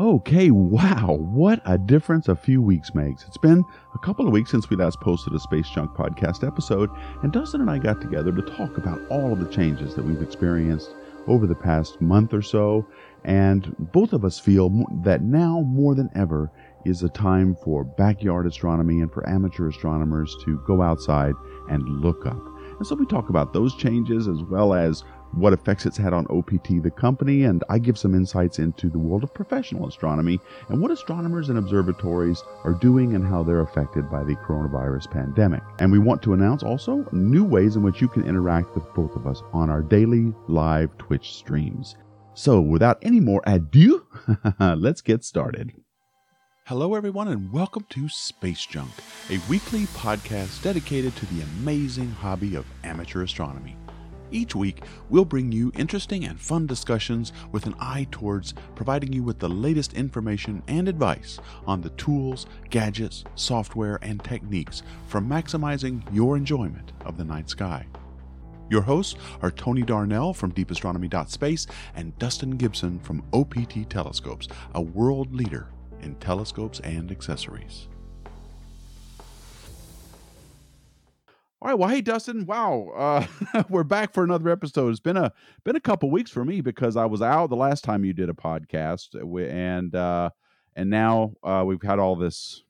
Okay, 0.00 0.50
wow, 0.50 1.18
what 1.20 1.60
a 1.66 1.76
difference 1.76 2.28
a 2.28 2.34
few 2.34 2.62
weeks 2.62 2.94
makes. 2.94 3.22
It's 3.26 3.36
been 3.36 3.62
a 3.94 3.98
couple 3.98 4.26
of 4.26 4.32
weeks 4.32 4.50
since 4.50 4.70
we 4.70 4.76
last 4.78 4.98
posted 4.98 5.34
a 5.34 5.38
Space 5.38 5.68
Junk 5.68 5.90
podcast 5.90 6.42
episode, 6.42 6.88
and 7.22 7.30
Dustin 7.30 7.60
and 7.60 7.70
I 7.70 7.76
got 7.76 8.00
together 8.00 8.32
to 8.32 8.40
talk 8.40 8.78
about 8.78 8.98
all 9.10 9.30
of 9.30 9.40
the 9.40 9.54
changes 9.54 9.94
that 9.94 10.04
we've 10.06 10.22
experienced 10.22 10.94
over 11.26 11.46
the 11.46 11.54
past 11.54 12.00
month 12.00 12.32
or 12.32 12.40
so. 12.40 12.86
And 13.24 13.76
both 13.92 14.14
of 14.14 14.24
us 14.24 14.40
feel 14.40 14.70
that 15.02 15.20
now 15.20 15.60
more 15.66 15.94
than 15.94 16.08
ever 16.14 16.50
is 16.86 17.02
a 17.02 17.10
time 17.10 17.54
for 17.62 17.84
backyard 17.84 18.46
astronomy 18.46 19.02
and 19.02 19.12
for 19.12 19.28
amateur 19.28 19.68
astronomers 19.68 20.34
to 20.46 20.62
go 20.66 20.80
outside 20.80 21.34
and 21.68 21.86
look 21.86 22.24
up. 22.24 22.40
And 22.78 22.86
so 22.86 22.94
we 22.94 23.04
talk 23.04 23.28
about 23.28 23.52
those 23.52 23.76
changes 23.76 24.28
as 24.28 24.42
well 24.44 24.72
as 24.72 25.04
what 25.32 25.52
effects 25.52 25.86
it's 25.86 25.96
had 25.96 26.12
on 26.12 26.26
OPT, 26.28 26.82
the 26.82 26.90
company, 26.90 27.44
and 27.44 27.62
I 27.68 27.78
give 27.78 27.98
some 27.98 28.14
insights 28.14 28.58
into 28.58 28.88
the 28.88 28.98
world 28.98 29.22
of 29.22 29.32
professional 29.32 29.86
astronomy 29.86 30.40
and 30.68 30.80
what 30.80 30.90
astronomers 30.90 31.48
and 31.48 31.58
observatories 31.58 32.42
are 32.64 32.72
doing 32.72 33.14
and 33.14 33.26
how 33.26 33.42
they're 33.42 33.60
affected 33.60 34.10
by 34.10 34.24
the 34.24 34.34
coronavirus 34.36 35.10
pandemic. 35.10 35.62
And 35.78 35.92
we 35.92 35.98
want 35.98 36.22
to 36.22 36.32
announce 36.32 36.62
also 36.62 37.06
new 37.12 37.44
ways 37.44 37.76
in 37.76 37.82
which 37.82 38.00
you 38.00 38.08
can 38.08 38.26
interact 38.26 38.74
with 38.74 38.92
both 38.94 39.14
of 39.14 39.26
us 39.26 39.42
on 39.52 39.70
our 39.70 39.82
daily 39.82 40.34
live 40.48 40.96
Twitch 40.98 41.34
streams. 41.34 41.96
So, 42.34 42.60
without 42.60 42.98
any 43.02 43.20
more 43.20 43.42
ado, 43.46 44.06
let's 44.60 45.00
get 45.00 45.24
started. 45.24 45.72
Hello, 46.66 46.94
everyone, 46.94 47.26
and 47.26 47.52
welcome 47.52 47.84
to 47.90 48.08
Space 48.08 48.64
Junk, 48.64 48.92
a 49.28 49.40
weekly 49.48 49.86
podcast 49.86 50.62
dedicated 50.62 51.16
to 51.16 51.26
the 51.26 51.42
amazing 51.42 52.10
hobby 52.10 52.54
of 52.54 52.64
amateur 52.84 53.22
astronomy. 53.22 53.76
Each 54.32 54.54
week, 54.54 54.82
we'll 55.08 55.24
bring 55.24 55.50
you 55.50 55.72
interesting 55.76 56.24
and 56.24 56.40
fun 56.40 56.66
discussions 56.66 57.32
with 57.52 57.66
an 57.66 57.74
eye 57.80 58.06
towards 58.10 58.54
providing 58.74 59.12
you 59.12 59.22
with 59.22 59.38
the 59.38 59.48
latest 59.48 59.94
information 59.94 60.62
and 60.68 60.88
advice 60.88 61.38
on 61.66 61.80
the 61.80 61.90
tools, 61.90 62.46
gadgets, 62.70 63.24
software, 63.34 63.98
and 64.02 64.22
techniques 64.22 64.82
for 65.08 65.20
maximizing 65.20 66.02
your 66.12 66.36
enjoyment 66.36 66.92
of 67.04 67.16
the 67.16 67.24
night 67.24 67.50
sky. 67.50 67.86
Your 68.70 68.82
hosts 68.82 69.16
are 69.42 69.50
Tony 69.50 69.82
Darnell 69.82 70.32
from 70.32 70.52
deepastronomy.space 70.52 71.66
and 71.96 72.16
Dustin 72.18 72.52
Gibson 72.52 73.00
from 73.00 73.24
OPT 73.32 73.90
Telescopes, 73.90 74.46
a 74.74 74.80
world 74.80 75.34
leader 75.34 75.66
in 76.02 76.14
telescopes 76.16 76.78
and 76.80 77.10
accessories. 77.10 77.88
All 81.62 81.68
right, 81.68 81.78
well, 81.78 81.90
hey 81.90 82.00
Dustin, 82.00 82.46
wow, 82.46 82.88
uh, 82.96 83.62
we're 83.68 83.84
back 83.84 84.14
for 84.14 84.24
another 84.24 84.48
episode. 84.48 84.88
It's 84.88 84.98
been 84.98 85.18
a 85.18 85.30
been 85.62 85.76
a 85.76 85.80
couple 85.80 86.10
weeks 86.10 86.30
for 86.30 86.42
me 86.42 86.62
because 86.62 86.96
I 86.96 87.04
was 87.04 87.20
out 87.20 87.50
the 87.50 87.56
last 87.56 87.84
time 87.84 88.02
you 88.02 88.14
did 88.14 88.30
a 88.30 88.32
podcast, 88.32 89.14
uh, 89.14 89.46
and 89.46 89.94
uh, 89.94 90.30
and 90.74 90.88
now 90.88 91.34
uh, 91.44 91.62
we've 91.66 91.82
had 91.82 91.98
all 91.98 92.16
this 92.16 92.62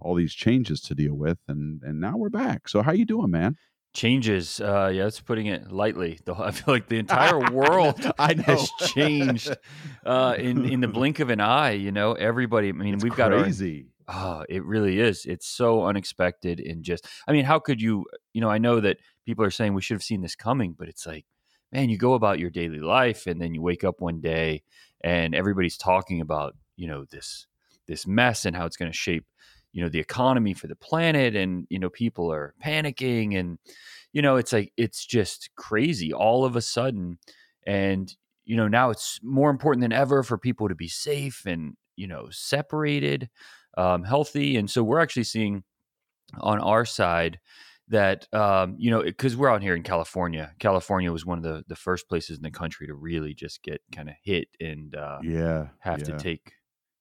all 0.00 0.16
these 0.16 0.34
changes 0.34 0.80
to 0.80 0.94
deal 0.96 1.14
with, 1.14 1.38
and 1.46 1.80
and 1.84 2.00
now 2.00 2.16
we're 2.16 2.28
back. 2.28 2.68
So 2.68 2.82
how 2.82 2.90
you 2.90 3.04
doing, 3.04 3.30
man? 3.30 3.54
Changes, 3.94 4.60
uh, 4.60 4.90
yeah, 4.92 5.04
that's 5.04 5.20
putting 5.20 5.46
it 5.46 5.70
lightly. 5.70 6.18
I 6.36 6.50
feel 6.50 6.74
like 6.74 6.88
the 6.88 6.98
entire 6.98 7.38
world 7.52 8.10
I 8.18 8.34
know. 8.34 8.42
has 8.42 8.68
changed 8.88 9.56
uh, 10.04 10.34
in 10.36 10.64
in 10.64 10.80
the 10.80 10.88
blink 10.88 11.20
of 11.20 11.30
an 11.30 11.40
eye. 11.40 11.74
You 11.74 11.92
know, 11.92 12.14
everybody. 12.14 12.70
I 12.70 12.72
mean, 12.72 12.94
it's 12.94 13.04
we've 13.04 13.12
crazy. 13.12 13.30
got 13.30 13.42
crazy 13.44 13.86
Oh, 14.08 14.44
it 14.48 14.64
really 14.64 15.00
is. 15.00 15.24
It's 15.26 15.48
so 15.48 15.84
unexpected 15.84 16.60
and 16.60 16.84
just 16.84 17.06
I 17.26 17.32
mean, 17.32 17.44
how 17.44 17.58
could 17.58 17.80
you 17.82 18.06
you 18.32 18.40
know, 18.40 18.48
I 18.50 18.58
know 18.58 18.80
that 18.80 18.98
people 19.24 19.44
are 19.44 19.50
saying 19.50 19.74
we 19.74 19.82
should 19.82 19.96
have 19.96 20.02
seen 20.02 20.20
this 20.22 20.36
coming, 20.36 20.74
but 20.78 20.88
it's 20.88 21.06
like, 21.06 21.24
man, 21.72 21.88
you 21.90 21.98
go 21.98 22.14
about 22.14 22.38
your 22.38 22.50
daily 22.50 22.78
life 22.78 23.26
and 23.26 23.40
then 23.40 23.52
you 23.54 23.60
wake 23.62 23.82
up 23.82 24.00
one 24.00 24.20
day 24.20 24.62
and 25.02 25.34
everybody's 25.34 25.76
talking 25.76 26.20
about, 26.20 26.54
you 26.76 26.86
know, 26.86 27.04
this 27.10 27.46
this 27.88 28.06
mess 28.06 28.44
and 28.44 28.54
how 28.56 28.64
it's 28.66 28.76
going 28.76 28.90
to 28.90 28.96
shape, 28.96 29.24
you 29.72 29.82
know, 29.82 29.88
the 29.88 29.98
economy 30.00 30.54
for 30.54 30.68
the 30.68 30.76
planet 30.76 31.34
and, 31.34 31.66
you 31.68 31.78
know, 31.80 31.90
people 31.90 32.32
are 32.32 32.54
panicking 32.64 33.36
and 33.36 33.58
you 34.12 34.22
know, 34.22 34.36
it's 34.36 34.52
like 34.52 34.72
it's 34.76 35.04
just 35.04 35.50
crazy 35.56 36.12
all 36.12 36.44
of 36.44 36.56
a 36.56 36.62
sudden 36.62 37.18
and 37.66 38.14
you 38.44 38.56
know, 38.56 38.68
now 38.68 38.90
it's 38.90 39.18
more 39.24 39.50
important 39.50 39.82
than 39.82 39.92
ever 39.92 40.22
for 40.22 40.38
people 40.38 40.68
to 40.68 40.74
be 40.76 40.86
safe 40.86 41.42
and, 41.46 41.76
you 41.96 42.06
know, 42.06 42.28
separated 42.30 43.28
um, 43.76 44.04
healthy. 44.04 44.56
And 44.56 44.70
so 44.70 44.82
we're 44.82 45.00
actually 45.00 45.24
seeing 45.24 45.64
on 46.40 46.60
our 46.60 46.84
side 46.84 47.38
that 47.88 48.26
um, 48.34 48.74
you 48.78 48.90
know 48.90 49.02
because 49.02 49.36
we're 49.36 49.50
out 49.50 49.62
here 49.62 49.74
in 49.74 49.82
California. 49.82 50.52
California 50.58 51.12
was 51.12 51.24
one 51.24 51.38
of 51.38 51.44
the 51.44 51.62
the 51.68 51.76
first 51.76 52.08
places 52.08 52.36
in 52.36 52.42
the 52.42 52.50
country 52.50 52.86
to 52.86 52.94
really 52.94 53.34
just 53.34 53.62
get 53.62 53.80
kind 53.94 54.08
of 54.08 54.14
hit 54.22 54.48
and 54.60 54.94
uh, 54.96 55.18
yeah 55.22 55.68
have 55.80 56.00
yeah. 56.00 56.04
to 56.06 56.18
take 56.18 56.52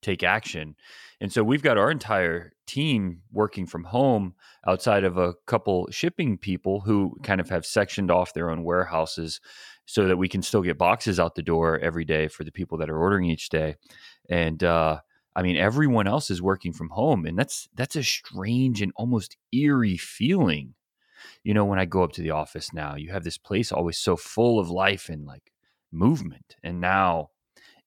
take 0.06 0.24
action. 0.24 0.76
And 1.20 1.34
so 1.34 1.44
we've 1.44 1.64
got 1.64 1.80
our 1.80 1.90
entire 1.90 2.54
team 2.68 3.22
working 3.32 3.66
from 3.66 3.86
home 3.86 4.36
outside 4.68 5.04
of 5.04 5.18
a 5.18 5.34
couple 5.48 5.88
shipping 5.90 6.38
people 6.38 6.82
who 6.82 7.18
kind 7.24 7.42
of 7.42 7.50
have 7.50 7.66
sectioned 7.66 8.12
off 8.12 8.34
their 8.34 8.52
own 8.52 8.64
warehouses 8.64 9.42
so 9.88 10.08
that 10.08 10.18
we 10.18 10.30
can 10.30 10.44
still 10.44 10.62
get 10.62 10.78
boxes 10.78 11.20
out 11.20 11.34
the 11.34 11.42
door 11.42 11.80
every 11.80 12.06
day 12.06 12.28
for 12.28 12.44
the 12.44 12.52
people 12.52 12.78
that 12.78 12.90
are 12.90 13.00
ordering 13.00 13.26
each 13.26 13.50
day. 13.50 13.76
And 14.30 14.64
uh, 14.64 15.00
I 15.36 15.42
mean, 15.42 15.58
everyone 15.58 16.08
else 16.08 16.32
is 16.32 16.42
working 16.42 16.72
from 16.72 16.90
home, 16.90 17.26
and 17.26 17.38
that's 17.38 17.68
that's 17.76 17.96
a 17.96 18.04
strange 18.04 18.82
and 18.82 18.94
almost 18.96 19.38
eerie 19.52 19.98
feeling. 19.98 20.76
You 21.44 21.54
know, 21.54 21.66
when 21.66 21.80
I 21.80 21.86
go 21.86 22.04
up 22.04 22.14
to 22.14 22.22
the 22.22 22.32
office 22.32 22.74
now, 22.74 22.96
you 22.96 23.12
have 23.12 23.24
this 23.24 23.38
place 23.38 23.72
always 23.72 23.98
so 23.98 24.16
full 24.16 24.60
of 24.60 24.70
life 24.70 25.10
and 25.10 25.26
like 25.26 25.52
movement, 25.92 26.56
and 26.64 26.80
now 26.80 27.30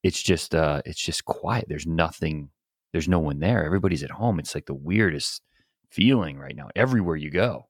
it's 0.03 0.23
just 0.23 0.55
uh 0.55 0.83
it's 0.85 1.03
just 1.03 1.25
quiet. 1.25 1.67
There's 1.69 1.87
nothing. 1.87 2.51
There's 2.93 3.09
no 3.09 3.19
one 3.19 3.39
there. 3.41 3.65
Everybody's 3.65 4.03
at 4.03 4.11
home. 4.11 4.39
It's 4.39 4.55
like 4.55 4.67
the 4.67 4.75
weirdest 4.75 5.43
feeling 5.91 6.39
right 6.39 6.57
now. 6.57 6.69
Everywhere 6.77 7.17
you 7.17 7.31
go. 7.31 7.69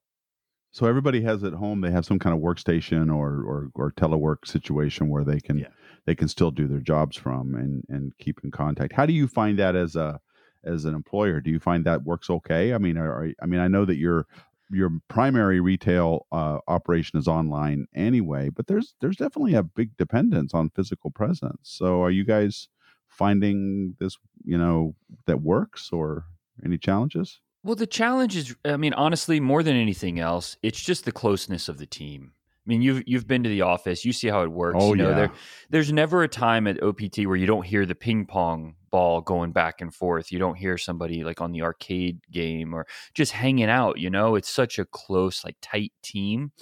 So 0.70 0.86
everybody 0.86 1.22
has 1.22 1.42
at 1.44 1.54
home. 1.54 1.80
They 1.80 1.90
have 1.90 2.04
some 2.04 2.18
kind 2.18 2.34
of 2.34 2.42
workstation 2.42 3.14
or 3.14 3.42
or, 3.42 3.70
or 3.74 3.92
telework 3.92 4.46
situation 4.46 5.08
where 5.08 5.24
they 5.24 5.40
can 5.40 5.58
yeah 5.58 5.68
they 6.08 6.14
can 6.14 6.26
still 6.26 6.50
do 6.50 6.66
their 6.66 6.80
jobs 6.80 7.18
from 7.18 7.54
and 7.54 7.84
and 7.90 8.16
keep 8.16 8.40
in 8.42 8.50
contact. 8.50 8.94
How 8.94 9.04
do 9.04 9.12
you 9.12 9.28
find 9.28 9.58
that 9.58 9.76
as 9.76 9.94
a 9.94 10.18
as 10.64 10.86
an 10.86 10.94
employer? 10.94 11.42
Do 11.42 11.50
you 11.50 11.60
find 11.60 11.84
that 11.84 12.04
works 12.04 12.30
okay? 12.30 12.72
I 12.72 12.78
mean, 12.78 12.96
are, 12.96 13.28
I 13.42 13.46
mean, 13.46 13.60
I 13.60 13.68
know 13.68 13.84
that 13.84 13.96
your 13.96 14.26
your 14.70 14.90
primary 15.08 15.60
retail 15.60 16.26
uh, 16.32 16.60
operation 16.66 17.18
is 17.18 17.28
online 17.28 17.88
anyway, 17.94 18.48
but 18.48 18.68
there's 18.68 18.94
there's 19.02 19.18
definitely 19.18 19.52
a 19.52 19.62
big 19.62 19.98
dependence 19.98 20.54
on 20.54 20.70
physical 20.70 21.10
presence. 21.10 21.58
So, 21.64 22.02
are 22.02 22.10
you 22.10 22.24
guys 22.24 22.68
finding 23.06 23.94
this, 24.00 24.16
you 24.46 24.56
know, 24.56 24.94
that 25.26 25.42
works, 25.42 25.90
or 25.92 26.24
any 26.64 26.78
challenges? 26.78 27.38
Well, 27.62 27.76
the 27.76 27.86
challenge 27.86 28.34
is, 28.34 28.56
I 28.64 28.78
mean, 28.78 28.94
honestly, 28.94 29.40
more 29.40 29.62
than 29.62 29.76
anything 29.76 30.18
else, 30.18 30.56
it's 30.62 30.80
just 30.80 31.04
the 31.04 31.12
closeness 31.12 31.68
of 31.68 31.76
the 31.76 31.84
team. 31.84 32.32
I 32.68 32.70
mean, 32.70 32.82
you've 32.82 33.02
you've 33.06 33.26
been 33.26 33.44
to 33.44 33.48
the 33.48 33.62
office. 33.62 34.04
You 34.04 34.12
see 34.12 34.28
how 34.28 34.42
it 34.42 34.52
works. 34.52 34.76
Oh 34.78 34.90
you 34.90 35.02
know, 35.02 35.08
yeah. 35.08 35.14
There, 35.14 35.32
there's 35.70 35.90
never 35.90 36.22
a 36.22 36.28
time 36.28 36.66
at 36.66 36.82
OPT 36.82 37.20
where 37.20 37.36
you 37.36 37.46
don't 37.46 37.64
hear 37.64 37.86
the 37.86 37.94
ping 37.94 38.26
pong 38.26 38.74
ball 38.90 39.22
going 39.22 39.52
back 39.52 39.80
and 39.80 39.94
forth. 39.94 40.30
You 40.30 40.38
don't 40.38 40.56
hear 40.56 40.76
somebody 40.76 41.24
like 41.24 41.40
on 41.40 41.52
the 41.52 41.62
arcade 41.62 42.20
game 42.30 42.74
or 42.74 42.86
just 43.14 43.32
hanging 43.32 43.70
out. 43.70 43.98
You 43.98 44.10
know, 44.10 44.34
it's 44.34 44.50
such 44.50 44.78
a 44.78 44.84
close, 44.84 45.46
like 45.46 45.56
tight 45.62 45.92
team. 46.02 46.52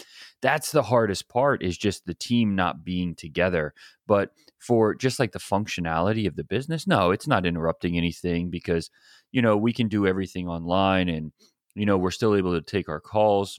That's 0.43 0.71
the 0.71 0.84
hardest 0.84 1.28
part 1.28 1.65
is 1.65 1.77
just 1.77 2.06
the 2.06 2.15
team 2.15 2.55
not 2.55 2.84
being 2.84 3.17
together. 3.17 3.75
But 4.06 4.31
for 4.61 4.94
just 4.94 5.19
like 5.19 5.33
the 5.33 5.41
functionality 5.41 6.28
of 6.28 6.37
the 6.37 6.44
business, 6.44 6.87
no, 6.87 7.11
it's 7.11 7.27
not 7.27 7.44
interrupting 7.44 7.97
anything 7.97 8.49
because 8.49 8.91
you 9.33 9.43
know 9.43 9.56
we 9.56 9.73
can 9.73 9.88
do 9.88 10.06
everything 10.06 10.47
online 10.47 11.09
and 11.09 11.33
you 11.75 11.84
know 11.84 11.99
we're 11.99 12.12
still 12.12 12.37
able 12.37 12.55
to 12.55 12.62
take 12.62 12.88
our 12.88 13.00
calls 13.00 13.59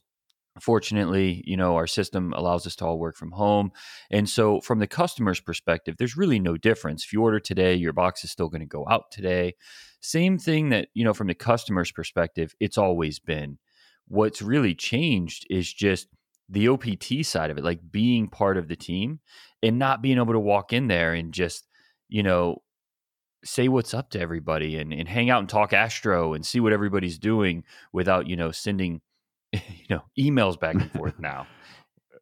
fortunately 0.62 1.44
you 1.46 1.58
know 1.58 1.76
our 1.76 1.88
system 1.88 2.34
allows 2.34 2.66
us 2.66 2.76
to 2.76 2.86
all 2.86 3.00
work 3.00 3.16
from 3.16 3.32
home 3.32 3.72
and 4.12 4.30
so 4.30 4.60
from 4.62 4.80
the 4.80 4.88
customer's 4.88 5.40
perspective 5.40 5.96
there's 5.98 6.18
really 6.18 6.40
no 6.40 6.58
difference. 6.58 7.04
If 7.04 7.14
you 7.14 7.22
order 7.22 7.40
today 7.40 7.76
your 7.76 7.94
box 7.94 8.24
is 8.24 8.32
still 8.32 8.50
going 8.50 8.62
to 8.62 8.68
go 8.68 8.86
out 8.90 9.12
today. 9.12 9.56
Same 10.00 10.38
thing 10.38 10.70
that 10.70 10.90
you 10.94 11.04
know 11.04 11.14
from 11.14 11.28
the 11.28 11.36
customer's 11.36 11.92
perspective 11.92 12.54
it's 12.60 12.78
always 12.78 13.20
been. 13.20 13.58
What's 14.08 14.42
really 14.42 14.74
changed 14.74 15.46
is 15.50 15.72
just 15.72 16.08
the 16.50 16.68
opt 16.68 17.26
side 17.26 17.52
of 17.52 17.58
it 17.58 17.64
like 17.64 17.92
being 17.92 18.28
part 18.28 18.58
of 18.58 18.68
the 18.68 18.76
team 18.76 19.20
and 19.62 19.78
not 19.78 20.02
being 20.02 20.18
able 20.18 20.34
to 20.34 20.40
walk 20.40 20.72
in 20.72 20.88
there 20.88 21.14
and 21.14 21.34
just 21.34 21.68
you 22.08 22.24
know 22.24 22.62
say 23.44 23.68
what's 23.68 23.94
up 23.94 24.10
to 24.10 24.20
everybody 24.20 24.78
and, 24.78 24.92
and 24.94 25.08
hang 25.08 25.30
out 25.30 25.40
and 25.40 25.50
talk 25.50 25.74
astro 25.74 26.34
and 26.34 26.46
see 26.46 26.60
what 26.60 26.74
everybody's 26.74 27.20
doing 27.20 27.64
without 27.94 28.28
you 28.28 28.36
know 28.36 28.52
sending 28.52 29.02
you 29.54 29.86
know 29.90 30.04
emails 30.18 30.60
back 30.60 30.76
and 30.76 30.92
forth 30.92 31.16
now. 31.20 31.48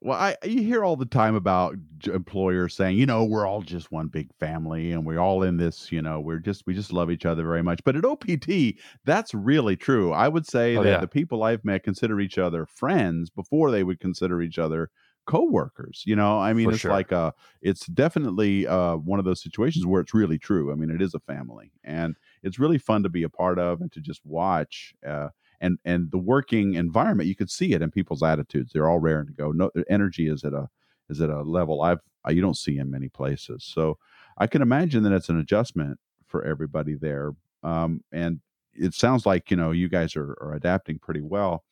Well, 0.01 0.19
I 0.19 0.35
you 0.43 0.61
hear 0.61 0.83
all 0.83 0.95
the 0.95 1.05
time 1.05 1.33
about 1.33 1.75
employers 2.05 2.75
saying, 2.75 2.97
you 2.97 3.07
know, 3.07 3.23
we're 3.23 3.47
all 3.47 3.61
just 3.61 3.91
one 3.91 4.07
big 4.07 4.29
family 4.39 4.91
and 4.91 5.03
we're 5.03 5.19
all 5.19 5.41
in 5.41 5.57
this, 5.57 5.91
you 5.91 5.99
know, 6.01 6.19
we're 6.19 6.37
just 6.37 6.67
we 6.67 6.75
just 6.75 6.93
love 6.93 7.09
each 7.09 7.25
other 7.25 7.43
very 7.43 7.63
much. 7.63 7.83
But 7.83 7.95
at 7.95 8.05
OPT, 8.05 8.75
that's 9.03 9.33
really 9.33 9.75
true. 9.75 10.11
I 10.11 10.27
would 10.27 10.45
say 10.45 10.75
oh, 10.75 10.83
that 10.83 10.89
yeah. 10.89 10.99
the 10.99 11.07
people 11.07 11.41
I've 11.41 11.65
met 11.65 11.83
consider 11.83 12.19
each 12.19 12.37
other 12.37 12.67
friends 12.67 13.31
before 13.31 13.71
they 13.71 13.83
would 13.83 13.99
consider 13.99 14.43
each 14.43 14.59
other 14.59 14.91
coworkers. 15.25 16.03
You 16.05 16.15
know, 16.15 16.39
I 16.39 16.53
mean, 16.53 16.67
For 16.67 16.73
it's 16.73 16.81
sure. 16.81 16.91
like 16.91 17.11
uh 17.11 17.31
it's 17.61 17.87
definitely 17.87 18.67
uh 18.67 18.97
one 18.97 19.19
of 19.19 19.25
those 19.25 19.41
situations 19.41 19.85
where 19.85 20.01
it's 20.01 20.13
really 20.13 20.37
true. 20.37 20.71
I 20.71 20.75
mean, 20.75 20.91
it 20.91 21.01
is 21.01 21.15
a 21.15 21.19
family, 21.19 21.71
and 21.83 22.15
it's 22.43 22.59
really 22.59 22.77
fun 22.77 23.03
to 23.03 23.09
be 23.09 23.23
a 23.23 23.29
part 23.29 23.57
of 23.59 23.81
and 23.81 23.91
to 23.93 24.01
just 24.01 24.21
watch. 24.23 24.93
Uh, 25.07 25.29
and 25.61 25.79
and 25.85 26.11
the 26.11 26.17
working 26.17 26.75
environment, 26.75 27.27
you 27.27 27.35
could 27.35 27.51
see 27.51 27.73
it 27.73 27.81
in 27.81 27.91
people's 27.91 28.23
attitudes. 28.23 28.71
They're 28.73 28.89
all 28.89 28.99
raring 28.99 29.27
to 29.27 29.33
go. 29.33 29.51
No 29.51 29.71
energy 29.89 30.27
is 30.29 30.43
at 30.43 30.53
a 30.53 30.69
is 31.09 31.21
at 31.21 31.29
a 31.29 31.41
level 31.41 31.81
I've 31.81 31.99
you 32.29 32.41
don't 32.41 32.57
see 32.57 32.77
in 32.77 32.89
many 32.89 33.09
places. 33.09 33.63
So 33.63 33.97
I 34.37 34.47
can 34.47 34.61
imagine 34.61 35.03
that 35.03 35.13
it's 35.13 35.29
an 35.29 35.39
adjustment 35.39 35.99
for 36.27 36.43
everybody 36.43 36.95
there. 36.95 37.31
Um, 37.63 38.01
and 38.11 38.39
it 38.73 38.93
sounds 38.93 39.25
like 39.25 39.51
you 39.51 39.57
know 39.57 39.71
you 39.71 39.89
guys 39.89 40.15
are, 40.15 40.35
are 40.41 40.53
adapting 40.53 40.99
pretty 40.99 41.21
well. 41.21 41.63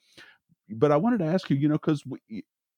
But 0.70 0.92
I 0.92 0.98
wanted 0.98 1.20
to 1.20 1.26
ask 1.26 1.50
you, 1.50 1.58
you 1.58 1.68
know, 1.68 1.76
because 1.76 2.04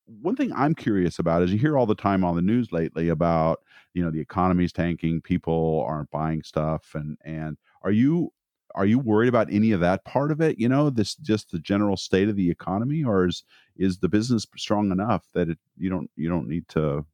one 0.05 0.35
thing 0.35 0.51
I'm 0.53 0.75
curious 0.75 1.19
about 1.19 1.43
is 1.43 1.51
you 1.51 1.59
hear 1.59 1.77
all 1.77 1.85
the 1.85 1.95
time 1.95 2.23
on 2.23 2.35
the 2.35 2.41
news 2.41 2.71
lately 2.71 3.09
about 3.09 3.61
you 3.93 4.03
know 4.03 4.11
the 4.11 4.19
economy's 4.19 4.73
tanking, 4.73 5.21
people 5.21 5.85
aren't 5.87 6.11
buying 6.11 6.43
stuff, 6.43 6.95
and 6.95 7.17
and 7.23 7.57
are 7.83 7.91
you 7.91 8.31
are 8.75 8.85
you 8.85 8.99
worried 8.99 9.29
about 9.29 9.51
any 9.51 9.71
of 9.71 9.79
that 9.79 10.05
part 10.05 10.31
of 10.31 10.41
it? 10.41 10.59
You 10.59 10.69
know, 10.69 10.89
this 10.89 11.15
just 11.15 11.51
the 11.51 11.59
general 11.59 11.97
state 11.97 12.29
of 12.29 12.35
the 12.35 12.49
economy, 12.51 13.03
or 13.03 13.27
is 13.27 13.43
is 13.77 13.99
the 13.99 14.09
business 14.09 14.45
strong 14.57 14.91
enough 14.91 15.25
that 15.33 15.49
it 15.49 15.59
you 15.77 15.89
don't 15.89 16.09
you 16.15 16.29
don't 16.29 16.47
need 16.47 16.67
to 16.69 17.05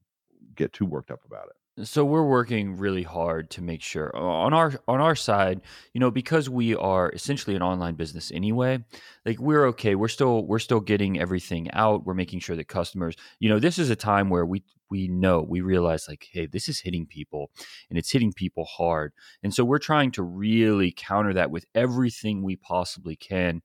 get 0.56 0.74
too 0.74 0.86
worked 0.86 1.12
up 1.12 1.24
about 1.26 1.48
it? 1.48 1.56
So 1.84 2.04
we're 2.04 2.26
working 2.26 2.78
really 2.78 3.04
hard 3.04 3.50
to 3.52 3.62
make 3.62 3.82
sure 3.82 4.16
on 4.16 4.54
our 4.54 4.74
on 4.88 5.00
our 5.00 5.16
side, 5.16 5.62
you 5.94 6.00
know, 6.00 6.12
because 6.12 6.50
we 6.50 6.76
are 6.76 7.10
essentially 7.12 7.56
an 7.56 7.62
online 7.62 7.96
business 7.96 8.32
anyway, 8.32 8.84
like 9.26 9.40
we're 9.40 9.66
okay. 9.68 9.96
We're 9.96 10.08
still 10.08 10.46
we're 10.46 10.60
still 10.60 10.82
getting 10.82 11.20
everything 11.20 11.72
out. 11.72 12.06
We're 12.06 12.14
making 12.14 12.40
sure 12.42 12.56
that 12.56 12.68
customers, 12.68 13.16
you 13.40 13.50
know, 13.50 13.60
this 13.60 13.80
is 13.80 13.90
a 13.90 13.96
time 13.96 14.30
where 14.30 14.46
we 14.46 14.64
we 14.90 15.08
know, 15.08 15.42
we 15.42 15.62
realize 15.62 16.08
like, 16.10 16.28
hey, 16.32 16.46
this 16.46 16.68
is 16.68 16.82
hitting 16.82 17.06
people 17.06 17.50
and 17.90 17.98
it's 17.98 18.12
hitting 18.12 18.34
people 18.34 18.66
hard. 18.66 19.14
And 19.42 19.54
so 19.54 19.64
we're 19.64 19.80
trying 19.80 20.12
to 20.12 20.24
really 20.24 20.94
counter 20.96 21.34
that 21.34 21.52
with 21.52 21.66
everything 21.74 22.44
we 22.44 22.58
possibly 22.58 23.16
can. 23.16 23.62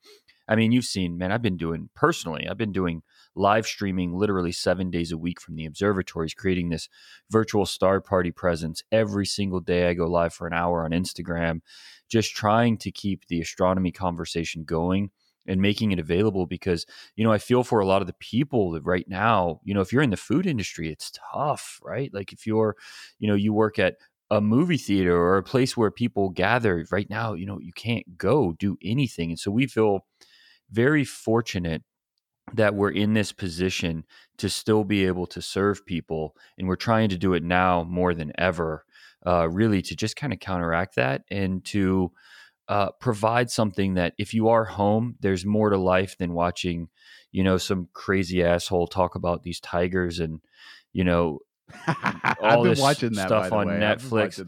I 0.49 0.55
mean, 0.55 0.71
you've 0.71 0.85
seen, 0.85 1.19
man, 1.19 1.33
I've 1.33 1.43
been 1.43 1.57
doing 1.57 1.91
personally, 1.95 2.47
I've 2.49 2.59
been 2.59 2.73
doing 2.73 3.03
live 3.37 3.67
streaming 3.67 4.15
literally 4.15 4.53
seven 4.53 4.91
days 4.91 5.13
a 5.13 5.19
week 5.19 5.41
from 5.41 5.55
the 5.55 5.67
observatories, 5.67 6.35
creating 6.35 6.71
this 6.71 6.89
virtual 7.31 7.67
star 7.67 8.01
party 8.01 8.33
presence 8.33 8.83
every 8.91 9.27
single 9.27 9.61
day. 9.61 9.89
I 9.89 9.95
go 9.95 10.07
live 10.07 10.35
for 10.35 10.47
an 10.47 10.53
hour 10.53 10.85
on 10.85 10.91
Instagram, 10.91 11.61
just 12.09 12.35
trying 12.35 12.79
to 12.79 12.91
keep 12.91 13.27
the 13.27 13.41
astronomy 13.41 13.93
conversation 13.93 14.65
going 14.65 15.11
and 15.47 15.61
making 15.61 15.93
it 15.93 15.99
available 15.99 16.47
because 16.47 16.87
you 17.15 17.25
know 17.25 17.33
i 17.33 17.39
feel 17.39 17.63
for 17.63 17.79
a 17.81 17.87
lot 17.87 18.01
of 18.01 18.09
the 18.09 18.15
people 18.15 18.73
that 18.73 18.83
right 18.83 19.09
now 19.09 19.61
you 19.65 19.75
know 19.75 19.81
if 19.81 19.93
you're 19.93 20.03
in 20.03 20.11
the 20.11 20.17
food 20.17 20.45
industry 20.45 20.91
it's 20.91 21.13
tough 21.33 21.79
right 21.85 22.13
like 22.13 22.33
if 22.33 22.47
you're 22.47 22.77
you 23.19 23.29
know 23.29 23.35
you 23.35 23.53
work 23.53 23.79
at 23.79 23.95
a 24.31 24.41
movie 24.41 24.77
theater 24.77 25.17
or 25.17 25.37
a 25.37 25.43
place 25.43 25.77
where 25.77 25.91
people 25.91 26.31
gather 26.31 26.85
right 26.91 27.09
now 27.09 27.33
you 27.33 27.47
know 27.47 27.61
you 27.61 27.73
can't 27.73 28.19
go 28.19 28.55
do 28.59 28.77
anything 28.83 29.31
and 29.31 29.39
so 29.39 29.51
we 29.51 29.67
feel 29.67 30.05
very 30.71 31.05
fortunate 31.05 31.83
that 32.55 32.75
we're 32.75 32.91
in 32.91 33.15
this 33.15 33.33
position 33.33 34.05
to 34.39 34.49
still 34.49 34.85
be 34.85 35.05
able 35.07 35.27
to 35.27 35.43
serve 35.43 35.85
people 35.85 36.37
and 36.59 36.69
we're 36.69 36.77
trying 36.77 37.09
to 37.09 37.19
do 37.19 37.35
it 37.35 37.43
now 37.43 37.83
more 37.85 38.15
than 38.15 38.33
ever 38.39 38.85
uh, 39.27 39.49
really 39.49 39.83
to 39.83 39.97
just 39.97 40.17
kind 40.17 40.33
of 40.33 40.39
counteract 40.39 40.95
that 40.95 41.23
and 41.31 41.65
to 41.65 42.13
uh, 42.69 42.91
provide 43.01 43.51
something 43.51 43.95
that 43.95 44.15
if 44.19 44.33
you 44.33 44.49
are 44.49 44.65
home 44.65 45.17
there's 45.21 45.45
more 45.45 45.71
to 45.71 45.79
life 45.79 46.17
than 46.19 46.33
watching 46.33 46.89
you 47.33 47.43
know 47.43 47.57
some 47.57 47.89
crazy 47.93 48.43
asshole 48.43 48.87
talk 48.87 49.15
about 49.15 49.43
these 49.43 49.61
tigers 49.61 50.21
and 50.21 50.41
you 50.93 51.05
know 51.05 51.39
I've 51.87 52.37
all 52.41 52.63
been 52.63 52.73
this 52.73 52.81
watching 52.81 53.13
that 53.15 53.27
stuff 53.27 53.53
on 53.53 53.67
way. 53.67 53.75
Netflix. 53.75 54.41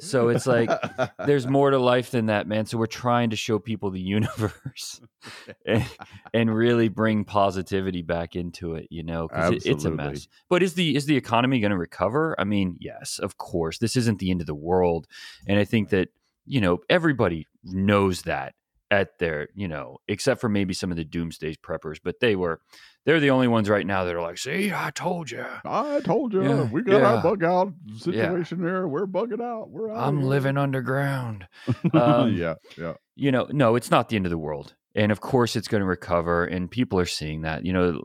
So 0.00 0.28
it's 0.28 0.46
like 0.46 0.70
there's 1.26 1.46
more 1.46 1.70
to 1.70 1.78
life 1.78 2.10
than 2.10 2.26
that, 2.26 2.46
man. 2.46 2.66
So 2.66 2.78
we're 2.78 2.86
trying 2.86 3.30
to 3.30 3.36
show 3.36 3.58
people 3.58 3.90
the 3.90 4.00
universe 4.00 5.00
and, 5.66 5.84
and 6.32 6.54
really 6.54 6.88
bring 6.88 7.24
positivity 7.24 8.02
back 8.02 8.36
into 8.36 8.74
it, 8.74 8.88
you 8.90 9.02
know, 9.02 9.28
because 9.28 9.52
it, 9.52 9.66
it's 9.66 9.84
a 9.84 9.90
mess. 9.90 10.28
But 10.48 10.62
is 10.62 10.74
the 10.74 10.96
is 10.96 11.06
the 11.06 11.16
economy 11.16 11.60
going 11.60 11.72
to 11.72 11.78
recover? 11.78 12.34
I 12.38 12.44
mean, 12.44 12.76
yes, 12.80 13.18
of 13.18 13.36
course. 13.36 13.78
This 13.78 13.96
isn't 13.96 14.18
the 14.18 14.30
end 14.30 14.40
of 14.40 14.46
the 14.46 14.54
world, 14.54 15.06
and 15.46 15.58
I 15.58 15.64
think 15.64 15.90
that 15.90 16.08
you 16.46 16.60
know 16.60 16.78
everybody 16.88 17.46
knows 17.64 18.22
that 18.22 18.54
at 18.92 19.18
their 19.18 19.48
you 19.54 19.66
know 19.66 19.96
except 20.06 20.38
for 20.38 20.50
maybe 20.50 20.74
some 20.74 20.90
of 20.90 20.98
the 20.98 21.04
doomsday 21.04 21.54
preppers 21.54 21.96
but 22.04 22.20
they 22.20 22.36
were 22.36 22.60
they're 23.06 23.20
the 23.20 23.30
only 23.30 23.48
ones 23.48 23.70
right 23.70 23.86
now 23.86 24.04
that 24.04 24.14
are 24.14 24.20
like 24.20 24.36
see 24.36 24.70
i 24.70 24.90
told 24.94 25.30
you 25.30 25.44
I 25.64 26.00
told 26.00 26.34
you 26.34 26.42
Yeah, 26.42 26.70
we 26.70 26.82
got 26.82 27.00
yeah. 27.00 27.14
our 27.14 27.22
bug 27.22 27.42
out 27.42 27.72
situation 27.96 28.58
here. 28.58 28.86
We're 28.86 29.06
bugging 29.06 29.40
out. 29.40 29.70
We're 29.70 29.90
out. 29.90 30.06
i'm 30.06 30.22
living 30.22 30.58
underground 30.58 31.46
um, 31.94 32.34
yeah, 32.34 32.54
yeah. 32.76 32.94
you 33.16 33.32
know, 33.32 33.46
no, 33.50 33.76
it's 33.76 33.90
not 33.90 34.10
the 34.10 34.16
end 34.16 34.26
of 34.26 34.30
the 34.30 34.38
world, 34.38 34.74
and 34.94 35.10
of 35.10 35.20
course 35.20 35.56
it's 35.56 35.68
going 35.68 35.80
to 35.80 35.86
recover, 35.86 36.44
and 36.44 36.70
people 36.70 36.98
are 36.98 37.06
seeing 37.06 37.42
that. 37.42 37.64
You 37.64 37.72
know, 37.72 38.02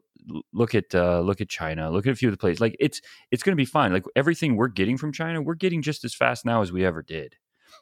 look 0.53 0.73
at 0.73 0.93
uh, 0.95 1.19
look 1.21 1.41
at 1.41 1.49
China, 1.49 1.91
look 1.91 2.07
at 2.07 2.13
a 2.13 2.15
few 2.15 2.29
of 2.29 2.33
the 2.33 2.37
places. 2.37 2.61
Like 2.61 2.75
it's 2.79 3.01
it's 3.31 3.43
going 3.43 3.53
to 3.53 3.61
be 3.61 3.65
fine. 3.65 3.91
Like 3.91 4.05
everything 4.15 4.55
we're 4.55 4.67
getting 4.67 4.97
from 4.97 5.11
China, 5.11 5.41
we're 5.41 5.55
getting 5.55 5.81
just 5.81 6.05
as 6.05 6.13
fast 6.13 6.45
now 6.45 6.61
as 6.61 6.71
we 6.71 6.85
ever 6.85 7.01
did. 7.01 7.35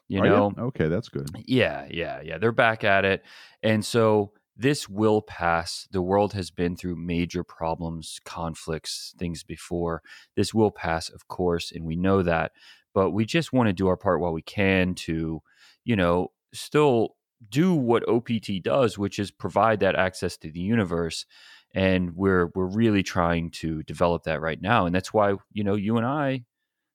You 0.08 0.22
Are 0.22 0.28
know, 0.28 0.52
Okay, 0.58 0.88
that's 0.88 1.08
good. 1.08 1.28
yeah, 1.46 1.86
yeah, 1.90 2.20
yeah. 2.22 2.38
They're 2.38 2.52
back 2.52 2.84
at 2.84 3.04
it. 3.04 3.24
And 3.62 3.84
so 3.84 4.32
this 4.56 4.88
will 4.88 5.20
pass. 5.20 5.86
The 5.90 6.00
world 6.02 6.32
has 6.32 6.50
been 6.50 6.76
through 6.76 6.96
major 6.96 7.42
problems, 7.44 8.20
conflicts, 8.24 9.14
things 9.18 9.42
before. 9.42 10.02
This 10.36 10.54
will 10.54 10.70
pass, 10.70 11.08
of 11.08 11.28
course, 11.28 11.72
and 11.72 11.84
we 11.84 11.96
know 11.96 12.22
that. 12.22 12.52
But 12.94 13.10
we 13.10 13.26
just 13.26 13.52
want 13.52 13.68
to 13.68 13.72
do 13.72 13.88
our 13.88 13.96
part 13.96 14.20
while 14.20 14.32
we 14.32 14.42
can 14.42 14.94
to, 14.94 15.42
you 15.84 15.96
know, 15.96 16.28
still 16.54 17.16
do 17.50 17.74
what 17.74 18.08
OPT 18.08 18.62
does, 18.62 18.96
which 18.96 19.18
is 19.18 19.30
provide 19.30 19.80
that 19.80 19.94
access 19.96 20.36
to 20.38 20.50
the 20.50 20.60
universe. 20.60 21.26
And 21.74 22.16
we're 22.16 22.46
we're 22.54 22.64
really 22.64 23.02
trying 23.02 23.50
to 23.50 23.82
develop 23.82 24.22
that 24.22 24.40
right 24.40 24.60
now. 24.62 24.86
And 24.86 24.94
that's 24.94 25.12
why, 25.12 25.34
you 25.52 25.64
know, 25.64 25.74
you 25.74 25.98
and 25.98 26.06
I 26.06 26.44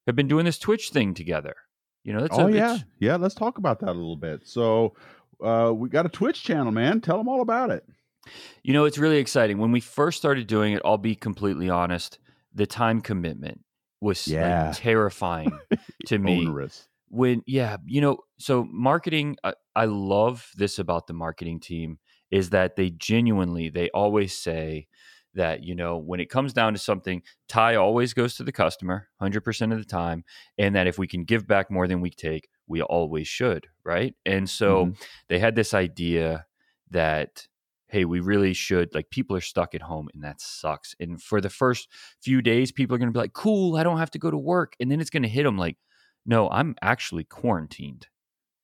have 0.08 0.16
been 0.16 0.28
doing 0.28 0.46
this 0.46 0.58
Twitch 0.58 0.90
thing 0.90 1.14
together. 1.14 1.56
You 2.04 2.14
know, 2.14 2.22
that's 2.22 2.38
oh 2.38 2.48
a, 2.48 2.52
yeah, 2.52 2.78
yeah. 3.00 3.16
Let's 3.16 3.36
talk 3.36 3.58
about 3.58 3.80
that 3.82 3.90
a 3.90 3.94
little 3.94 4.16
bit. 4.16 4.42
So, 4.48 4.96
uh, 5.44 5.72
we 5.74 5.90
got 5.90 6.06
a 6.06 6.10
Twitch 6.10 6.44
channel, 6.44 6.72
man. 6.72 7.02
Tell 7.02 7.18
them 7.18 7.28
all 7.28 7.42
about 7.42 7.70
it. 7.70 7.86
You 8.64 8.74
know, 8.74 8.86
it's 8.86 8.98
really 8.98 9.18
exciting. 9.18 9.58
When 9.58 9.72
we 9.72 9.80
first 9.80 10.18
started 10.18 10.48
doing 10.48 10.74
it, 10.74 10.82
I'll 10.86 10.98
be 10.98 11.16
completely 11.16 11.70
honest, 11.70 12.20
the 12.54 12.68
time 12.68 13.02
commitment 13.02 13.62
was 14.00 14.28
like, 14.28 14.78
terrifying 14.78 15.52
to 16.08 16.18
me. 16.18 16.40
Onerous. 16.40 16.88
When, 17.10 17.44
yeah, 17.46 17.78
you 17.86 18.02
know, 18.02 18.20
so 18.40 18.64
marketing, 18.72 19.38
I, 19.44 19.54
I 19.76 19.86
love 19.86 20.50
this 20.56 20.80
about 20.80 21.08
the 21.08 21.14
marketing 21.14 21.60
team 21.60 22.00
is 22.30 22.52
that 22.52 22.78
they 22.78 22.90
genuinely, 22.90 23.70
they 23.70 23.90
always 23.90 24.38
say 24.38 24.88
that, 25.34 25.64
you 25.64 25.76
know, 25.76 25.98
when 25.98 26.20
it 26.20 26.30
comes 26.30 26.54
down 26.54 26.74
to 26.74 26.80
something, 26.80 27.22
Ty 27.48 27.76
always 27.76 28.14
goes 28.14 28.36
to 28.36 28.44
the 28.44 28.52
customer 28.52 29.08
100% 29.22 29.72
of 29.72 29.78
the 29.80 29.86
time. 29.86 30.24
And 30.58 30.76
that 30.76 30.88
if 30.88 30.98
we 30.98 31.08
can 31.08 31.24
give 31.24 31.48
back 31.48 31.72
more 31.72 31.88
than 31.88 32.02
we 32.02 32.10
take, 32.10 32.50
we 32.68 32.82
always 32.82 33.28
should. 33.28 33.68
Right. 33.84 34.16
And 34.26 34.50
so 34.50 34.88
Mhm. 34.88 34.98
they 35.30 35.40
had 35.40 35.56
this 35.56 35.74
idea 35.74 36.46
that 36.90 37.48
hey 37.88 38.06
we 38.06 38.20
really 38.20 38.54
should 38.54 38.94
like 38.94 39.10
people 39.10 39.36
are 39.36 39.42
stuck 39.42 39.76
at 39.76 39.82
home 39.82 40.08
and 40.14 40.24
that 40.24 40.40
sucks 40.40 40.96
and 41.00 41.22
for 41.22 41.42
the 41.42 41.50
first 41.50 41.90
few 42.22 42.42
days 42.42 42.72
people 42.72 42.96
are 42.96 42.98
going 43.00 43.10
to 43.10 43.14
be 43.14 43.20
like 43.20 43.34
cool 43.34 43.76
i 43.76 43.84
don't 43.84 43.98
have 43.98 44.12
to 44.12 44.20
go 44.20 44.32
to 44.32 44.38
work 44.38 44.76
and 44.80 44.90
then 44.92 45.02
it's 45.02 45.10
going 45.10 45.24
to 45.24 45.30
hit 45.30 45.44
them 45.44 45.58
like 45.58 45.78
no 46.26 46.50
i'm 46.50 46.76
actually 46.82 47.24
quarantined 47.26 48.08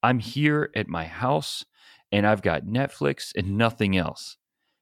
i'm 0.03 0.19
here 0.19 0.69
at 0.75 0.87
my 0.87 1.05
house 1.05 1.65
and 2.11 2.25
i've 2.25 2.41
got 2.41 2.65
netflix 2.65 3.31
and 3.35 3.57
nothing 3.57 3.97
else 3.97 4.37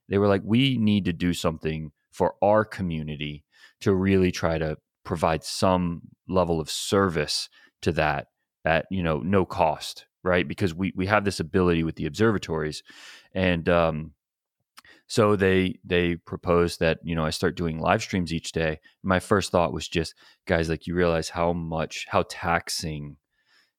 they 0.10 0.18
were 0.18 0.28
like 0.28 0.42
we 0.44 0.78
need 0.78 1.06
to 1.06 1.14
do 1.14 1.34
something 1.34 1.92
for 2.12 2.36
our 2.42 2.64
community 2.64 3.44
to 3.82 3.94
really 3.94 4.32
try 4.32 4.58
to 4.58 4.78
provide 5.04 5.44
some 5.44 6.02
level 6.28 6.60
of 6.60 6.70
service 6.70 7.50
to 7.82 7.92
that 7.92 8.28
at 8.64 8.86
you 8.90 9.04
know 9.04 9.20
no 9.20 9.46
cost 9.46 10.06
right 10.24 10.48
because 10.48 10.74
we 10.74 10.92
we 10.96 11.06
have 11.06 11.26
this 11.26 11.40
ability 11.40 11.84
with 11.84 11.96
the 11.96 12.06
observatories 12.06 12.82
and 13.34 13.70
um 13.70 14.12
so 15.08 15.36
they 15.36 15.78
they 15.84 16.16
proposed 16.16 16.80
that 16.80 17.00
you 17.04 17.16
know 17.16 17.26
I 17.26 17.30
start 17.30 17.56
doing 17.56 17.80
live 17.80 18.02
streams 18.02 18.34
each 18.34 18.52
day. 18.52 18.80
My 19.04 19.20
first 19.20 19.52
thought 19.52 19.74
was 19.74 19.88
just 19.88 20.16
guys 20.48 20.68
like 20.70 20.88
you 20.88 20.96
realize 20.96 21.30
how 21.30 21.54
much 21.54 22.08
how 22.10 22.24
taxing 22.28 23.18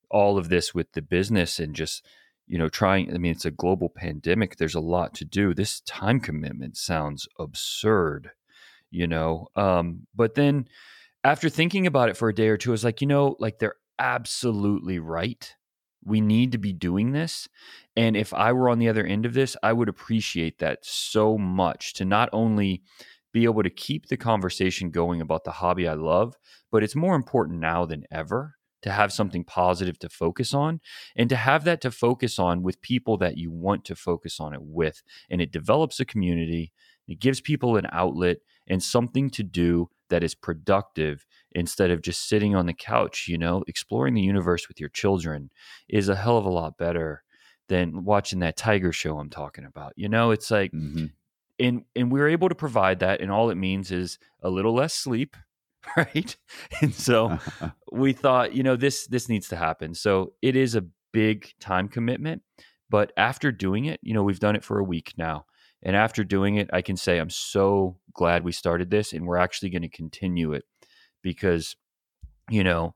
all 0.09 0.38
of 0.38 0.49
this 0.49 0.73
with 0.73 0.92
the 0.92 1.02
business 1.02 1.59
and 1.59 1.75
just 1.75 2.06
you 2.46 2.58
know 2.58 2.68
trying 2.68 3.12
I 3.12 3.18
mean 3.18 3.32
it's 3.32 3.44
a 3.44 3.50
global 3.50 3.88
pandemic 3.88 4.56
there's 4.56 4.74
a 4.74 4.80
lot 4.80 5.14
to 5.14 5.24
do. 5.24 5.54
This 5.54 5.80
time 5.80 6.20
commitment 6.20 6.76
sounds 6.76 7.28
absurd, 7.38 8.30
you 8.90 9.06
know. 9.06 9.48
Um 9.56 10.06
but 10.14 10.34
then 10.34 10.68
after 11.24 11.48
thinking 11.48 11.86
about 11.86 12.08
it 12.08 12.16
for 12.16 12.28
a 12.28 12.34
day 12.34 12.48
or 12.48 12.56
two 12.56 12.70
I 12.70 12.72
was 12.72 12.84
like, 12.84 13.00
you 13.00 13.06
know, 13.06 13.36
like 13.38 13.58
they're 13.58 13.76
absolutely 13.98 14.98
right. 14.98 15.54
We 16.04 16.20
need 16.20 16.52
to 16.52 16.58
be 16.58 16.72
doing 16.72 17.12
this. 17.12 17.48
And 17.96 18.16
if 18.16 18.32
I 18.32 18.52
were 18.52 18.68
on 18.68 18.78
the 18.78 18.88
other 18.88 19.04
end 19.04 19.26
of 19.26 19.34
this, 19.34 19.56
I 19.62 19.72
would 19.72 19.88
appreciate 19.88 20.58
that 20.60 20.78
so 20.82 21.36
much 21.36 21.94
to 21.94 22.04
not 22.04 22.28
only 22.32 22.82
be 23.32 23.44
able 23.44 23.62
to 23.62 23.70
keep 23.70 24.06
the 24.06 24.16
conversation 24.16 24.90
going 24.90 25.20
about 25.20 25.44
the 25.44 25.50
hobby 25.50 25.88
I 25.88 25.94
love. 25.94 26.36
But 26.70 26.82
it's 26.82 26.94
more 26.94 27.16
important 27.16 27.60
now 27.60 27.84
than 27.84 28.04
ever 28.10 28.55
to 28.87 28.93
have 28.93 29.12
something 29.12 29.43
positive 29.43 29.99
to 29.99 30.09
focus 30.09 30.55
on 30.55 30.81
and 31.16 31.28
to 31.28 31.35
have 31.35 31.64
that 31.64 31.81
to 31.81 31.90
focus 31.90 32.38
on 32.38 32.62
with 32.62 32.81
people 32.81 33.16
that 33.16 33.37
you 33.37 33.50
want 33.50 33.85
to 33.85 33.97
focus 33.97 34.38
on 34.38 34.55
it 34.55 34.62
with. 34.62 35.02
And 35.28 35.40
it 35.40 35.50
develops 35.50 35.99
a 35.99 36.05
community, 36.05 36.73
it 37.09 37.19
gives 37.19 37.40
people 37.40 37.76
an 37.76 37.88
outlet 37.90 38.37
and 38.69 38.81
something 38.81 39.28
to 39.31 39.43
do 39.43 39.90
that 40.09 40.23
is 40.23 40.37
productive 40.37 41.26
instead 41.50 41.90
of 41.90 42.00
just 42.00 42.28
sitting 42.28 42.55
on 42.55 42.66
the 42.66 42.73
couch, 42.73 43.26
you 43.26 43.37
know, 43.37 43.64
exploring 43.66 44.14
the 44.14 44.21
universe 44.21 44.69
with 44.69 44.78
your 44.78 44.88
children 44.88 45.50
is 45.88 46.09
a 46.09 46.14
hell 46.14 46.38
of 46.38 46.45
a 46.45 46.50
lot 46.50 46.78
better 46.78 47.25
than 47.66 48.05
watching 48.05 48.38
that 48.38 48.57
tiger 48.57 48.93
show 48.93 49.19
I'm 49.19 49.31
talking 49.31 49.64
about. 49.64 49.95
You 49.97 50.09
know, 50.09 50.31
it's 50.31 50.52
like 50.52 50.71
mm-hmm. 50.71 51.07
and 51.59 51.83
and 51.97 52.12
we're 52.12 52.28
able 52.28 52.49
to 52.49 52.55
provide 52.55 53.00
that 53.00 53.21
and 53.21 53.33
all 53.33 53.50
it 53.50 53.57
means 53.57 53.90
is 53.90 54.21
a 54.43 54.49
little 54.49 54.75
less 54.75 54.95
sleep, 54.95 55.37
right? 55.97 56.37
And 56.81 56.95
so 56.95 57.38
we 57.93 58.12
thought, 58.12 58.55
you 58.55 58.62
know, 58.62 58.76
this 58.76 59.07
this 59.07 59.28
needs 59.28 59.49
to 59.49 59.57
happen. 59.57 59.95
So 59.95 60.33
it 60.43 60.57
is 60.57 60.75
a 60.75 60.85
big 61.12 61.52
time 61.61 61.88
commitment, 61.88 62.43
but 62.90 63.12
after 63.16 63.52
doing 63.52 63.87
it, 63.87 64.00
you 64.02 64.14
know, 64.14 64.23
we've 64.23 64.40
done 64.40 64.57
it 64.57 64.64
for 64.64 64.78
a 64.78 64.85
week 64.85 65.14
now. 65.16 65.47
And 65.83 65.95
after 65.95 66.25
doing 66.25 66.57
it, 66.57 66.69
I 66.73 66.83
can 66.83 66.97
say 66.97 67.19
I'm 67.19 67.31
so 67.31 67.99
glad 68.12 68.45
we 68.45 68.52
started 68.52 68.90
this 68.90 69.12
and 69.12 69.26
we're 69.26 69.37
actually 69.37 69.71
going 69.71 69.83
to 69.83 69.88
continue 69.88 70.52
it 70.52 70.64
because 71.23 71.76
you 72.49 72.62
know, 72.62 72.95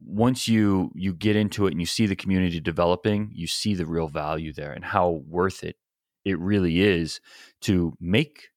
once 0.00 0.48
you 0.48 0.90
you 0.94 1.12
get 1.12 1.36
into 1.36 1.66
it 1.66 1.72
and 1.72 1.80
you 1.80 1.86
see 1.86 2.06
the 2.06 2.16
community 2.16 2.60
developing, 2.60 3.30
you 3.32 3.46
see 3.46 3.74
the 3.74 3.86
real 3.86 4.08
value 4.08 4.52
there 4.52 4.72
and 4.72 4.84
how 4.84 5.22
worth 5.28 5.62
it 5.64 5.76
it 6.24 6.38
really 6.38 6.80
is 6.80 7.20
to 7.62 7.96
make 8.00 8.48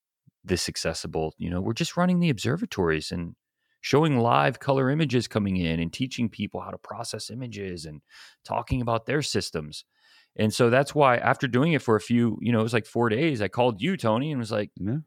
this 0.43 0.69
accessible. 0.69 1.33
You 1.37 1.49
know, 1.49 1.61
we're 1.61 1.73
just 1.73 1.97
running 1.97 2.19
the 2.19 2.29
observatories 2.29 3.11
and 3.11 3.35
showing 3.85 4.17
live 4.17 4.59
color 4.59 4.89
images 4.89 5.27
coming 5.27 5.57
in 5.57 5.79
and 5.79 5.93
teaching 5.93 6.27
people 6.27 6.59
how 6.59 6.71
to 6.71 6.77
process 6.79 7.29
images 7.29 7.85
and 7.85 8.01
talking 8.43 8.81
about 8.81 9.05
their 9.05 9.21
systems. 9.21 9.85
And 10.35 10.51
so 10.51 10.71
that's 10.71 10.95
why 10.95 11.17
after 11.17 11.47
doing 11.47 11.73
it 11.73 11.83
for 11.83 11.95
a 11.95 12.01
few, 12.01 12.39
you 12.41 12.51
know, 12.51 12.61
it 12.61 12.63
was 12.63 12.73
like 12.73 12.87
4 12.87 13.09
days, 13.09 13.43
I 13.43 13.47
called 13.47 13.83
you 13.83 13.95
Tony 13.95 14.31
and 14.31 14.39
was 14.39 14.51
like, 14.51 14.71
yeah. 14.75 14.97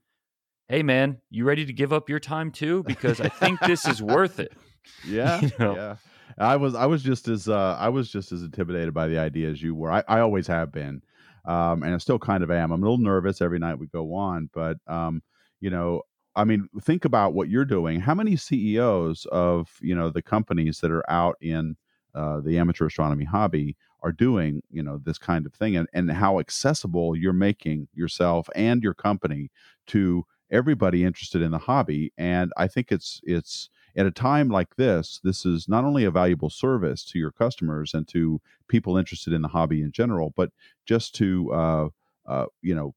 "Hey 0.69 0.85
man, 0.85 1.19
you 1.29 1.45
ready 1.45 1.67
to 1.67 1.73
give 1.73 1.93
up 1.93 2.09
your 2.09 2.21
time 2.21 2.53
too 2.53 2.85
because 2.85 3.21
I 3.21 3.29
think 3.29 3.59
this 3.59 3.85
is 3.85 4.01
worth 4.01 4.39
it." 4.39 4.53
Yeah. 5.05 5.41
you 5.43 5.51
know? 5.59 5.75
Yeah. 5.75 5.97
I 6.39 6.57
was 6.57 6.77
I 6.77 6.87
was 6.87 7.03
just 7.03 7.27
as 7.27 7.49
uh, 7.49 7.77
I 7.79 7.89
was 7.89 8.11
just 8.11 8.31
as 8.31 8.43
intimidated 8.43 8.95
by 8.95 9.09
the 9.09 9.19
idea 9.19 9.51
as 9.51 9.61
you 9.61 9.75
were. 9.75 9.91
I, 9.91 10.05
I 10.09 10.21
always 10.21 10.47
have 10.47 10.71
been, 10.71 11.03
um, 11.45 11.83
and 11.83 11.95
I 11.95 11.99
still 11.99 12.19
kind 12.19 12.45
of 12.45 12.51
am. 12.51 12.71
I'm 12.71 12.81
a 12.81 12.87
little 12.87 13.05
nervous 13.05 13.43
every 13.43 13.59
night 13.59 13.79
we 13.79 13.89
go 13.89 14.15
on, 14.15 14.49
but 14.55 14.79
um, 14.87 15.21
you 15.61 15.69
know, 15.69 16.03
I 16.39 16.45
mean, 16.45 16.69
think 16.81 17.05
about 17.05 17.35
what 17.35 17.49
you're 17.49 17.65
doing. 17.65 18.01
How 18.01 18.15
many 18.15 18.37
CEOs 18.37 19.27
of 19.33 19.69
you 19.81 19.95
know 19.95 20.11
the 20.11 20.23
companies 20.23 20.81
that 20.81 20.91
are 20.93 21.09
out 21.11 21.37
in 21.41 21.77
uh, 22.15 22.41
the 22.41 22.59
amateur 22.59 22.87
astronomy 22.87 23.25
hobby 23.25 23.77
are 24.03 24.13
doing 24.13 24.63
you 24.71 24.83
know 24.83 25.01
this 25.05 25.19
kind 25.19 25.47
of 25.47 25.55
thing, 25.55 25.77
and 25.77 25.89
and 25.93 26.11
how 26.11 26.39
accessible 26.39 27.17
you're 27.17 27.33
making 27.33 27.89
yourself 27.93 28.49
and 28.55 28.83
your 28.83 28.95
company 28.95 29.51
to 29.89 30.25
everybody 30.51 31.05
interested 31.05 31.43
in 31.43 31.51
the 31.51 31.59
hobby. 31.59 32.13
And 32.17 32.53
I 32.57 32.69
think 32.69 32.93
it's 32.93 33.21
it's 33.25 33.69
at 33.97 34.07
a 34.07 34.13
time 34.13 34.49
like 34.49 34.77
this, 34.77 35.21
this 35.25 35.45
is 35.45 35.69
not 35.69 35.85
only 35.85 36.05
a 36.05 36.11
valuable 36.11 36.51
service 36.51 37.05
to 37.07 37.19
your 37.19 37.33
customers 37.33 37.95
and 37.95 38.07
to 38.09 38.41
people 38.69 38.97
interested 38.97 39.33
in 39.33 39.43
the 39.43 39.49
hobby 39.49 39.83
in 39.83 39.91
general, 39.91 40.33
but 40.37 40.51
just 40.87 41.17
to 41.17 41.53
uh, 41.53 41.89
uh, 42.27 42.47
you 42.63 42.77
know 42.77 42.95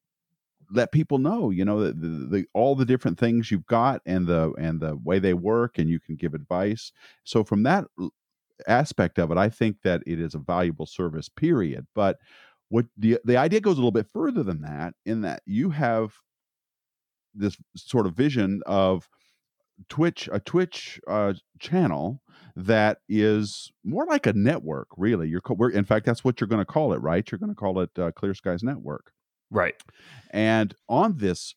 let 0.72 0.92
people 0.92 1.18
know 1.18 1.50
you 1.50 1.66
know 1.66 1.84
the, 1.84 1.94
the, 1.94 2.08
the, 2.08 2.46
all 2.54 2.76
the 2.76 2.86
different 2.86 3.20
things 3.20 3.52
you've 3.52 3.66
got 3.66 4.02
and 4.06 4.28
the 4.28 4.54
and 4.58 4.80
the 4.80 4.96
way 5.04 5.20
they 5.20 5.34
work 5.34 5.78
and 5.78 5.90
you 5.90 6.00
can 6.00 6.16
give 6.16 6.34
advice 6.34 6.92
so 7.24 7.44
from 7.44 7.64
that 7.64 7.86
aspect 8.68 9.20
of 9.20 9.32
it 9.32 9.38
i 9.38 9.50
think 9.50 9.78
that 9.84 10.02
it 10.06 10.20
is 10.20 10.36
a 10.36 10.40
valuable 10.40 10.86
service 10.86 11.30
period 11.30 11.86
but 11.96 12.18
what 12.70 12.86
the 12.98 13.20
the 13.26 13.38
idea 13.38 13.60
goes 13.60 13.74
a 13.74 13.80
little 13.80 13.92
bit 13.92 14.08
further 14.08 14.44
than 14.44 14.62
that 14.62 14.94
in 15.06 15.22
that 15.22 15.42
you 15.46 15.72
have 15.72 16.14
this 17.34 17.58
sort 17.76 18.06
of 18.06 18.14
vision 18.14 18.62
of 18.66 19.10
Twitch, 19.90 20.30
a 20.32 20.40
Twitch 20.40 21.00
uh, 21.08 21.34
channel 21.60 22.22
that 22.56 23.00
is 23.10 23.72
more 23.84 24.06
like 24.06 24.26
a 24.26 24.34
network, 24.34 24.88
really. 24.98 25.30
You're, 25.30 25.72
in 25.72 25.86
fact, 25.86 26.06
that's 26.06 26.24
what 26.24 26.40
you're 26.40 26.48
going 26.48 26.62
to 26.62 26.66
call 26.66 26.94
it, 26.94 27.02
right? 27.02 27.30
You're 27.30 27.40
going 27.40 27.52
to 27.52 27.56
call 27.56 27.80
it 27.80 27.90
uh, 27.98 28.12
Clear 28.12 28.34
Skies 28.34 28.64
Network, 28.64 29.12
right? 29.52 29.76
And 30.32 30.74
on 30.90 31.18
this 31.18 31.56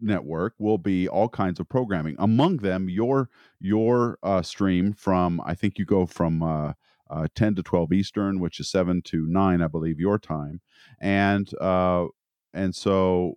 network 0.00 0.54
will 0.58 0.78
be 0.78 1.08
all 1.08 1.28
kinds 1.28 1.60
of 1.60 1.68
programming. 1.68 2.16
Among 2.18 2.58
them, 2.58 2.88
your 2.88 3.28
your 3.60 4.18
uh, 4.22 4.42
stream 4.42 4.92
from 4.92 5.40
I 5.44 5.54
think 5.54 5.78
you 5.78 5.84
go 5.84 6.06
from 6.06 6.42
uh, 6.42 6.72
uh, 7.10 7.26
10 7.34 7.56
to 7.56 7.62
12 7.62 7.92
Eastern, 7.92 8.40
which 8.40 8.58
is 8.58 8.70
7 8.70 9.02
to 9.02 9.26
9, 9.26 9.62
I 9.62 9.66
believe, 9.66 10.00
your 10.00 10.18
time, 10.18 10.60
and 11.00 11.50
uh, 11.60 12.06
and 12.54 12.74
so 12.74 13.34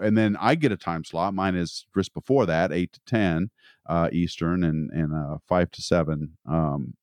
and 0.00 0.16
then 0.16 0.36
I 0.40 0.54
get 0.54 0.72
a 0.72 0.76
time 0.76 1.04
slot. 1.04 1.34
Mine 1.34 1.54
is 1.54 1.86
just 1.94 2.14
before 2.14 2.46
that, 2.46 2.72
eight 2.72 2.92
to 2.94 3.00
ten 3.06 3.50
uh, 3.86 4.08
Eastern, 4.12 4.64
and 4.64 4.90
and 4.90 5.14
uh, 5.14 5.38
five 5.46 5.70
to 5.72 5.82
seven 5.82 6.36
um, 6.48 6.94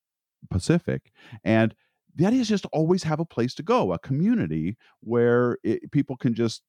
Pacific. 0.50 1.12
And 1.44 1.74
the 2.20 2.26
idea 2.26 2.42
is 2.42 2.50
just 2.50 2.66
always 2.74 3.02
have 3.04 3.22
a 3.22 3.26
place 3.26 3.56
to 3.56 3.64
go, 3.64 3.94
a 3.94 4.00
community 4.00 4.78
where 5.00 5.58
it, 5.64 5.90
people 5.92 6.18
can 6.18 6.34
just 6.34 6.62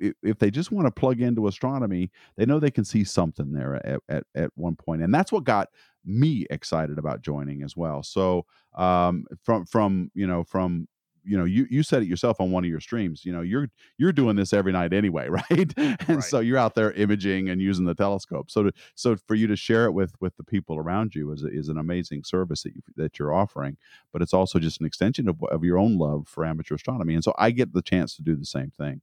if 0.00 0.38
they 0.38 0.50
just 0.50 0.72
want 0.72 0.86
to 0.86 0.92
plug 0.92 1.20
into 1.20 1.46
astronomy, 1.46 2.10
they 2.36 2.46
know 2.46 2.58
they 2.58 2.70
can 2.70 2.84
see 2.84 3.02
something 3.04 3.52
there 3.52 3.84
at, 3.86 4.00
at, 4.08 4.24
at 4.34 4.50
one 4.54 4.76
point. 4.76 5.02
And 5.02 5.12
that's 5.12 5.32
what 5.32 5.44
got 5.44 5.68
me 6.04 6.46
excited 6.50 6.98
about 6.98 7.22
joining 7.22 7.62
as 7.62 7.76
well. 7.76 8.02
So 8.02 8.44
um, 8.76 9.24
from 9.44 9.66
from 9.66 10.10
you 10.14 10.26
know 10.26 10.42
from 10.42 10.88
you 11.28 11.36
know 11.36 11.44
you 11.44 11.66
you 11.70 11.82
said 11.82 12.02
it 12.02 12.08
yourself 12.08 12.40
on 12.40 12.50
one 12.50 12.64
of 12.64 12.70
your 12.70 12.80
streams 12.80 13.24
you 13.24 13.32
know 13.32 13.42
you're 13.42 13.68
you're 13.98 14.12
doing 14.12 14.34
this 14.34 14.52
every 14.52 14.72
night 14.72 14.92
anyway 14.92 15.28
right 15.50 15.74
and 15.76 16.08
right. 16.08 16.22
so 16.24 16.40
you're 16.40 16.58
out 16.58 16.74
there 16.74 16.92
imaging 16.92 17.48
and 17.50 17.60
using 17.60 17.84
the 17.84 17.94
telescope 17.94 18.50
so 18.50 18.64
to, 18.64 18.72
so 18.94 19.16
for 19.16 19.34
you 19.34 19.46
to 19.46 19.56
share 19.56 19.84
it 19.84 19.92
with 19.92 20.14
with 20.20 20.36
the 20.36 20.44
people 20.44 20.76
around 20.76 21.14
you 21.14 21.30
is 21.30 21.42
is 21.42 21.68
an 21.68 21.78
amazing 21.78 22.24
service 22.24 22.62
that 22.62 22.74
you 22.74 22.82
that 22.96 23.18
you're 23.18 23.34
offering 23.34 23.76
but 24.12 24.22
it's 24.22 24.34
also 24.34 24.58
just 24.58 24.80
an 24.80 24.86
extension 24.86 25.28
of, 25.28 25.36
of 25.50 25.62
your 25.62 25.78
own 25.78 25.98
love 25.98 26.26
for 26.26 26.44
amateur 26.44 26.74
astronomy 26.74 27.14
and 27.14 27.24
so 27.24 27.34
i 27.38 27.50
get 27.50 27.72
the 27.72 27.82
chance 27.82 28.16
to 28.16 28.22
do 28.22 28.34
the 28.34 28.46
same 28.46 28.70
thing 28.70 29.00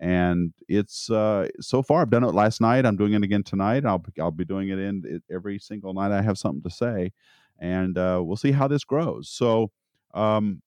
and 0.00 0.52
it's 0.68 1.10
uh, 1.10 1.46
so 1.60 1.80
far 1.80 2.02
I've 2.02 2.10
done 2.10 2.24
it 2.24 2.34
last 2.34 2.60
night. 2.60 2.84
I'm 2.84 2.96
doing 2.96 3.12
it 3.12 3.22
again 3.22 3.44
tonight. 3.44 3.84
I'll 3.84 4.04
I'll 4.20 4.32
be 4.32 4.44
doing 4.44 4.68
it 4.68 4.80
in 4.80 5.04
it, 5.06 5.22
every 5.32 5.60
single 5.60 5.94
night. 5.94 6.10
I 6.10 6.22
have 6.22 6.38
something 6.38 6.68
to 6.68 6.74
say, 6.74 7.12
and 7.60 7.96
uh, 7.96 8.20
we'll 8.20 8.36
see 8.36 8.50
how 8.50 8.66
this 8.66 8.82
grows. 8.82 9.28
So 9.28 9.70
um, 10.12 10.60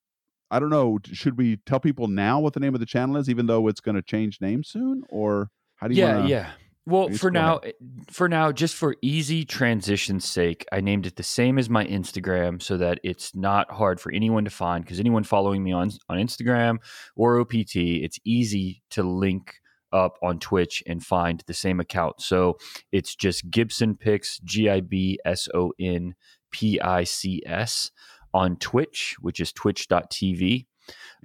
I 0.51 0.59
don't 0.59 0.69
know. 0.69 0.99
Should 1.05 1.37
we 1.37 1.57
tell 1.65 1.79
people 1.79 2.07
now 2.07 2.39
what 2.39 2.53
the 2.53 2.59
name 2.59 2.73
of 2.73 2.79
the 2.79 2.85
channel 2.85 3.17
is, 3.17 3.29
even 3.29 3.45
though 3.45 3.67
it's 3.67 3.81
going 3.81 3.95
to 3.95 4.01
change 4.01 4.41
name 4.41 4.63
soon, 4.63 5.03
or 5.09 5.49
how 5.75 5.87
do 5.87 5.95
you? 5.95 6.01
Yeah, 6.01 6.17
wanna, 6.17 6.29
yeah. 6.29 6.51
Well, 6.85 7.09
for 7.09 7.29
now, 7.29 7.57
ahead? 7.57 7.75
Eh, 7.81 8.03
for 8.09 8.27
now, 8.27 8.51
just 8.51 8.75
for 8.75 8.95
easy 9.01 9.45
transition's 9.45 10.25
sake, 10.25 10.65
I 10.71 10.81
named 10.81 11.05
it 11.05 11.17
the 11.17 11.23
same 11.23 11.59
as 11.59 11.69
my 11.69 11.85
Instagram, 11.85 12.61
so 12.61 12.77
that 12.77 12.99
it's 13.03 13.35
not 13.35 13.71
hard 13.71 14.01
for 14.01 14.11
anyone 14.11 14.43
to 14.45 14.49
find. 14.49 14.83
Because 14.83 14.99
anyone 14.99 15.23
following 15.23 15.63
me 15.63 15.71
on 15.71 15.91
on 16.09 16.17
Instagram 16.17 16.77
or 17.15 17.39
OPT, 17.39 17.75
it's 17.75 18.19
easy 18.25 18.81
to 18.91 19.03
link 19.03 19.55
up 19.91 20.17
on 20.23 20.39
Twitch 20.39 20.83
and 20.87 21.03
find 21.03 21.43
the 21.47 21.53
same 21.53 21.79
account. 21.79 22.21
So 22.21 22.57
it's 22.91 23.15
just 23.15 23.49
Gibson 23.49 23.95
Pics, 23.95 24.39
G 24.39 24.69
I 24.69 24.81
B 24.81 25.19
S 25.25 25.47
O 25.53 25.73
N 25.79 26.15
P 26.51 26.79
I 26.79 27.03
C 27.03 27.41
S 27.45 27.91
on 28.33 28.57
Twitch, 28.57 29.15
which 29.19 29.39
is 29.39 29.51
twitch.tv. 29.53 30.65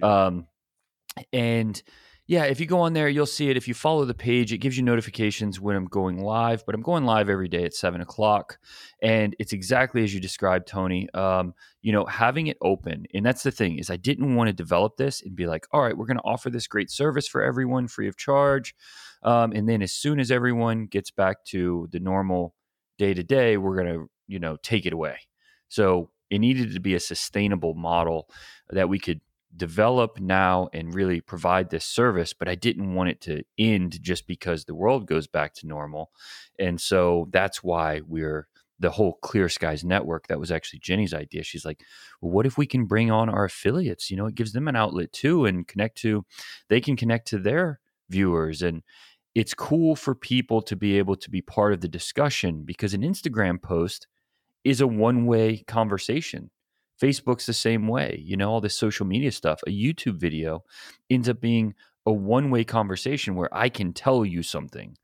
Um, 0.01 0.47
and 1.31 1.81
yeah, 2.27 2.45
if 2.45 2.59
you 2.59 2.65
go 2.65 2.79
on 2.79 2.93
there, 2.93 3.07
you'll 3.07 3.27
see 3.27 3.51
it. 3.51 3.57
If 3.57 3.67
you 3.67 3.75
follow 3.75 4.03
the 4.03 4.15
page, 4.15 4.51
it 4.51 4.57
gives 4.57 4.77
you 4.77 4.83
notifications 4.83 5.61
when 5.61 5.75
I'm 5.75 5.85
going 5.85 6.23
live. 6.23 6.65
But 6.65 6.73
I'm 6.73 6.81
going 6.81 7.05
live 7.05 7.29
every 7.29 7.47
day 7.47 7.65
at 7.65 7.75
seven 7.75 8.01
o'clock, 8.01 8.57
and 8.99 9.35
it's 9.37 9.53
exactly 9.53 10.03
as 10.03 10.11
you 10.11 10.19
described, 10.19 10.67
Tony. 10.67 11.07
Um, 11.13 11.53
you 11.83 11.91
know, 11.91 12.05
having 12.05 12.47
it 12.47 12.57
open, 12.61 13.05
and 13.13 13.23
that's 13.23 13.43
the 13.43 13.51
thing 13.51 13.77
is, 13.77 13.91
I 13.91 13.97
didn't 13.97 14.35
want 14.35 14.47
to 14.47 14.53
develop 14.53 14.97
this 14.97 15.21
and 15.21 15.35
be 15.35 15.45
like, 15.45 15.67
all 15.71 15.81
right, 15.81 15.95
we're 15.95 16.07
going 16.07 16.17
to 16.17 16.23
offer 16.23 16.49
this 16.49 16.65
great 16.65 16.89
service 16.89 17.27
for 17.27 17.43
everyone 17.43 17.87
free 17.87 18.07
of 18.07 18.17
charge, 18.17 18.73
um, 19.21 19.51
and 19.51 19.69
then 19.69 19.83
as 19.83 19.93
soon 19.93 20.19
as 20.19 20.31
everyone 20.31 20.87
gets 20.87 21.11
back 21.11 21.45
to 21.45 21.87
the 21.91 21.99
normal 21.99 22.55
day 22.97 23.13
to 23.13 23.23
day, 23.23 23.57
we're 23.57 23.75
going 23.75 23.93
to 23.93 24.09
you 24.27 24.39
know 24.39 24.57
take 24.63 24.87
it 24.87 24.93
away. 24.93 25.17
So 25.67 26.09
it 26.29 26.39
needed 26.39 26.73
to 26.73 26.79
be 26.79 26.95
a 26.95 26.99
sustainable 26.99 27.73
model 27.73 28.29
that 28.69 28.89
we 28.89 28.99
could 28.99 29.21
develop 29.55 30.19
now 30.19 30.69
and 30.73 30.93
really 30.93 31.21
provide 31.21 31.69
this 31.69 31.85
service 31.85 32.33
but 32.33 32.49
i 32.49 32.55
didn't 32.55 32.93
want 32.93 33.09
it 33.09 33.21
to 33.21 33.43
end 33.57 34.01
just 34.01 34.27
because 34.27 34.65
the 34.65 34.75
world 34.75 35.07
goes 35.07 35.27
back 35.27 35.53
to 35.53 35.67
normal. 35.67 36.11
And 36.59 36.79
so 36.79 37.27
that's 37.31 37.63
why 37.63 38.01
we're 38.05 38.47
the 38.79 38.91
whole 38.91 39.13
clear 39.21 39.47
skies 39.47 39.85
network 39.85 40.27
that 40.27 40.39
was 40.39 40.51
actually 40.51 40.79
jenny's 40.79 41.13
idea. 41.13 41.43
She's 41.43 41.65
like 41.65 41.81
well 42.21 42.31
what 42.31 42.45
if 42.45 42.57
we 42.57 42.67
can 42.67 42.85
bring 42.85 43.11
on 43.11 43.29
our 43.29 43.45
affiliates? 43.45 44.11
You 44.11 44.17
know 44.17 44.25
it 44.25 44.35
gives 44.35 44.51
them 44.51 44.67
an 44.67 44.75
outlet 44.75 45.13
too 45.13 45.45
and 45.45 45.67
connect 45.67 45.97
to 45.99 46.25
they 46.67 46.81
can 46.81 46.95
connect 46.97 47.27
to 47.29 47.39
their 47.39 47.79
viewers. 48.09 48.61
And 48.61 48.83
it's 49.33 49.53
cool 49.53 49.95
for 49.95 50.15
people 50.15 50.61
to 50.61 50.75
be 50.75 50.97
able 50.97 51.15
to 51.17 51.29
be 51.29 51.41
part 51.41 51.73
of 51.73 51.81
the 51.81 51.87
discussion 51.87 52.63
because 52.63 52.93
an 52.93 53.01
Instagram 53.01 53.61
post 53.61 54.07
is 54.65 54.81
a 54.81 54.87
one 54.87 55.25
way 55.25 55.63
conversation. 55.67 56.49
Facebook's 57.01 57.45
the 57.45 57.53
same 57.53 57.87
way, 57.87 58.21
you 58.23 58.35
know, 58.35 58.51
all 58.51 58.61
this 58.61 58.77
social 58.77 59.05
media 59.05 59.31
stuff. 59.31 59.61
A 59.67 59.69
YouTube 59.69 60.17
video 60.17 60.63
ends 61.09 61.29
up 61.29 61.39
being 61.39 61.73
a 62.05 62.11
one 62.11 62.49
way 62.49 62.63
conversation 62.63 63.35
where 63.35 63.49
I 63.55 63.69
can 63.69 63.93
tell 63.93 64.25
you 64.25 64.43
something. 64.43 64.97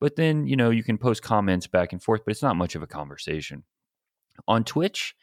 But 0.00 0.16
then, 0.16 0.46
you 0.46 0.56
know, 0.56 0.70
you 0.70 0.84
can 0.84 0.98
post 0.98 1.22
comments 1.22 1.66
back 1.66 1.92
and 1.92 2.02
forth, 2.02 2.22
but 2.24 2.30
it's 2.30 2.42
not 2.42 2.56
much 2.56 2.74
of 2.74 2.82
a 2.82 2.86
conversation. 2.86 3.64
On 4.46 4.62
Twitch, 4.62 5.14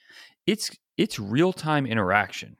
it's 0.46 0.72
it's 0.98 1.20
real 1.20 1.54
time 1.54 1.86
interaction. 1.86 2.58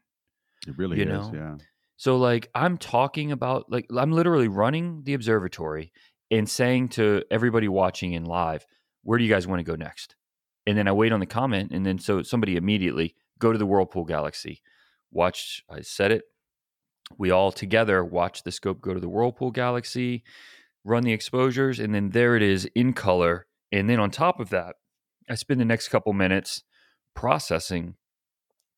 It 0.68 0.78
really 0.78 0.98
is. 1.02 1.08
know? 1.08 1.32
Yeah. 1.34 1.58
So 1.98 2.18
like 2.18 2.50
I'm 2.56 2.78
talking 2.78 3.32
about 3.32 3.66
like 3.70 3.88
I'm 3.96 4.12
literally 4.12 4.48
running 4.48 5.04
the 5.04 5.14
observatory 5.14 5.92
and 6.32 6.50
saying 6.50 6.90
to 6.90 7.24
everybody 7.30 7.68
watching 7.68 8.14
in 8.14 8.26
live, 8.26 8.66
where 9.04 9.18
do 9.18 9.24
you 9.24 9.30
guys 9.30 9.48
want 9.48 9.60
to 9.60 9.64
go 9.64 9.76
next? 9.76 10.16
And 10.68 10.78
then 10.78 10.88
I 10.88 10.92
wait 10.92 11.12
on 11.12 11.20
the 11.20 11.26
comment 11.26 11.72
and 11.72 11.86
then 11.86 12.00
so 12.00 12.24
somebody 12.24 12.56
immediately 12.56 13.16
go 13.40 13.52
to 13.52 13.58
the 13.58 13.66
Whirlpool 13.66 14.06
Galaxy. 14.06 14.62
Watch 15.12 15.64
I 15.70 15.82
said 15.82 16.12
it. 16.12 16.24
We 17.18 17.30
all 17.30 17.52
together 17.52 18.04
watch 18.04 18.44
the 18.44 18.52
scope 18.52 18.82
go 18.82 18.94
to 18.94 19.00
the 19.00 19.10
Whirlpool 19.10 19.52
Galaxy, 19.52 20.24
run 20.84 21.04
the 21.04 21.14
exposures 21.14 21.80
and 21.80 21.94
then 21.94 22.10
there 22.10 22.36
it 22.36 22.42
is 22.42 22.66
in 22.76 22.94
color 22.94 23.46
and 23.72 23.90
then 23.90 24.00
on 24.00 24.10
top 24.10 24.40
of 24.40 24.50
that, 24.52 24.76
I 25.30 25.36
spend 25.36 25.60
the 25.60 25.66
next 25.66 25.90
couple 25.90 26.14
minutes 26.14 26.64
processing 27.16 27.96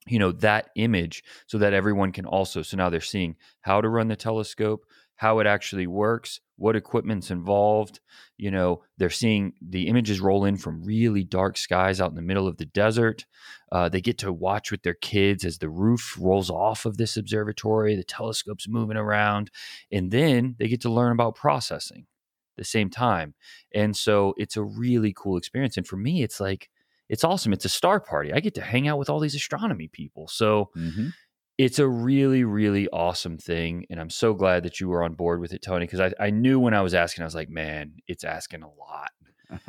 you 0.08 0.20
know 0.20 0.32
that 0.32 0.70
image 0.76 1.24
so 1.48 1.58
that 1.58 1.74
everyone 1.74 2.12
can 2.12 2.26
also 2.26 2.62
so 2.62 2.78
now 2.78 2.90
they're 2.90 3.02
seeing 3.02 3.36
how 3.62 3.82
to 3.82 3.90
run 3.90 4.08
the 4.08 4.16
telescope 4.16 4.86
how 5.16 5.40
it 5.40 5.48
actually 5.48 5.88
works 5.88 6.40
what 6.58 6.76
equipment's 6.76 7.32
involved 7.32 8.00
you 8.38 8.52
know 8.52 8.84
they're 8.98 9.10
seeing 9.10 9.54
the 9.62 9.88
images 9.88 10.20
roll 10.20 10.46
in 10.46 10.58
from 10.58 10.84
really 10.84 11.24
dark 11.24 11.58
skies 11.58 12.02
out 12.02 12.10
in 12.10 12.16
the 12.16 12.22
middle 12.22 12.48
of 12.48 12.58
the 12.58 12.66
desert 12.66 13.26
uh, 13.72 13.90
they 13.90 14.02
get 14.02 14.18
to 14.18 14.32
watch 14.32 14.72
with 14.72 14.84
their 14.84 14.94
kids 14.96 15.46
as 15.46 15.58
the 15.58 15.70
roof 15.70 16.18
rolls 16.20 16.50
off 16.50 16.86
of 16.86 16.98
this 16.98 17.18
observatory 17.18 17.96
the 17.96 18.04
telescope's 18.04 18.68
moving 18.68 18.98
around 18.98 19.50
and 19.92 20.12
then 20.12 20.56
they 20.60 20.68
get 20.68 20.82
to 20.82 20.90
learn 20.90 21.12
about 21.12 21.36
processing 21.36 22.06
at 22.54 22.58
the 22.58 22.64
same 22.64 22.90
time 22.90 23.34
and 23.74 23.96
so 23.96 24.34
it's 24.38 24.58
a 24.58 24.64
really 24.64 25.14
cool 25.16 25.38
experience 25.38 25.78
and 25.78 25.88
for 25.88 25.98
me 25.98 26.24
it's 26.24 26.40
like 26.40 26.70
it's 27.10 27.24
awesome. 27.24 27.54
It's 27.54 27.66
a 27.66 27.70
star 27.70 28.00
party. 28.02 28.34
I 28.34 28.42
get 28.42 28.54
to 28.56 28.62
hang 28.62 28.88
out 28.88 28.98
with 29.00 29.10
all 29.10 29.20
these 29.22 29.36
astronomy 29.36 29.88
people. 29.88 30.28
So 30.28 30.72
hmm 30.74 31.10
it's 31.58 31.80
a 31.80 31.88
really, 31.88 32.44
really 32.44 32.88
awesome 32.90 33.38
thing. 33.38 33.86
And 33.90 34.00
I'm 34.00 34.12
so 34.12 34.34
glad 34.34 34.64
that 34.64 34.80
you 34.80 34.90
were 34.90 35.04
on 35.04 35.14
board 35.14 35.40
with 35.42 35.54
it, 35.54 35.62
Tony, 35.64 35.86
because 35.86 36.00
I, 36.00 36.14
I 36.20 36.30
knew 36.30 36.60
when 36.60 36.74
I 36.74 36.82
was 36.82 36.94
asking, 36.94 37.24
I 37.24 37.26
was 37.26 37.36
like, 37.36 37.50
man, 37.50 37.94
it's 38.08 38.24
asking 38.24 38.62
a 38.62 38.68
lot. 38.68 39.10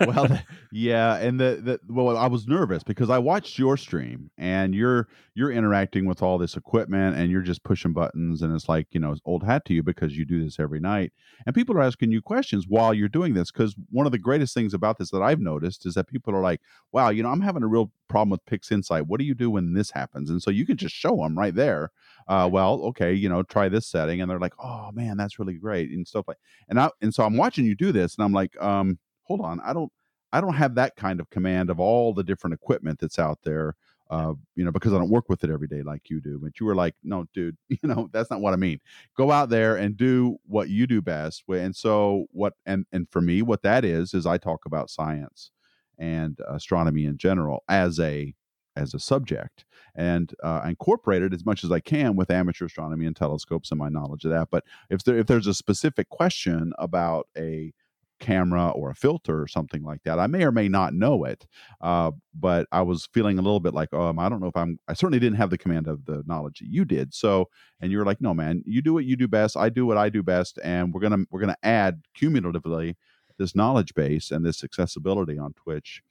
well, 0.00 0.40
yeah, 0.72 1.16
and 1.16 1.38
the, 1.38 1.60
the 1.62 1.80
well, 1.88 2.16
I 2.16 2.26
was 2.26 2.46
nervous 2.46 2.82
because 2.82 3.10
I 3.10 3.18
watched 3.18 3.58
your 3.58 3.76
stream 3.76 4.30
and 4.38 4.74
you're 4.74 5.08
you're 5.34 5.50
interacting 5.50 6.06
with 6.06 6.22
all 6.22 6.38
this 6.38 6.56
equipment 6.56 7.16
and 7.16 7.30
you're 7.30 7.42
just 7.42 7.62
pushing 7.62 7.92
buttons 7.92 8.42
and 8.42 8.54
it's 8.54 8.68
like 8.68 8.86
you 8.92 9.00
know 9.00 9.14
old 9.24 9.44
hat 9.44 9.64
to 9.66 9.74
you 9.74 9.82
because 9.82 10.16
you 10.16 10.24
do 10.24 10.42
this 10.42 10.58
every 10.58 10.80
night 10.80 11.12
and 11.46 11.54
people 11.54 11.76
are 11.76 11.82
asking 11.82 12.12
you 12.12 12.22
questions 12.22 12.66
while 12.68 12.94
you're 12.94 13.08
doing 13.08 13.34
this 13.34 13.50
because 13.50 13.74
one 13.90 14.06
of 14.06 14.12
the 14.12 14.18
greatest 14.18 14.54
things 14.54 14.72
about 14.72 14.98
this 14.98 15.10
that 15.10 15.22
I've 15.22 15.40
noticed 15.40 15.86
is 15.86 15.94
that 15.94 16.08
people 16.08 16.34
are 16.34 16.42
like, 16.42 16.60
wow, 16.92 17.10
you 17.10 17.22
know, 17.22 17.30
I'm 17.30 17.40
having 17.40 17.62
a 17.62 17.68
real 17.68 17.92
problem 18.08 18.30
with 18.30 18.44
PixInsight. 18.46 19.02
What 19.06 19.18
do 19.18 19.26
you 19.26 19.34
do 19.34 19.50
when 19.50 19.74
this 19.74 19.90
happens? 19.90 20.30
And 20.30 20.42
so 20.42 20.50
you 20.50 20.66
can 20.66 20.76
just 20.76 20.94
show 20.94 21.16
them 21.16 21.38
right 21.38 21.54
there. 21.54 21.90
Uh, 22.26 22.48
well, 22.50 22.80
okay, 22.82 23.12
you 23.12 23.28
know, 23.28 23.42
try 23.42 23.68
this 23.68 23.86
setting, 23.86 24.20
and 24.20 24.30
they're 24.30 24.38
like, 24.38 24.54
oh 24.58 24.90
man, 24.92 25.16
that's 25.16 25.38
really 25.38 25.54
great 25.54 25.90
and 25.90 26.06
stuff 26.06 26.26
like. 26.28 26.38
And 26.68 26.80
I 26.80 26.90
and 27.02 27.14
so 27.14 27.24
I'm 27.24 27.36
watching 27.36 27.66
you 27.66 27.74
do 27.74 27.92
this, 27.92 28.16
and 28.16 28.24
I'm 28.24 28.32
like, 28.32 28.60
um, 28.62 28.98
hold 29.24 29.40
on, 29.40 29.60
I 29.60 29.72
don't 29.72 29.92
I 30.32 30.40
don't 30.40 30.54
have 30.54 30.74
that 30.74 30.96
kind 30.96 31.20
of 31.20 31.30
command 31.30 31.70
of 31.70 31.78
all 31.78 32.12
the 32.12 32.24
different 32.24 32.54
equipment 32.54 32.98
that's 33.00 33.18
out 33.18 33.38
there. 33.44 33.76
Uh, 34.10 34.34
you 34.54 34.64
know, 34.64 34.70
because 34.70 34.92
I 34.92 34.98
don't 34.98 35.08
work 35.08 35.28
with 35.28 35.42
it 35.44 35.50
every 35.50 35.66
day 35.66 35.82
like 35.82 36.10
you 36.10 36.20
do. 36.20 36.38
But 36.38 36.60
you 36.60 36.66
were 36.66 36.74
like, 36.74 36.94
no, 37.02 37.26
dude, 37.32 37.56
you 37.68 37.78
know, 37.82 38.10
that's 38.12 38.30
not 38.30 38.40
what 38.40 38.52
I 38.52 38.56
mean. 38.56 38.80
Go 39.16 39.30
out 39.30 39.48
there 39.48 39.76
and 39.76 39.96
do 39.96 40.36
what 40.46 40.68
you 40.68 40.86
do 40.86 41.00
best. 41.00 41.44
And 41.48 41.74
so 41.74 42.26
what 42.32 42.54
and 42.66 42.86
and 42.92 43.08
for 43.10 43.20
me, 43.20 43.42
what 43.42 43.62
that 43.62 43.84
is 43.84 44.12
is 44.14 44.26
I 44.26 44.38
talk 44.38 44.66
about 44.66 44.90
science 44.90 45.50
and 45.98 46.38
astronomy 46.48 47.04
in 47.06 47.16
general 47.16 47.62
as 47.68 48.00
a 48.00 48.34
as 48.76 48.94
a 48.94 48.98
subject 48.98 49.64
and 49.94 50.34
uh, 50.42 50.62
incorporate 50.64 51.22
it 51.22 51.32
as 51.32 51.44
much 51.46 51.64
as 51.64 51.70
I 51.70 51.80
can 51.80 52.16
with 52.16 52.30
amateur 52.30 52.66
astronomy 52.66 53.06
and 53.06 53.14
telescopes 53.14 53.70
and 53.70 53.78
my 53.78 53.88
knowledge 53.88 54.24
of 54.24 54.30
that. 54.30 54.48
But 54.50 54.64
if 54.90 55.04
there 55.04 55.18
if 55.18 55.26
there's 55.26 55.46
a 55.46 55.54
specific 55.54 56.08
question 56.08 56.72
about 56.78 57.28
a 57.36 57.72
camera 58.20 58.70
or 58.70 58.90
a 58.90 58.94
filter 58.94 59.40
or 59.40 59.46
something 59.46 59.82
like 59.82 60.02
that. 60.04 60.18
I 60.18 60.26
may 60.26 60.44
or 60.44 60.52
may 60.52 60.68
not 60.68 60.94
know 60.94 61.24
it, 61.24 61.46
uh, 61.80 62.12
but 62.34 62.66
I 62.72 62.82
was 62.82 63.08
feeling 63.12 63.38
a 63.38 63.42
little 63.42 63.60
bit 63.60 63.74
like, 63.74 63.92
um, 63.92 64.18
I 64.18 64.28
don't 64.28 64.40
know 64.40 64.46
if 64.46 64.56
I'm. 64.56 64.78
I 64.88 64.94
certainly 64.94 65.18
didn't 65.18 65.36
have 65.36 65.50
the 65.50 65.58
command 65.58 65.86
of 65.86 66.04
the 66.06 66.22
knowledge 66.26 66.60
that 66.60 66.68
you 66.68 66.84
did. 66.84 67.12
So, 67.14 67.48
and 67.80 67.90
you 67.92 67.98
were 67.98 68.04
like, 68.04 68.20
no, 68.20 68.32
man, 68.32 68.62
you 68.66 68.82
do 68.82 68.94
what 68.94 69.04
you 69.04 69.16
do 69.16 69.28
best. 69.28 69.56
I 69.56 69.68
do 69.68 69.84
what 69.86 69.98
I 69.98 70.08
do 70.08 70.22
best, 70.22 70.58
and 70.62 70.92
we're 70.92 71.00
gonna 71.00 71.24
we're 71.30 71.40
gonna 71.40 71.56
add 71.62 72.02
cumulatively 72.14 72.96
this 73.38 73.54
knowledge 73.54 73.94
base 73.94 74.30
and 74.30 74.44
this 74.44 74.62
accessibility 74.64 75.38
on 75.38 75.52
Twitch. 75.54 76.02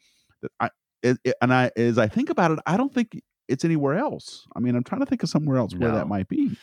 That 0.41 0.51
I 0.59 0.69
it, 1.03 1.17
it- 1.23 1.35
and 1.41 1.53
I 1.53 1.71
as 1.75 1.97
I 1.97 2.07
think 2.07 2.29
about 2.29 2.51
it, 2.51 2.59
I 2.65 2.77
don't 2.77 2.93
think 2.93 3.21
it's 3.47 3.65
anywhere 3.65 3.97
else. 3.97 4.47
I 4.55 4.59
mean, 4.59 4.75
I'm 4.75 4.83
trying 4.83 5.01
to 5.01 5.05
think 5.05 5.21
of 5.23 5.29
somewhere 5.29 5.57
else 5.57 5.75
where 5.75 5.91
that 5.91 6.07
might 6.07 6.27
be. 6.29 6.55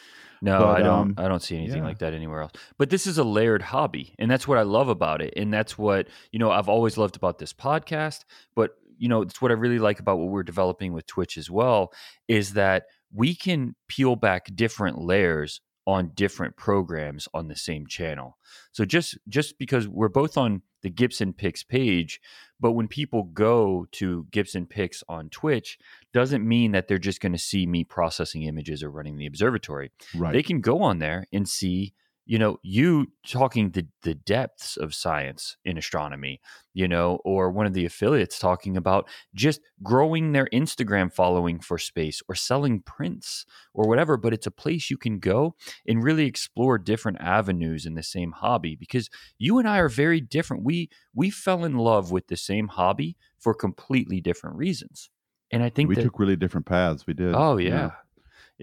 No, 0.43 0.59
But, 0.61 0.77
I 0.77 0.79
don't. 0.81 0.89
um, 0.89 1.15
I 1.19 1.29
don't 1.29 1.43
see 1.43 1.57
anything 1.59 1.83
yeah. 1.83 1.89
like 1.89 1.99
that 1.99 2.15
anywhere 2.15 2.41
else. 2.41 2.53
But 2.79 2.89
this 2.89 3.07
is 3.07 3.19
a 3.19 3.25
layered 3.25 3.61
hobby, 3.61 4.15
and 4.19 4.31
that's 4.31 4.49
what 4.49 4.57
I 4.57 4.63
love 4.63 4.89
about 4.89 5.21
it. 5.21 5.35
And 5.37 5.53
that's 5.53 5.77
what 5.77 6.09
you 6.33 6.39
know 6.39 6.51
I've 6.51 6.69
always 6.69 6.97
loved 6.97 7.17
about 7.17 7.39
this 7.39 7.53
podcast. 7.53 8.21
But 8.57 8.71
you 8.97 9.09
know, 9.09 9.21
it's 9.23 9.41
what 9.43 9.51
I 9.51 9.55
really 9.55 9.79
like 9.79 10.01
about 10.01 10.19
what 10.19 10.29
we're 10.29 10.43
developing 10.43 10.93
with 10.95 11.07
Twitch 11.07 11.37
as 11.39 11.51
well 11.51 11.93
is 12.29 12.55
that 12.55 12.85
we 13.13 13.35
can 13.35 13.75
peel 13.89 14.17
back 14.17 14.47
different 14.55 14.99
layers 14.99 15.61
on 15.87 16.13
different 16.15 16.57
programs 16.57 17.27
on 17.35 17.49
the 17.49 17.57
same 17.57 17.87
channel. 17.87 18.39
So 18.73 18.85
just 18.85 19.19
just 19.29 19.59
because 19.59 19.87
we're 19.89 20.09
both 20.09 20.39
on 20.39 20.63
the 20.83 20.91
Gibson 20.91 21.33
Pics 21.35 21.63
page, 21.65 22.21
but 22.61 22.73
when 22.73 22.89
people 22.89 23.25
go 23.25 23.87
to 23.93 24.27
Gibson 24.31 24.67
Pics 24.67 25.03
on 25.09 25.31
Twitch, 25.31 25.79
doesn't 26.13 26.47
mean 26.47 26.73
that 26.73 26.89
they're 26.89 26.99
just 26.99 27.21
going 27.21 27.33
to 27.33 27.39
see 27.39 27.67
me 27.67 27.85
processing 27.85 28.43
images 28.43 28.83
or 28.83 28.91
running 28.91 29.17
the 29.17 29.27
observatory 29.27 29.91
Right. 30.17 30.33
they 30.33 30.43
can 30.43 30.61
go 30.61 30.83
on 30.83 30.99
there 30.99 31.27
and 31.33 31.49
see 31.49 31.95
you 32.31 32.39
know 32.39 32.59
you 32.63 33.09
talking 33.27 33.73
the 33.73 33.85
the 34.03 34.15
depths 34.15 34.77
of 34.77 34.95
science 34.95 35.57
in 35.65 35.77
astronomy 35.77 36.41
you 36.73 36.87
know 36.87 37.19
or 37.25 37.51
one 37.51 37.67
of 37.67 37.73
the 37.73 37.85
affiliates 37.85 38.39
talking 38.39 38.77
about 38.77 39.09
just 39.35 39.61
growing 39.83 40.31
their 40.31 40.47
instagram 40.53 41.13
following 41.13 41.59
for 41.59 41.77
space 41.77 42.23
or 42.29 42.37
selling 42.37 42.83
prints 42.83 43.45
or 43.75 43.89
whatever 43.89 44.17
but 44.17 44.33
it's 44.33 44.47
a 44.47 44.53
place 44.53 44.91
you 44.91 44.97
can 44.97 45.19
go 45.19 45.57
and 45.89 46.05
really 46.05 46.25
explore 46.25 46.79
different 46.79 47.21
avenues 47.21 47.85
in 47.85 47.95
the 47.95 48.03
same 48.03 48.31
hobby 48.31 48.77
because 48.77 49.11
you 49.37 49.59
and 49.59 49.69
I 49.69 49.79
are 49.79 49.89
very 49.89 50.21
different 50.21 50.63
we 50.63 50.89
we 51.13 51.31
fell 51.31 51.65
in 51.65 51.77
love 51.77 52.13
with 52.13 52.29
the 52.29 52.37
same 52.37 52.69
hobby 52.69 53.17
for 53.41 53.55
completely 53.55 54.21
different 54.21 54.55
reasons 54.55 55.11
and 55.51 55.65
i 55.65 55.69
think 55.69 55.89
we 55.89 55.97
that 55.97 56.03
took 56.03 56.21
really 56.21 56.37
different 56.37 56.67
paths. 56.67 57.09
We 57.09 57.15
did. 57.15 57.35
Oh 57.35 57.57
yeah. 57.57 57.69
yeah. 57.69 57.91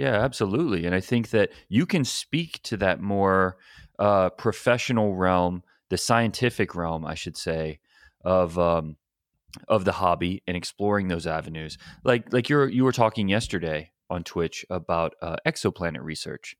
Absolutely. 0.05 0.85
And 0.85 0.93
I 0.93 0.99
think 0.99 1.31
that 1.31 1.49
you 1.69 1.85
can 1.85 2.05
speak 2.05 2.61
to 2.63 2.77
that 2.77 3.01
more 3.01 3.57
uh, 3.97 4.29
professional 4.29 5.15
realm, 5.15 5.63
the 5.89 5.97
scientific 5.97 6.75
realm, 6.75 7.05
I 7.05 7.15
should 7.15 7.35
say, 7.35 7.79
of 8.23 8.59
um, 8.59 8.97
of 9.67 9.85
the 9.85 9.93
hobby 9.93 10.43
and 10.47 10.55
exploring 10.55 11.07
those 11.07 11.25
avenues. 11.25 11.77
Like 12.03 12.31
like 12.31 12.49
you 12.49 12.65
you 12.65 12.83
were 12.83 12.91
talking 12.91 13.27
yesterday 13.27 13.91
on 14.09 14.23
Twitch 14.23 14.65
about 14.69 15.15
uh, 15.21 15.37
exoplanet 15.45 16.03
research. 16.03 16.55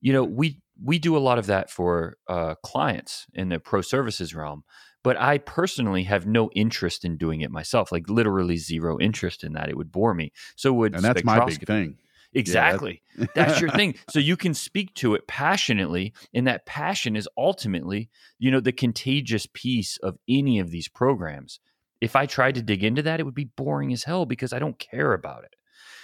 You 0.00 0.12
know, 0.12 0.24
we 0.24 0.60
we 0.82 0.98
do 0.98 1.16
a 1.16 1.18
lot 1.18 1.38
of 1.38 1.46
that 1.46 1.70
for 1.70 2.16
uh, 2.28 2.54
clients 2.62 3.26
in 3.34 3.48
the 3.48 3.58
pro 3.58 3.80
services 3.80 4.34
realm, 4.34 4.62
but 5.02 5.16
I 5.16 5.38
personally 5.38 6.04
have 6.04 6.26
no 6.26 6.50
interest 6.54 7.04
in 7.04 7.16
doing 7.16 7.40
it 7.40 7.50
myself. 7.50 7.90
Like 7.90 8.08
literally 8.08 8.56
zero 8.56 8.98
interest 9.00 9.42
in 9.42 9.54
that. 9.54 9.68
It 9.68 9.76
would 9.76 9.90
bore 9.90 10.14
me. 10.14 10.32
So 10.54 10.72
would 10.74 10.94
and 10.94 11.02
that's 11.02 11.24
my 11.24 11.44
big 11.44 11.66
thing. 11.66 11.96
Exactly. 12.34 13.02
That's 13.34 13.60
your 13.60 13.70
thing. 13.70 13.94
So 14.10 14.18
you 14.18 14.36
can 14.36 14.54
speak 14.54 14.94
to 14.94 15.14
it 15.14 15.26
passionately, 15.26 16.12
and 16.32 16.46
that 16.46 16.66
passion 16.66 17.16
is 17.16 17.28
ultimately, 17.36 18.10
you 18.38 18.50
know, 18.50 18.60
the 18.60 18.72
contagious 18.72 19.46
piece 19.52 19.96
of 19.98 20.18
any 20.28 20.58
of 20.58 20.70
these 20.70 20.88
programs. 20.88 21.60
If 22.00 22.14
I 22.14 22.26
tried 22.26 22.54
to 22.54 22.62
dig 22.62 22.84
into 22.84 23.02
that, 23.02 23.20
it 23.20 23.24
would 23.24 23.34
be 23.34 23.50
boring 23.56 23.92
as 23.92 24.04
hell 24.04 24.24
because 24.24 24.52
I 24.52 24.58
don't 24.58 24.78
care 24.78 25.12
about 25.12 25.44
it. 25.44 25.54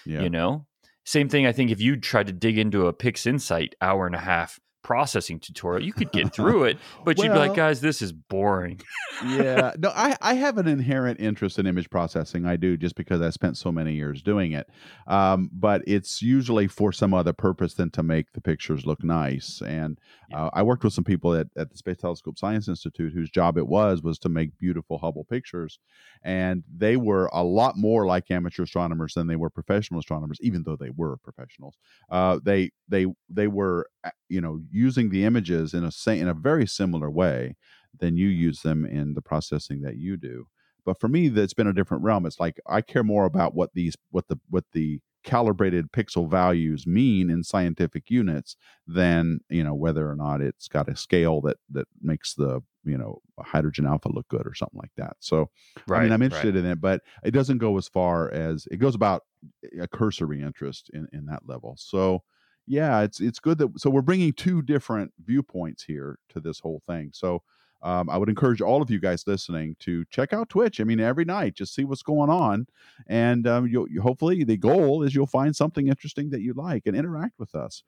Yeah. 0.04 0.22
You 0.22 0.30
know? 0.30 0.66
Same 1.04 1.28
thing, 1.28 1.46
I 1.46 1.52
think, 1.52 1.70
if 1.70 1.80
you 1.80 1.96
tried 1.96 2.26
to 2.28 2.32
dig 2.32 2.58
into 2.58 2.86
a 2.86 2.94
PixInsight 2.94 3.72
hour 3.80 4.06
and 4.06 4.14
a 4.14 4.20
half 4.20 4.58
processing 4.84 5.40
tutorial. 5.40 5.84
You 5.84 5.92
could 5.92 6.12
get 6.12 6.32
through 6.34 6.64
it, 6.64 6.78
but 7.04 7.16
well, 7.16 7.26
you'd 7.26 7.32
be 7.32 7.38
like, 7.40 7.56
guys, 7.56 7.80
this 7.80 8.00
is 8.00 8.12
boring. 8.12 8.80
yeah. 9.26 9.72
No, 9.78 9.90
I, 9.96 10.16
I 10.20 10.34
have 10.34 10.58
an 10.58 10.68
inherent 10.68 11.18
interest 11.18 11.58
in 11.58 11.66
image 11.66 11.90
processing. 11.90 12.46
I 12.46 12.54
do 12.54 12.76
just 12.76 12.94
because 12.94 13.20
I 13.20 13.30
spent 13.30 13.56
so 13.56 13.72
many 13.72 13.94
years 13.94 14.22
doing 14.22 14.52
it. 14.52 14.68
Um, 15.08 15.50
but 15.52 15.82
it's 15.88 16.22
usually 16.22 16.68
for 16.68 16.92
some 16.92 17.12
other 17.12 17.32
purpose 17.32 17.74
than 17.74 17.90
to 17.90 18.04
make 18.04 18.32
the 18.32 18.40
pictures 18.40 18.86
look 18.86 19.02
nice. 19.02 19.60
And 19.66 19.98
uh, 20.32 20.50
I 20.52 20.62
worked 20.62 20.84
with 20.84 20.92
some 20.92 21.04
people 21.04 21.34
at, 21.34 21.48
at 21.56 21.70
the 21.70 21.76
Space 21.76 21.96
Telescope 21.96 22.38
Science 22.38 22.68
Institute 22.68 23.12
whose 23.12 23.30
job 23.30 23.56
it 23.56 23.66
was 23.66 24.02
was 24.02 24.18
to 24.20 24.28
make 24.28 24.56
beautiful 24.58 24.98
Hubble 24.98 25.24
pictures. 25.24 25.78
And 26.22 26.62
they 26.74 26.96
were 26.96 27.30
a 27.32 27.42
lot 27.42 27.76
more 27.76 28.06
like 28.06 28.30
amateur 28.30 28.64
astronomers 28.64 29.14
than 29.14 29.26
they 29.26 29.36
were 29.36 29.50
professional 29.50 30.00
astronomers, 30.00 30.38
even 30.42 30.62
though 30.62 30.76
they 30.76 30.90
were 30.90 31.16
professionals. 31.16 31.76
Uh, 32.10 32.38
they 32.42 32.70
they 32.88 33.06
they 33.30 33.46
were 33.46 33.88
you 34.28 34.40
know 34.40 34.60
using 34.74 35.08
the 35.08 35.24
images 35.24 35.72
in 35.72 35.84
a 35.84 36.10
in 36.10 36.28
a 36.28 36.34
very 36.34 36.66
similar 36.66 37.08
way 37.08 37.56
than 37.96 38.16
you 38.16 38.26
use 38.26 38.62
them 38.62 38.84
in 38.84 39.14
the 39.14 39.22
processing 39.22 39.82
that 39.82 39.96
you 39.96 40.16
do. 40.16 40.48
But 40.84 41.00
for 41.00 41.08
me 41.08 41.28
that's 41.28 41.54
been 41.54 41.68
a 41.68 41.72
different 41.72 42.02
realm. 42.02 42.26
It's 42.26 42.40
like 42.40 42.60
i 42.66 42.80
care 42.80 43.04
more 43.04 43.24
about 43.24 43.54
what 43.54 43.70
these 43.74 43.96
what 44.10 44.28
the 44.28 44.38
what 44.50 44.64
the 44.72 45.00
calibrated 45.22 45.90
pixel 45.90 46.28
values 46.28 46.86
mean 46.86 47.30
in 47.30 47.42
scientific 47.42 48.10
units 48.10 48.56
than 48.86 49.40
you 49.48 49.64
know 49.64 49.74
whether 49.74 50.10
or 50.10 50.16
not 50.16 50.42
it's 50.42 50.68
got 50.68 50.88
a 50.88 50.96
scale 50.96 51.40
that 51.40 51.56
that 51.70 51.86
makes 52.02 52.34
the 52.34 52.60
you 52.84 52.98
know 52.98 53.22
hydrogen 53.40 53.86
alpha 53.86 54.08
look 54.10 54.28
good 54.28 54.46
or 54.46 54.54
something 54.54 54.78
like 54.78 54.92
that. 54.96 55.16
So 55.20 55.50
right, 55.86 56.00
i 56.00 56.02
mean 56.02 56.12
i'm 56.12 56.22
interested 56.22 56.56
right. 56.56 56.64
in 56.64 56.70
it 56.70 56.80
but 56.80 57.00
it 57.22 57.30
doesn't 57.30 57.58
go 57.58 57.78
as 57.78 57.88
far 57.88 58.30
as 58.32 58.66
it 58.72 58.78
goes 58.78 58.96
about 58.96 59.22
eh, 59.64 59.82
a 59.82 59.86
cursory 59.86 60.42
interest 60.42 60.90
in 60.92 61.06
in 61.12 61.26
that 61.26 61.42
level. 61.46 61.76
So 61.78 62.24
yeah, 62.66 63.02
it's 63.02 63.20
it's 63.20 63.40
good 63.40 63.58
that 63.58 63.78
so 63.78 63.90
we're 63.90 64.02
bringing 64.02 64.32
two 64.32 64.62
different 64.62 65.12
viewpoints 65.24 65.84
here 65.84 66.18
to 66.30 66.40
this 66.40 66.60
whole 66.60 66.82
thing. 66.86 67.10
So 67.12 67.42
um, 67.82 68.08
I 68.08 68.16
would 68.16 68.30
encourage 68.30 68.62
all 68.62 68.80
of 68.80 68.90
you 68.90 68.98
guys 68.98 69.24
listening 69.26 69.76
to 69.80 70.04
check 70.10 70.32
out 70.32 70.48
Twitch. 70.48 70.80
I 70.80 70.84
mean, 70.84 71.00
every 71.00 71.26
night, 71.26 71.54
just 71.54 71.74
see 71.74 71.84
what's 71.84 72.02
going 72.02 72.30
on, 72.30 72.66
and 73.06 73.46
um, 73.46 73.66
you, 73.66 73.86
hopefully 74.02 74.42
the 74.44 74.56
goal 74.56 75.02
is 75.02 75.14
you'll 75.14 75.26
find 75.26 75.54
something 75.54 75.88
interesting 75.88 76.30
that 76.30 76.40
you 76.40 76.54
like 76.54 76.86
and 76.86 76.96
interact 76.96 77.34
with 77.38 77.54
us. 77.54 77.82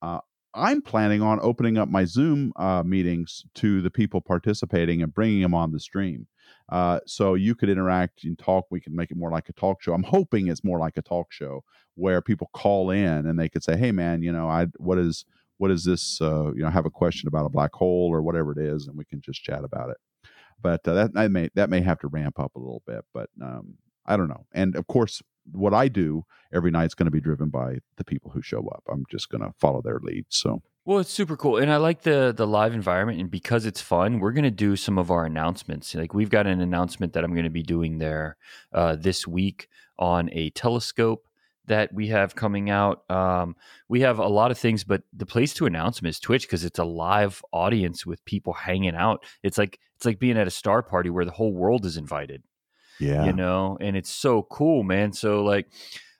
Uh, 0.00 0.20
I'm 0.54 0.82
planning 0.82 1.20
on 1.20 1.40
opening 1.42 1.76
up 1.76 1.88
my 1.88 2.04
Zoom 2.04 2.52
uh, 2.56 2.84
meetings 2.84 3.44
to 3.56 3.82
the 3.82 3.90
people 3.90 4.20
participating 4.20 5.02
and 5.02 5.12
bringing 5.12 5.42
them 5.42 5.54
on 5.54 5.72
the 5.72 5.80
stream. 5.80 6.28
Uh, 6.68 7.00
so 7.06 7.34
you 7.34 7.54
could 7.54 7.68
interact 7.68 8.24
and 8.24 8.38
talk. 8.38 8.66
We 8.70 8.80
can 8.80 8.96
make 8.96 9.10
it 9.10 9.16
more 9.16 9.30
like 9.30 9.48
a 9.48 9.52
talk 9.52 9.82
show. 9.82 9.92
I'm 9.92 10.02
hoping 10.02 10.48
it's 10.48 10.64
more 10.64 10.78
like 10.78 10.96
a 10.96 11.02
talk 11.02 11.32
show 11.32 11.62
where 11.94 12.22
people 12.22 12.50
call 12.52 12.90
in 12.90 13.26
and 13.26 13.38
they 13.38 13.48
could 13.48 13.62
say, 13.62 13.76
"Hey, 13.76 13.92
man, 13.92 14.22
you 14.22 14.32
know, 14.32 14.48
I 14.48 14.66
what 14.78 14.98
is 14.98 15.24
what 15.58 15.70
is 15.70 15.84
this? 15.84 16.20
Uh, 16.20 16.52
you 16.54 16.62
know, 16.62 16.68
I 16.68 16.70
have 16.70 16.86
a 16.86 16.90
question 16.90 17.28
about 17.28 17.46
a 17.46 17.50
black 17.50 17.72
hole 17.74 18.08
or 18.10 18.22
whatever 18.22 18.52
it 18.52 18.58
is, 18.58 18.86
and 18.86 18.96
we 18.96 19.04
can 19.04 19.20
just 19.20 19.42
chat 19.42 19.64
about 19.64 19.90
it." 19.90 19.98
But 20.60 20.86
uh, 20.88 20.94
that, 20.94 21.14
that 21.14 21.30
may 21.30 21.50
that 21.54 21.70
may 21.70 21.80
have 21.82 21.98
to 22.00 22.08
ramp 22.08 22.38
up 22.38 22.54
a 22.56 22.58
little 22.58 22.82
bit, 22.86 23.04
but 23.12 23.28
um, 23.42 23.74
I 24.06 24.16
don't 24.16 24.28
know. 24.28 24.46
And 24.52 24.74
of 24.76 24.86
course, 24.86 25.22
what 25.52 25.74
I 25.74 25.88
do 25.88 26.24
every 26.52 26.70
night 26.70 26.86
is 26.86 26.94
going 26.94 27.06
to 27.06 27.10
be 27.10 27.20
driven 27.20 27.50
by 27.50 27.78
the 27.96 28.04
people 28.04 28.30
who 28.30 28.42
show 28.42 28.66
up. 28.68 28.82
I'm 28.90 29.04
just 29.10 29.28
going 29.28 29.42
to 29.42 29.52
follow 29.58 29.82
their 29.82 30.00
lead. 30.02 30.26
So. 30.30 30.62
Well, 30.86 30.98
it's 30.98 31.12
super 31.12 31.36
cool, 31.36 31.56
and 31.56 31.72
I 31.72 31.78
like 31.78 32.02
the 32.02 32.34
the 32.36 32.46
live 32.46 32.74
environment. 32.74 33.18
And 33.18 33.30
because 33.30 33.64
it's 33.64 33.80
fun, 33.80 34.20
we're 34.20 34.32
going 34.32 34.44
to 34.44 34.50
do 34.50 34.76
some 34.76 34.98
of 34.98 35.10
our 35.10 35.24
announcements. 35.24 35.94
Like 35.94 36.12
we've 36.12 36.28
got 36.28 36.46
an 36.46 36.60
announcement 36.60 37.14
that 37.14 37.24
I'm 37.24 37.32
going 37.32 37.44
to 37.44 37.50
be 37.50 37.62
doing 37.62 37.98
there 37.98 38.36
uh, 38.72 38.96
this 38.96 39.26
week 39.26 39.68
on 39.98 40.28
a 40.32 40.50
telescope 40.50 41.26
that 41.66 41.92
we 41.94 42.08
have 42.08 42.34
coming 42.34 42.68
out. 42.68 43.10
Um, 43.10 43.56
we 43.88 44.02
have 44.02 44.18
a 44.18 44.28
lot 44.28 44.50
of 44.50 44.58
things, 44.58 44.84
but 44.84 45.02
the 45.12 45.24
place 45.24 45.54
to 45.54 45.66
announce 45.66 46.00
them 46.00 46.06
is 46.06 46.20
Twitch 46.20 46.46
because 46.46 46.64
it's 46.64 46.78
a 46.78 46.84
live 46.84 47.42
audience 47.52 48.04
with 48.04 48.22
people 48.26 48.52
hanging 48.52 48.94
out. 48.94 49.24
It's 49.42 49.56
like 49.56 49.78
it's 49.96 50.04
like 50.04 50.18
being 50.18 50.36
at 50.36 50.46
a 50.46 50.50
star 50.50 50.82
party 50.82 51.08
where 51.08 51.24
the 51.24 51.30
whole 51.30 51.54
world 51.54 51.86
is 51.86 51.96
invited. 51.96 52.42
Yeah. 53.00 53.24
You 53.24 53.32
know, 53.32 53.78
and 53.80 53.96
it's 53.96 54.10
so 54.10 54.42
cool, 54.42 54.82
man. 54.82 55.12
So 55.14 55.42
like 55.42 55.66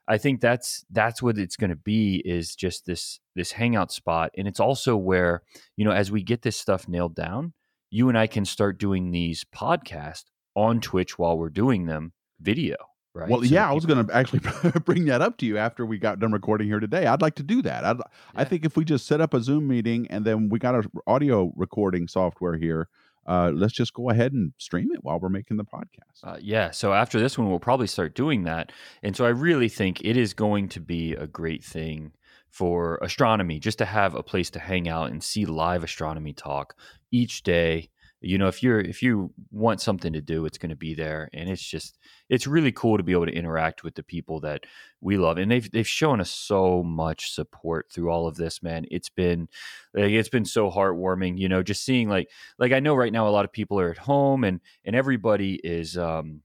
I 0.06 0.18
think 0.18 0.40
that's 0.40 0.84
that's 0.90 1.22
what 1.22 1.38
it's 1.38 1.56
going 1.56 1.70
to 1.70 1.76
be 1.76 2.22
is 2.24 2.54
just 2.54 2.86
this 2.86 3.20
this 3.34 3.52
hangout 3.52 3.90
spot 3.90 4.30
and 4.36 4.46
it's 4.46 4.60
also 4.60 4.96
where, 4.96 5.42
you 5.76 5.84
know, 5.84 5.92
as 5.92 6.10
we 6.10 6.22
get 6.22 6.42
this 6.42 6.56
stuff 6.56 6.88
nailed 6.88 7.14
down, 7.14 7.52
you 7.90 8.08
and 8.08 8.18
I 8.18 8.26
can 8.26 8.44
start 8.44 8.78
doing 8.78 9.10
these 9.10 9.44
podcasts 9.44 10.24
on 10.54 10.80
Twitch 10.80 11.18
while 11.18 11.38
we're 11.38 11.50
doing 11.50 11.86
them 11.86 12.12
video. 12.40 12.76
Right. 13.14 13.30
Well, 13.30 13.40
so 13.40 13.46
yeah, 13.46 13.70
I 13.70 13.72
was 13.72 13.86
going 13.86 14.04
to 14.04 14.12
actually 14.14 14.40
bring 14.84 15.04
that 15.04 15.22
up 15.22 15.38
to 15.38 15.46
you 15.46 15.56
after 15.56 15.86
we 15.86 15.98
got 15.98 16.18
done 16.18 16.32
recording 16.32 16.66
here 16.66 16.80
today. 16.80 17.06
I'd 17.06 17.22
like 17.22 17.36
to 17.36 17.44
do 17.44 17.62
that. 17.62 17.84
I'd, 17.84 17.98
yeah. 17.98 18.02
I 18.34 18.44
think 18.44 18.64
if 18.64 18.76
we 18.76 18.84
just 18.84 19.06
set 19.06 19.20
up 19.20 19.32
a 19.34 19.40
Zoom 19.40 19.68
meeting 19.68 20.08
and 20.10 20.24
then 20.24 20.48
we 20.48 20.58
got 20.58 20.74
our 20.74 20.82
audio 21.06 21.52
recording 21.54 22.08
software 22.08 22.56
here, 22.56 22.88
uh, 23.26 23.50
let's 23.54 23.72
just 23.72 23.94
go 23.94 24.10
ahead 24.10 24.32
and 24.32 24.52
stream 24.58 24.90
it 24.92 25.02
while 25.02 25.18
we're 25.18 25.28
making 25.28 25.56
the 25.56 25.64
podcast. 25.64 26.22
Uh, 26.22 26.36
yeah. 26.40 26.70
So 26.70 26.92
after 26.92 27.18
this 27.18 27.38
one, 27.38 27.48
we'll 27.48 27.58
probably 27.58 27.86
start 27.86 28.14
doing 28.14 28.44
that. 28.44 28.72
And 29.02 29.16
so 29.16 29.24
I 29.24 29.30
really 29.30 29.68
think 29.68 30.00
it 30.04 30.16
is 30.16 30.34
going 30.34 30.68
to 30.70 30.80
be 30.80 31.14
a 31.14 31.26
great 31.26 31.64
thing 31.64 32.12
for 32.50 32.98
astronomy 33.02 33.58
just 33.58 33.78
to 33.78 33.84
have 33.84 34.14
a 34.14 34.22
place 34.22 34.48
to 34.50 34.60
hang 34.60 34.88
out 34.88 35.10
and 35.10 35.22
see 35.22 35.44
live 35.44 35.82
astronomy 35.82 36.32
talk 36.32 36.76
each 37.10 37.42
day 37.42 37.88
you 38.24 38.38
know 38.38 38.48
if 38.48 38.62
you're 38.62 38.80
if 38.80 39.02
you 39.02 39.32
want 39.50 39.80
something 39.80 40.12
to 40.12 40.20
do 40.20 40.46
it's 40.46 40.58
going 40.58 40.70
to 40.70 40.76
be 40.76 40.94
there 40.94 41.28
and 41.32 41.48
it's 41.48 41.62
just 41.62 41.98
it's 42.28 42.46
really 42.46 42.72
cool 42.72 42.96
to 42.96 43.02
be 43.02 43.12
able 43.12 43.26
to 43.26 43.32
interact 43.32 43.84
with 43.84 43.94
the 43.94 44.02
people 44.02 44.40
that 44.40 44.64
we 45.00 45.16
love 45.16 45.36
and 45.36 45.50
they've 45.50 45.70
they've 45.70 45.86
shown 45.86 46.20
us 46.20 46.30
so 46.30 46.82
much 46.82 47.32
support 47.32 47.86
through 47.92 48.10
all 48.10 48.26
of 48.26 48.36
this 48.36 48.62
man. 48.62 48.86
It's 48.90 49.10
been 49.10 49.48
like 49.92 50.10
it's 50.10 50.28
been 50.28 50.44
so 50.44 50.70
heartwarming 50.70 51.38
you 51.38 51.48
know 51.48 51.62
just 51.62 51.84
seeing 51.84 52.08
like 52.08 52.28
like 52.58 52.72
I 52.72 52.80
know 52.80 52.94
right 52.94 53.12
now 53.12 53.28
a 53.28 53.30
lot 53.30 53.44
of 53.44 53.52
people 53.52 53.78
are 53.78 53.90
at 53.90 53.98
home 53.98 54.44
and 54.44 54.60
and 54.84 54.96
everybody 54.96 55.60
is 55.62 55.98
um 55.98 56.40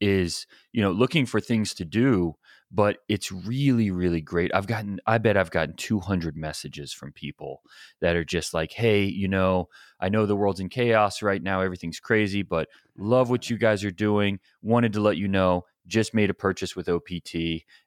is 0.00 0.46
you 0.72 0.82
know 0.82 0.92
looking 0.92 1.26
for 1.26 1.40
things 1.40 1.74
to 1.74 1.84
do 1.84 2.34
but 2.70 2.98
it's 3.08 3.32
really 3.32 3.90
really 3.90 4.20
great. 4.20 4.50
I've 4.54 4.66
gotten 4.66 5.00
i 5.06 5.18
bet 5.18 5.36
i've 5.36 5.50
gotten 5.50 5.74
200 5.76 6.36
messages 6.36 6.92
from 6.92 7.12
people 7.12 7.62
that 8.00 8.16
are 8.16 8.24
just 8.24 8.52
like 8.54 8.72
hey 8.72 9.04
you 9.04 9.28
know 9.28 9.68
i 10.00 10.08
know 10.08 10.26
the 10.26 10.36
world's 10.36 10.60
in 10.60 10.68
chaos 10.68 11.22
right 11.22 11.42
now 11.42 11.60
everything's 11.60 12.00
crazy 12.00 12.42
but 12.42 12.68
love 12.98 13.30
what 13.30 13.48
you 13.48 13.56
guys 13.56 13.84
are 13.84 13.90
doing. 13.90 14.40
Wanted 14.62 14.92
to 14.94 15.00
let 15.00 15.16
you 15.16 15.28
know 15.28 15.64
just 15.86 16.12
made 16.12 16.28
a 16.28 16.34
purchase 16.34 16.76
with 16.76 16.88
opt 16.88 17.34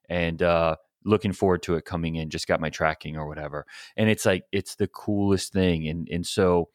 and 0.09 0.41
uh 0.41 0.75
looking 1.03 1.33
forward 1.33 1.63
to 1.63 1.75
it 1.75 1.85
coming 1.85 2.15
in 2.15 2.29
just 2.29 2.47
got 2.47 2.61
my 2.61 2.69
tracking 2.69 3.17
or 3.17 3.27
whatever. 3.27 3.65
And 3.97 4.09
it's 4.09 4.25
like 4.25 4.45
it's 4.51 4.75
the 4.75 4.87
coolest 4.87 5.53
thing 5.53 5.87
and 5.87 6.07
and 6.09 6.25
so 6.25 6.69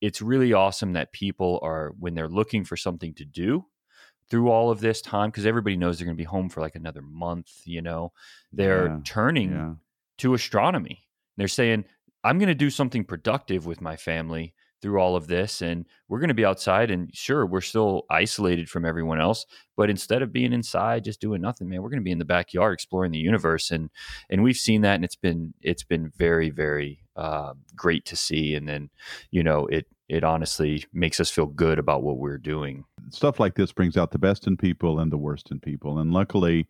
it's 0.00 0.20
really 0.20 0.52
awesome 0.52 0.94
that 0.94 1.12
people 1.12 1.60
are 1.62 1.92
when 1.98 2.14
they're 2.14 2.28
looking 2.28 2.64
for 2.64 2.76
something 2.76 3.14
to 3.14 3.24
do 3.24 3.66
through 4.32 4.48
all 4.48 4.70
of 4.70 4.80
this 4.80 5.02
time 5.02 5.28
because 5.28 5.44
everybody 5.44 5.76
knows 5.76 5.98
they're 5.98 6.06
going 6.06 6.16
to 6.16 6.20
be 6.20 6.24
home 6.24 6.48
for 6.48 6.62
like 6.62 6.74
another 6.74 7.02
month 7.02 7.50
you 7.66 7.82
know 7.82 8.10
they're 8.50 8.86
yeah, 8.86 8.98
turning 9.04 9.52
yeah. 9.52 9.74
to 10.16 10.32
astronomy 10.32 11.06
they're 11.36 11.46
saying 11.46 11.84
i'm 12.24 12.38
going 12.38 12.48
to 12.48 12.54
do 12.54 12.70
something 12.70 13.04
productive 13.04 13.66
with 13.66 13.82
my 13.82 13.94
family 13.94 14.54
through 14.80 14.98
all 14.98 15.16
of 15.16 15.26
this 15.26 15.60
and 15.60 15.84
we're 16.08 16.18
going 16.18 16.28
to 16.28 16.34
be 16.34 16.46
outside 16.46 16.90
and 16.90 17.14
sure 17.14 17.44
we're 17.44 17.60
still 17.60 18.06
isolated 18.08 18.70
from 18.70 18.86
everyone 18.86 19.20
else 19.20 19.44
but 19.76 19.90
instead 19.90 20.22
of 20.22 20.32
being 20.32 20.54
inside 20.54 21.04
just 21.04 21.20
doing 21.20 21.42
nothing 21.42 21.68
man 21.68 21.82
we're 21.82 21.90
going 21.90 22.00
to 22.00 22.02
be 22.04 22.10
in 22.10 22.18
the 22.18 22.24
backyard 22.24 22.72
exploring 22.72 23.12
the 23.12 23.18
universe 23.18 23.70
and 23.70 23.90
and 24.30 24.42
we've 24.42 24.56
seen 24.56 24.80
that 24.80 24.94
and 24.94 25.04
it's 25.04 25.14
been 25.14 25.52
it's 25.60 25.84
been 25.84 26.10
very 26.16 26.48
very 26.48 27.04
uh, 27.16 27.52
great 27.76 28.06
to 28.06 28.16
see 28.16 28.54
and 28.54 28.66
then 28.66 28.88
you 29.30 29.42
know 29.42 29.66
it 29.66 29.86
it 30.12 30.24
honestly 30.24 30.84
makes 30.92 31.18
us 31.20 31.30
feel 31.30 31.46
good 31.46 31.78
about 31.78 32.02
what 32.02 32.18
we're 32.18 32.36
doing. 32.36 32.84
Stuff 33.08 33.40
like 33.40 33.54
this 33.54 33.72
brings 33.72 33.96
out 33.96 34.10
the 34.10 34.18
best 34.18 34.46
in 34.46 34.58
people 34.58 34.98
and 34.98 35.10
the 35.10 35.16
worst 35.16 35.50
in 35.50 35.58
people. 35.58 35.98
And 35.98 36.12
luckily, 36.12 36.68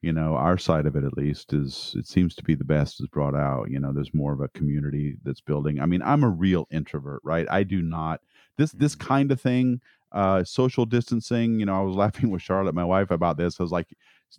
you 0.00 0.12
know, 0.12 0.36
our 0.36 0.56
side 0.56 0.86
of 0.86 0.94
it 0.94 1.02
at 1.02 1.16
least 1.16 1.52
is 1.52 1.96
it 1.98 2.06
seems 2.06 2.36
to 2.36 2.44
be 2.44 2.54
the 2.54 2.62
best 2.62 3.00
is 3.00 3.08
brought 3.08 3.34
out. 3.34 3.68
You 3.68 3.80
know, 3.80 3.92
there's 3.92 4.14
more 4.14 4.32
of 4.32 4.40
a 4.40 4.48
community 4.48 5.16
that's 5.24 5.40
building. 5.40 5.80
I 5.80 5.86
mean, 5.86 6.02
I'm 6.02 6.22
a 6.22 6.28
real 6.28 6.68
introvert, 6.70 7.20
right? 7.24 7.48
I 7.50 7.64
do 7.64 7.82
not 7.82 8.20
this 8.58 8.70
this 8.70 8.94
mm-hmm. 8.94 9.08
kind 9.08 9.32
of 9.32 9.40
thing, 9.40 9.80
uh, 10.12 10.44
social 10.44 10.86
distancing. 10.86 11.58
You 11.58 11.66
know, 11.66 11.76
I 11.76 11.82
was 11.82 11.96
laughing 12.04 12.30
with 12.30 12.42
Charlotte, 12.42 12.76
my 12.76 12.84
wife, 12.84 13.10
about 13.10 13.38
this. 13.38 13.58
I 13.58 13.64
was 13.64 13.72
like, 13.72 13.88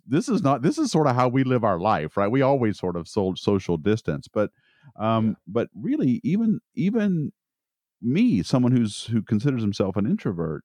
this 0.06 0.30
is 0.30 0.42
not 0.42 0.62
this 0.62 0.78
is 0.78 0.90
sort 0.90 1.08
of 1.08 1.14
how 1.14 1.28
we 1.28 1.44
live 1.44 1.62
our 1.62 1.78
life, 1.78 2.16
right? 2.16 2.30
We 2.30 2.40
always 2.40 2.78
sort 2.78 2.96
of 2.96 3.06
sold 3.06 3.38
social 3.38 3.76
distance, 3.76 4.28
but 4.28 4.50
um, 4.98 5.26
yeah. 5.26 5.34
but 5.46 5.68
really 5.74 6.22
even 6.24 6.60
even 6.74 7.32
me, 8.02 8.42
someone 8.42 8.72
who's 8.72 9.04
who 9.06 9.22
considers 9.22 9.62
himself 9.62 9.96
an 9.96 10.06
introvert, 10.06 10.64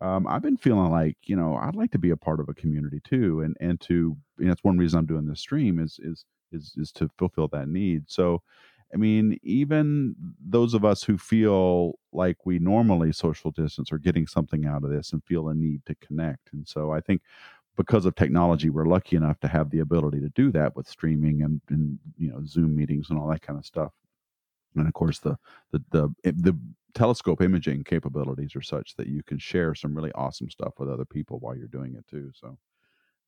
um, 0.00 0.26
I've 0.26 0.42
been 0.42 0.56
feeling 0.58 0.90
like 0.90 1.16
you 1.24 1.36
know 1.36 1.56
I'd 1.56 1.76
like 1.76 1.90
to 1.92 1.98
be 1.98 2.10
a 2.10 2.16
part 2.16 2.40
of 2.40 2.48
a 2.48 2.54
community 2.54 3.00
too, 3.04 3.40
and 3.40 3.56
and 3.60 3.80
to 3.82 4.16
you 4.38 4.44
know, 4.44 4.48
that's 4.48 4.64
one 4.64 4.78
reason 4.78 4.98
I'm 4.98 5.06
doing 5.06 5.26
this 5.26 5.40
stream 5.40 5.78
is 5.78 5.98
is 6.02 6.24
is 6.52 6.74
is 6.76 6.92
to 6.92 7.08
fulfill 7.18 7.48
that 7.48 7.68
need. 7.68 8.04
So, 8.08 8.42
I 8.94 8.98
mean, 8.98 9.38
even 9.42 10.14
those 10.44 10.74
of 10.74 10.84
us 10.84 11.02
who 11.04 11.18
feel 11.18 11.94
like 12.12 12.44
we 12.46 12.58
normally 12.58 13.12
social 13.12 13.50
distance 13.50 13.90
are 13.92 13.98
getting 13.98 14.26
something 14.26 14.66
out 14.66 14.84
of 14.84 14.90
this 14.90 15.12
and 15.12 15.24
feel 15.24 15.48
a 15.48 15.54
need 15.54 15.84
to 15.86 15.94
connect. 15.96 16.52
And 16.52 16.68
so, 16.68 16.92
I 16.92 17.00
think 17.00 17.22
because 17.76 18.06
of 18.06 18.14
technology, 18.14 18.70
we're 18.70 18.86
lucky 18.86 19.16
enough 19.16 19.40
to 19.40 19.48
have 19.48 19.70
the 19.70 19.80
ability 19.80 20.20
to 20.20 20.30
do 20.30 20.50
that 20.52 20.76
with 20.76 20.88
streaming 20.88 21.42
and, 21.42 21.60
and 21.70 21.98
you 22.18 22.30
know 22.30 22.40
Zoom 22.46 22.76
meetings 22.76 23.10
and 23.10 23.18
all 23.18 23.28
that 23.28 23.42
kind 23.42 23.58
of 23.58 23.66
stuff. 23.66 23.92
And 24.76 24.86
of 24.86 24.94
course 24.94 25.18
the 25.18 25.36
the 25.72 25.82
the 25.90 26.08
the 26.24 26.58
telescope 26.94 27.42
imaging 27.42 27.84
capabilities 27.84 28.56
are 28.56 28.62
such 28.62 28.94
that 28.96 29.06
you 29.06 29.22
can 29.22 29.38
share 29.38 29.74
some 29.74 29.94
really 29.94 30.12
awesome 30.12 30.48
stuff 30.48 30.74
with 30.78 30.88
other 30.88 31.04
people 31.04 31.38
while 31.40 31.54
you're 31.56 31.68
doing 31.68 31.94
it 31.94 32.06
too. 32.08 32.30
So 32.34 32.56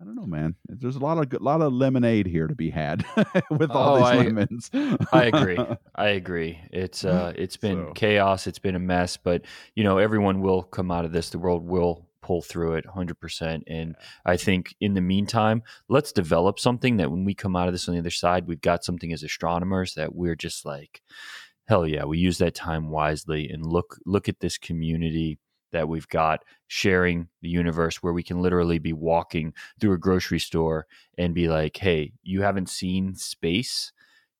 I 0.00 0.04
don't 0.04 0.14
know, 0.14 0.26
man. 0.26 0.54
There's 0.68 0.94
a 0.96 1.00
lot 1.00 1.18
of 1.18 1.28
good, 1.28 1.40
lot 1.42 1.60
of 1.60 1.72
lemonade 1.72 2.26
here 2.26 2.46
to 2.46 2.54
be 2.54 2.70
had 2.70 3.04
with 3.50 3.70
all 3.72 3.96
Oh, 3.96 3.98
these 3.98 4.06
I- 4.06 4.16
lemons. 4.16 4.70
I 5.12 5.24
agree. 5.24 5.58
I 5.96 6.08
agree. 6.10 6.60
It's 6.70 7.04
uh 7.04 7.32
it's 7.36 7.56
been 7.56 7.88
So- 7.88 7.92
chaos, 7.94 8.46
it's 8.46 8.60
been 8.60 8.76
a 8.76 8.78
mess, 8.80 9.16
but 9.16 9.44
you 9.74 9.84
know, 9.84 9.98
everyone 9.98 10.40
will 10.40 10.62
come 10.62 10.90
out 10.90 11.04
of 11.04 11.12
this. 11.12 11.30
The 11.30 11.38
world 11.38 11.66
will 11.66 12.07
pull 12.28 12.42
through 12.42 12.74
it 12.74 12.84
100% 12.84 13.62
and 13.66 13.96
I 14.26 14.36
think 14.36 14.76
in 14.80 14.92
the 14.92 15.00
meantime, 15.00 15.62
let's 15.88 16.12
develop 16.12 16.60
something 16.60 16.98
that 16.98 17.10
when 17.10 17.24
we 17.24 17.32
come 17.34 17.56
out 17.56 17.68
of 17.68 17.72
this 17.72 17.88
on 17.88 17.94
the 17.94 18.00
other 18.00 18.10
side, 18.10 18.46
we've 18.46 18.60
got 18.60 18.84
something 18.84 19.14
as 19.14 19.22
astronomers 19.22 19.94
that 19.94 20.14
we're 20.14 20.36
just 20.36 20.66
like 20.66 21.00
hell 21.68 21.86
yeah, 21.86 22.04
we 22.04 22.18
use 22.18 22.36
that 22.38 22.54
time 22.54 22.90
wisely 22.90 23.48
and 23.48 23.64
look 23.64 23.96
look 24.04 24.28
at 24.28 24.40
this 24.40 24.58
community 24.58 25.38
that 25.72 25.88
we've 25.88 26.08
got 26.08 26.44
sharing 26.66 27.28
the 27.40 27.48
universe 27.48 28.02
where 28.02 28.12
we 28.12 28.22
can 28.22 28.42
literally 28.42 28.78
be 28.78 28.92
walking 28.92 29.54
through 29.80 29.92
a 29.92 29.98
grocery 29.98 30.38
store 30.38 30.86
and 31.16 31.34
be 31.34 31.48
like, 31.48 31.78
"Hey, 31.78 32.12
you 32.22 32.42
haven't 32.42 32.68
seen 32.68 33.14
space? 33.14 33.92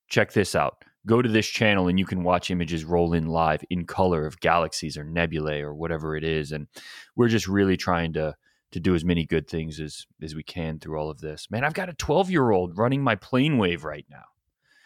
Check 0.08 0.32
this 0.32 0.54
out. 0.54 0.84
Go 1.08 1.22
to 1.22 1.28
this 1.28 1.46
channel 1.48 1.88
and 1.88 1.98
you 1.98 2.04
can 2.06 2.22
watch 2.22 2.50
images 2.50 2.84
roll 2.84 3.12
in 3.12 3.26
live 3.26 3.64
in 3.70 3.86
color 3.86 4.26
of 4.26 4.38
galaxies 4.40 4.96
or 4.96 5.04
nebulae 5.04 5.60
or 5.62 5.74
whatever 5.74 6.14
it 6.16 6.22
is." 6.22 6.52
And 6.52 6.68
we're 7.16 7.28
just 7.28 7.48
really 7.48 7.76
trying 7.76 8.12
to 8.12 8.34
to 8.70 8.80
do 8.80 8.94
as 8.94 9.02
many 9.04 9.24
good 9.24 9.48
things 9.48 9.80
as 9.80 10.06
as 10.22 10.34
we 10.34 10.42
can 10.42 10.78
through 10.78 10.98
all 10.98 11.10
of 11.10 11.20
this. 11.20 11.50
Man, 11.50 11.64
I've 11.64 11.74
got 11.74 11.88
a 11.88 11.94
12-year-old 11.94 12.76
running 12.76 13.02
my 13.02 13.16
PlaneWave 13.16 13.82
right 13.82 14.04
now. 14.10 14.24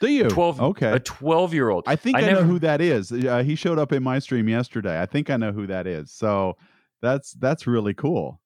Do 0.00 0.08
you? 0.08 0.28
12 0.28 0.60
Okay. 0.60 0.90
A 0.92 1.00
12-year-old. 1.00 1.84
I 1.86 1.96
think 1.96 2.16
I 2.16 2.20
I, 2.20 2.22
never- 2.26 2.40
know 2.40 2.46
who 2.46 2.58
that 2.60 2.80
is. 2.80 3.12
Uh, 3.12 3.42
he 3.44 3.54
showed 3.56 3.78
up 3.78 3.92
in 3.92 4.02
my 4.02 4.18
stream 4.20 4.48
yesterday. 4.48 5.00
I 5.00 5.06
think 5.06 5.30
I 5.30 5.36
know 5.36 5.52
who 5.52 5.66
that 5.68 5.86
is. 5.86 6.10
So 6.12 6.56
that's 7.00 7.32
that's 7.34 7.66
really 7.66 7.94
cool. 7.94 8.40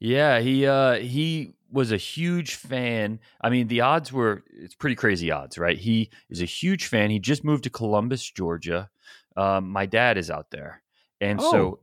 Yeah, 0.00 0.40
he 0.40 0.66
uh 0.66 0.94
he 0.94 1.54
was 1.74 1.92
a 1.92 1.96
huge 1.98 2.54
fan. 2.54 3.18
I 3.42 3.50
mean, 3.50 3.68
the 3.68 3.82
odds 3.82 4.12
were 4.12 4.44
it's 4.50 4.74
pretty 4.76 4.96
crazy 4.96 5.30
odds, 5.30 5.58
right? 5.58 5.76
He 5.76 6.10
is 6.30 6.40
a 6.40 6.46
huge 6.46 6.86
fan. 6.86 7.10
He 7.10 7.18
just 7.18 7.44
moved 7.44 7.64
to 7.64 7.70
Columbus, 7.70 8.24
Georgia. 8.30 8.88
Um, 9.36 9.68
my 9.68 9.84
dad 9.84 10.16
is 10.16 10.30
out 10.30 10.50
there. 10.50 10.82
And 11.20 11.40
Oh. 11.40 11.50
so 11.50 11.80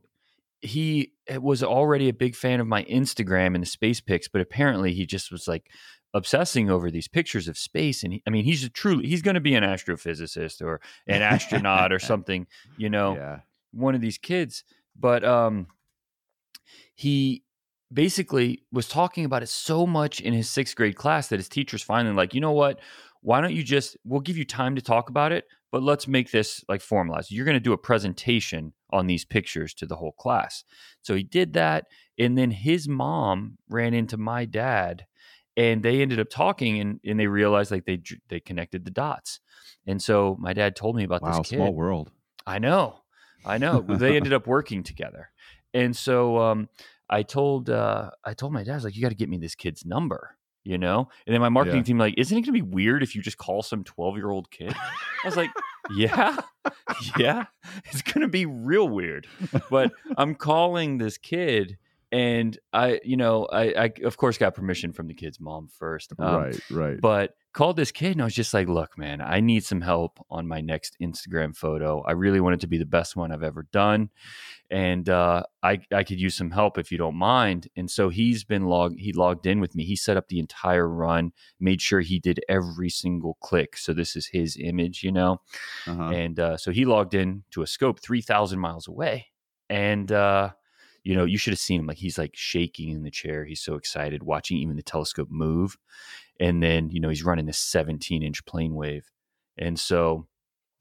he 0.62 1.12
was 1.38 1.62
already 1.62 2.08
a 2.08 2.12
big 2.14 2.34
fan 2.36 2.60
of 2.60 2.66
my 2.66 2.84
Instagram 2.84 3.54
and 3.54 3.62
the 3.62 3.66
space 3.66 4.00
pics, 4.00 4.28
but 4.28 4.40
apparently 4.40 4.94
he 4.94 5.04
just 5.06 5.30
was 5.30 5.46
like 5.46 5.70
obsessing 6.14 6.70
over 6.70 6.90
these 6.90 7.08
pictures 7.08 7.48
of 7.48 7.58
space 7.58 8.02
and 8.02 8.14
he, 8.14 8.22
I 8.26 8.30
mean, 8.30 8.44
he's 8.44 8.64
a 8.64 8.70
truly 8.70 9.06
he's 9.08 9.22
going 9.22 9.34
to 9.34 9.40
be 9.40 9.54
an 9.54 9.64
astrophysicist 9.64 10.62
or 10.62 10.80
an 11.06 11.22
astronaut 11.22 11.92
or 11.92 11.98
something, 12.10 12.46
you 12.76 12.88
know 12.90 13.14
Yeah. 13.16 13.40
one 13.72 13.94
of 13.94 14.00
these 14.00 14.18
kids, 14.18 14.64
but 14.98 15.24
um, 15.24 15.66
he 16.94 17.42
basically 17.92 18.62
was 18.72 18.88
talking 18.88 19.24
about 19.24 19.42
it 19.42 19.48
so 19.48 19.86
much 19.86 20.20
in 20.20 20.32
his 20.32 20.48
sixth 20.48 20.76
grade 20.76 20.96
class 20.96 21.28
that 21.28 21.38
his 21.38 21.48
teachers 21.48 21.82
finally 21.82 22.14
like, 22.14 22.34
you 22.34 22.40
know 22.40 22.52
what? 22.52 22.80
Why 23.20 23.40
don't 23.40 23.54
you 23.54 23.62
just? 23.62 23.96
We'll 24.04 24.20
give 24.20 24.36
you 24.36 24.44
time 24.44 24.74
to 24.74 24.82
talk 24.82 25.08
about 25.08 25.30
it, 25.30 25.44
but 25.70 25.82
let's 25.82 26.08
make 26.08 26.30
this 26.32 26.64
like 26.68 26.80
formalized. 26.80 27.30
You're 27.30 27.44
going 27.44 27.56
to 27.56 27.60
do 27.60 27.72
a 27.72 27.78
presentation 27.78 28.72
on 28.90 29.06
these 29.06 29.24
pictures 29.24 29.74
to 29.74 29.86
the 29.86 29.96
whole 29.96 30.12
class. 30.12 30.64
So 31.02 31.14
he 31.14 31.22
did 31.22 31.52
that, 31.52 31.86
and 32.18 32.36
then 32.36 32.50
his 32.50 32.88
mom 32.88 33.58
ran 33.68 33.94
into 33.94 34.16
my 34.16 34.44
dad, 34.44 35.06
and 35.56 35.84
they 35.84 36.02
ended 36.02 36.18
up 36.18 36.30
talking, 36.30 36.80
and 36.80 36.98
and 37.04 37.20
they 37.20 37.28
realized 37.28 37.70
like 37.70 37.84
they 37.84 38.02
they 38.28 38.40
connected 38.40 38.84
the 38.84 38.90
dots, 38.90 39.38
and 39.86 40.02
so 40.02 40.36
my 40.40 40.52
dad 40.52 40.74
told 40.74 40.96
me 40.96 41.04
about 41.04 41.22
Wow, 41.22 41.38
this 41.38 41.50
kid. 41.50 41.56
small 41.56 41.72
world. 41.72 42.10
I 42.44 42.58
know, 42.58 43.02
I 43.46 43.58
know. 43.58 43.82
They 43.82 44.16
ended 44.16 44.32
up 44.32 44.48
working 44.48 44.82
together, 44.82 45.30
and 45.72 45.96
so 45.96 46.38
um, 46.38 46.68
I 47.12 47.22
told 47.22 47.70
uh, 47.70 48.10
I 48.24 48.34
told 48.34 48.52
my 48.52 48.64
dad 48.64 48.72
I 48.72 48.74
was 48.76 48.84
like, 48.84 48.96
you 48.96 49.02
got 49.02 49.10
to 49.10 49.14
get 49.14 49.28
me 49.28 49.36
this 49.38 49.54
kid's 49.54 49.84
number, 49.84 50.36
you 50.64 50.78
know. 50.78 51.08
And 51.26 51.34
then 51.34 51.40
my 51.40 51.48
marketing 51.50 51.80
Yeah. 51.80 51.84
team 51.84 51.98
like, 51.98 52.14
isn't 52.16 52.36
it 52.36 52.40
going 52.40 52.46
to 52.46 52.52
be 52.52 52.62
weird 52.62 53.02
if 53.02 53.14
you 53.14 53.22
just 53.22 53.36
call 53.38 53.62
some 53.62 53.84
twelve 53.84 54.16
year 54.16 54.30
old 54.30 54.50
kid? 54.50 54.74
I 54.74 55.26
was 55.28 55.36
like, 55.36 55.50
yeah, 55.96 56.38
yeah, 57.16 57.44
it's 57.86 58.02
going 58.02 58.22
to 58.22 58.28
be 58.28 58.46
real 58.46 58.88
weird. 58.88 59.26
But 59.70 59.92
I'm 60.16 60.34
calling 60.34 60.98
this 60.98 61.18
kid. 61.18 61.76
And 62.12 62.58
I, 62.74 63.00
you 63.02 63.16
know, 63.16 63.46
I, 63.50 63.72
I 63.72 63.92
of 64.04 64.18
course 64.18 64.36
got 64.36 64.54
permission 64.54 64.92
from 64.92 65.06
the 65.06 65.14
kid's 65.14 65.40
mom 65.40 65.68
first. 65.68 66.12
Um, 66.18 66.42
right, 66.42 66.70
right. 66.70 67.00
but 67.00 67.34
called 67.54 67.76
this 67.76 67.90
kid 67.90 68.12
and 68.12 68.20
I 68.20 68.24
was 68.24 68.34
just 68.34 68.52
like, 68.52 68.68
look, 68.68 68.98
man, 68.98 69.22
I 69.22 69.40
need 69.40 69.64
some 69.64 69.80
help 69.80 70.18
on 70.30 70.46
my 70.46 70.60
next 70.60 70.96
Instagram 71.00 71.56
photo. 71.56 72.02
I 72.02 72.12
really 72.12 72.40
want 72.40 72.54
it 72.54 72.60
to 72.60 72.66
be 72.66 72.78
the 72.78 72.86
best 72.86 73.16
one 73.16 73.32
I've 73.32 73.42
ever 73.42 73.66
done. 73.72 74.10
And 74.70 75.08
uh, 75.08 75.44
I, 75.62 75.80
I 75.92 76.02
could 76.04 76.20
use 76.20 76.34
some 76.34 76.50
help 76.50 76.78
if 76.78 76.92
you 76.92 76.98
don't 76.98 77.16
mind. 77.16 77.68
And 77.76 77.90
so 77.90 78.08
he's 78.08 78.44
been 78.44 78.66
logged, 78.66 78.98
he 78.98 79.12
logged 79.12 79.46
in 79.46 79.60
with 79.60 79.74
me. 79.74 79.84
He 79.84 79.96
set 79.96 80.16
up 80.16 80.28
the 80.28 80.38
entire 80.38 80.88
run, 80.88 81.32
made 81.60 81.80
sure 81.80 82.00
he 82.00 82.18
did 82.18 82.40
every 82.48 82.90
single 82.90 83.38
click. 83.40 83.76
So 83.76 83.92
this 83.92 84.16
is 84.16 84.26
his 84.26 84.56
image, 84.60 85.02
you 85.02 85.12
know? 85.12 85.40
uh-huh. 85.86 86.10
And 86.10 86.40
uh, 86.40 86.56
so 86.56 86.72
he 86.72 86.84
logged 86.84 87.14
in 87.14 87.44
to 87.52 87.62
a 87.62 87.66
scope 87.66 88.00
3,000 88.00 88.58
miles 88.58 88.88
away. 88.88 89.28
And, 89.68 90.12
uh, 90.12 90.50
you 91.04 91.16
know, 91.16 91.24
you 91.24 91.38
should 91.38 91.52
have 91.52 91.58
seen 91.58 91.80
him. 91.80 91.86
Like 91.86 91.98
he's 91.98 92.18
like 92.18 92.32
shaking 92.34 92.90
in 92.90 93.02
the 93.02 93.10
chair. 93.10 93.44
He's 93.44 93.60
so 93.60 93.74
excited 93.74 94.22
watching 94.22 94.58
even 94.58 94.76
the 94.76 94.82
telescope 94.82 95.28
move. 95.30 95.76
And 96.38 96.62
then, 96.62 96.90
you 96.90 97.00
know, 97.00 97.08
he's 97.08 97.24
running 97.24 97.46
this 97.46 97.58
17 97.58 98.22
inch 98.22 98.44
PlaneWave. 98.44 99.04
And 99.58 99.78
so 99.78 100.26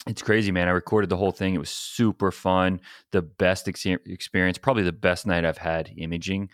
it's 0.07 0.21
crazy, 0.21 0.51
man. 0.51 0.67
I 0.67 0.71
recorded 0.71 1.09
the 1.09 1.17
whole 1.17 1.31
thing. 1.31 1.53
It 1.53 1.59
was 1.59 1.69
super 1.69 2.31
fun. 2.31 2.81
The 3.11 3.21
best 3.21 3.67
ex- 3.67 3.85
experience, 3.85 4.57
probably 4.57 4.83
the 4.83 4.91
best 4.91 5.27
night 5.27 5.45
I've 5.45 5.57
had 5.57 5.91
imaging. 5.95 6.49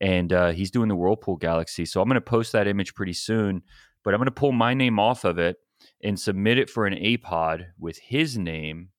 And 0.00 0.32
uh, 0.32 0.50
he's 0.50 0.70
doing 0.70 0.88
the 0.88 0.96
Whirlpool 0.96 1.36
Galaxy. 1.36 1.86
So 1.86 2.00
I'm 2.00 2.08
going 2.08 2.16
to 2.16 2.20
post 2.20 2.52
that 2.52 2.66
image 2.66 2.94
pretty 2.94 3.14
soon, 3.14 3.62
but 4.04 4.12
I'm 4.12 4.18
going 4.18 4.26
to 4.26 4.32
pull 4.32 4.52
my 4.52 4.74
name 4.74 4.98
off 4.98 5.24
of 5.24 5.38
it 5.38 5.56
and 6.02 6.18
submit 6.18 6.58
it 6.58 6.68
for 6.68 6.86
an 6.86 6.94
APOD 6.94 7.66
with 7.78 7.98
his 7.98 8.36
name 8.36 8.90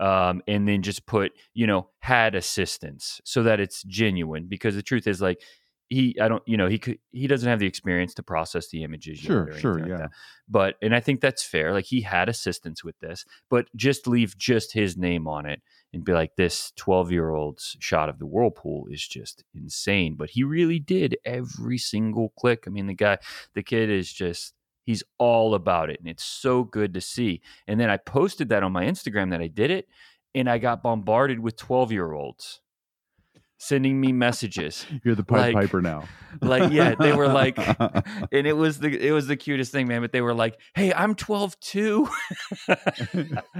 um, 0.00 0.42
and 0.48 0.66
then 0.66 0.82
just 0.82 1.06
put 1.06 1.32
you 1.54 1.66
know 1.66 1.88
had 2.00 2.34
assistance 2.34 3.20
so 3.24 3.42
that 3.42 3.60
it's 3.60 3.82
genuine 3.84 4.46
because 4.48 4.74
the 4.74 4.82
truth 4.82 5.06
is 5.06 5.20
like 5.20 5.40
he 5.88 6.16
i 6.20 6.28
don't 6.28 6.42
you 6.46 6.56
know 6.56 6.68
he 6.68 6.78
could 6.78 6.98
he 7.10 7.26
doesn't 7.26 7.48
have 7.48 7.58
the 7.58 7.66
experience 7.66 8.14
to 8.14 8.22
process 8.22 8.68
the 8.68 8.84
images 8.84 9.22
yet 9.22 9.26
Sure, 9.26 9.52
sure, 9.58 9.78
like 9.80 9.88
yeah. 9.88 9.96
that. 9.96 10.10
but 10.48 10.76
and 10.80 10.94
i 10.94 11.00
think 11.00 11.20
that's 11.20 11.42
fair 11.42 11.72
like 11.72 11.84
he 11.84 12.00
had 12.00 12.28
assistance 12.28 12.84
with 12.84 12.98
this 13.00 13.24
but 13.48 13.66
just 13.76 14.06
leave 14.06 14.38
just 14.38 14.72
his 14.72 14.96
name 14.96 15.26
on 15.26 15.46
it 15.46 15.60
and 15.92 16.04
be 16.04 16.12
like 16.12 16.36
this 16.36 16.72
12 16.76 17.10
year 17.10 17.30
old's 17.30 17.76
shot 17.80 18.08
of 18.08 18.20
the 18.20 18.26
whirlpool 18.26 18.86
is 18.88 19.06
just 19.06 19.42
insane 19.54 20.14
but 20.14 20.30
he 20.30 20.44
really 20.44 20.78
did 20.78 21.16
every 21.24 21.76
single 21.78 22.28
click 22.38 22.64
i 22.68 22.70
mean 22.70 22.86
the 22.86 22.94
guy 22.94 23.18
the 23.54 23.62
kid 23.62 23.90
is 23.90 24.12
just 24.12 24.54
he's 24.90 25.04
all 25.18 25.54
about 25.54 25.88
it 25.88 26.00
and 26.00 26.08
it's 26.08 26.24
so 26.24 26.64
good 26.64 26.92
to 26.94 27.00
see. 27.00 27.40
And 27.68 27.78
then 27.78 27.88
i 27.88 27.96
posted 27.96 28.48
that 28.48 28.64
on 28.64 28.72
my 28.72 28.84
instagram 28.84 29.30
that 29.30 29.40
i 29.40 29.46
did 29.46 29.70
it 29.70 29.86
and 30.34 30.50
i 30.50 30.58
got 30.58 30.82
bombarded 30.82 31.38
with 31.38 31.56
12 31.56 31.92
year 31.92 32.12
olds 32.12 32.60
sending 33.62 34.00
me 34.00 34.10
messages 34.12 34.86
You're 35.04 35.14
the 35.14 35.22
Pied 35.22 35.54
like- 35.54 35.66
Piper 35.66 35.80
now. 35.82 36.04
like 36.42 36.72
yeah 36.72 36.94
they 36.94 37.12
were 37.12 37.26
like 37.26 37.58
and 38.32 38.46
it 38.46 38.56
was 38.56 38.78
the 38.78 38.88
it 39.04 39.10
was 39.10 39.26
the 39.26 39.36
cutest 39.36 39.72
thing 39.72 39.88
man 39.88 40.00
but 40.00 40.12
they 40.12 40.20
were 40.20 40.32
like 40.32 40.56
hey 40.76 40.92
i'm 40.94 41.16
12 41.16 41.58
too 41.58 42.08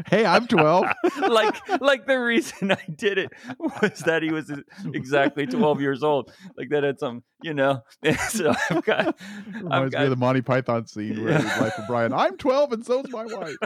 hey, 0.07 0.25
I'm 0.25 0.47
12. 0.47 0.85
like 1.29 1.81
like 1.81 2.07
the 2.07 2.15
reason 2.17 2.71
i 2.71 2.79
did 2.95 3.19
it 3.19 3.33
was 3.59 3.99
that 4.07 4.23
he 4.23 4.31
was 4.31 4.53
exactly 4.95 5.47
12 5.49 5.81
years 5.81 6.05
old 6.05 6.33
like 6.57 6.69
that 6.71 6.85
had 6.85 7.01
some 7.01 7.25
you 7.43 7.55
know 7.55 7.81
so 8.29 8.53
i've 8.71 8.85
got 8.85 9.09
i've 9.09 9.55
Reminds 9.65 9.85
me 9.87 9.91
got 9.91 10.05
of 10.05 10.11
the 10.11 10.17
Monty 10.17 10.41
Python 10.43 10.87
scene 10.87 11.25
where 11.25 11.33
Yeah. 11.33 11.39
his 11.43 11.61
Life 11.61 11.79
of 11.79 11.87
Brian, 11.89 12.13
I'm 12.13 12.37
12 12.37 12.73
and 12.73 12.87
so's 12.87 13.09
my 13.11 13.25
wife. 13.27 13.57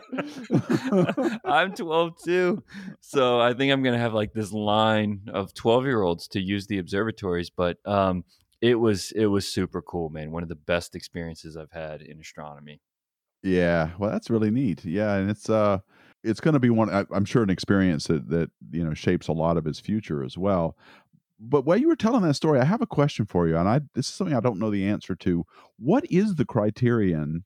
I'm 1.44 1.74
12 1.74 2.12
too. 2.24 2.62
So 3.00 3.40
I 3.40 3.52
think 3.54 3.72
I'm 3.72 3.82
going 3.82 3.94
to 3.94 4.00
have 4.00 4.14
like 4.14 4.32
this 4.32 4.52
line 4.52 5.22
of 5.32 5.52
12 5.54 5.84
year 5.86 6.02
olds 6.02 6.23
to 6.28 6.40
use 6.40 6.66
the 6.66 6.78
observatories. 6.78 7.50
But 7.50 7.78
um, 7.84 8.24
it 8.60 8.74
was 8.76 9.12
it 9.12 9.26
was 9.26 9.46
super 9.46 9.82
cool, 9.82 10.10
man. 10.10 10.30
One 10.30 10.42
of 10.42 10.48
the 10.48 10.54
best 10.54 10.94
experiences 10.94 11.56
I've 11.56 11.72
had 11.72 12.02
in 12.02 12.20
astronomy. 12.20 12.80
Yeah, 13.42 13.90
well, 13.98 14.10
that's 14.10 14.30
really 14.30 14.50
neat. 14.50 14.84
Yeah, 14.84 15.16
and 15.16 15.30
it's 15.30 15.50
uh, 15.50 15.78
it's 16.22 16.40
going 16.40 16.54
to 16.54 16.60
be 16.60 16.70
one. 16.70 16.88
I, 16.88 17.04
I'm 17.12 17.26
sure 17.26 17.42
an 17.42 17.50
experience 17.50 18.06
that 18.06 18.28
that 18.30 18.50
you 18.70 18.84
know 18.84 18.94
shapes 18.94 19.28
a 19.28 19.32
lot 19.32 19.56
of 19.56 19.64
his 19.64 19.78
future 19.78 20.24
as 20.24 20.38
well. 20.38 20.76
But 21.38 21.66
while 21.66 21.76
you 21.76 21.88
were 21.88 21.96
telling 21.96 22.22
that 22.22 22.34
story, 22.34 22.58
I 22.58 22.64
have 22.64 22.80
a 22.80 22.86
question 22.86 23.26
for 23.26 23.46
you, 23.46 23.56
and 23.58 23.68
I 23.68 23.80
this 23.94 24.08
is 24.08 24.14
something 24.14 24.34
I 24.34 24.40
don't 24.40 24.58
know 24.58 24.70
the 24.70 24.86
answer 24.86 25.14
to. 25.16 25.44
What 25.78 26.04
is 26.10 26.36
the 26.36 26.46
criterion 26.46 27.44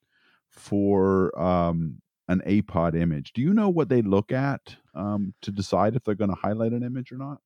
for 0.49 1.37
um, 1.41 2.01
an 2.29 2.43
APOD 2.47 3.01
image? 3.01 3.33
Do 3.33 3.43
you 3.43 3.53
know 3.53 3.69
what 3.69 3.89
they 3.89 4.03
look 4.03 4.31
at 4.31 4.77
um, 4.95 5.35
to 5.43 5.51
decide 5.51 5.97
if 5.97 6.05
they're 6.05 6.15
going 6.15 6.31
to 6.31 6.37
highlight 6.37 6.73
an 6.73 6.85
image 6.85 7.11
or 7.11 7.17
not? 7.17 7.41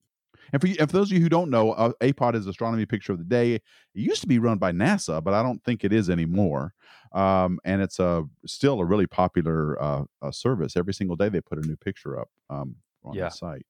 And 0.53 0.61
for, 0.61 0.69
you, 0.69 0.77
and 0.81 0.91
for 0.91 0.97
those 0.97 1.11
of 1.11 1.17
you 1.17 1.23
who 1.23 1.29
don't 1.29 1.51
know, 1.51 1.73
uh, 1.73 1.93
APOD 2.01 2.35
is 2.35 2.47
Astronomy 2.47 2.87
Picture 2.87 3.13
of 3.13 3.19
the 3.19 3.25
Day. 3.25 3.55
It 3.55 3.63
used 3.95 4.21
to 4.23 4.27
be 4.27 4.39
run 4.39 4.59
by 4.59 4.73
NASA, 4.73 5.23
but 5.23 5.35
I 5.35 5.43
don't 5.43 5.63
think 5.65 5.85
it 5.85 5.93
is 5.93 6.11
anymore. 6.11 6.75
Um, 7.13 7.59
and 7.65 7.83
it's 7.83 7.99
a 7.99 8.25
still 8.47 8.81
a 8.81 8.85
really 8.85 9.07
popular 9.07 9.81
uh, 9.83 10.05
uh, 10.21 10.31
service. 10.31 10.77
Every 10.77 10.95
single 10.95 11.17
day 11.17 11.29
they 11.29 11.41
put 11.41 11.59
a 11.59 11.67
new 11.67 11.77
picture 11.77 12.19
up 12.19 12.29
um, 12.51 12.77
on 13.05 13.17
Yeah. 13.17 13.25
the 13.25 13.31
site. 13.31 13.67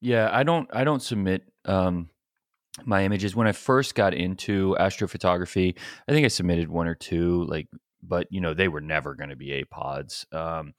Yeah, 0.00 0.30
I 0.32 0.42
don't 0.44 0.68
I 0.72 0.84
don't 0.84 1.02
submit 1.02 1.42
um 1.64 2.10
my 2.84 3.04
images 3.04 3.34
when 3.34 3.48
I 3.48 3.52
first 3.52 3.94
got 3.96 4.14
into 4.14 4.76
astrophotography. 4.78 5.76
I 6.06 6.12
think 6.12 6.24
I 6.24 6.28
submitted 6.28 6.68
one 6.68 6.86
or 6.86 6.94
two 6.94 7.44
like 7.44 7.68
but 8.00 8.28
you 8.30 8.40
know, 8.40 8.54
they 8.54 8.68
were 8.68 8.80
never 8.80 9.16
going 9.16 9.30
to 9.30 9.36
be 9.36 9.64
APODs. 9.64 10.32
Um 10.32 10.74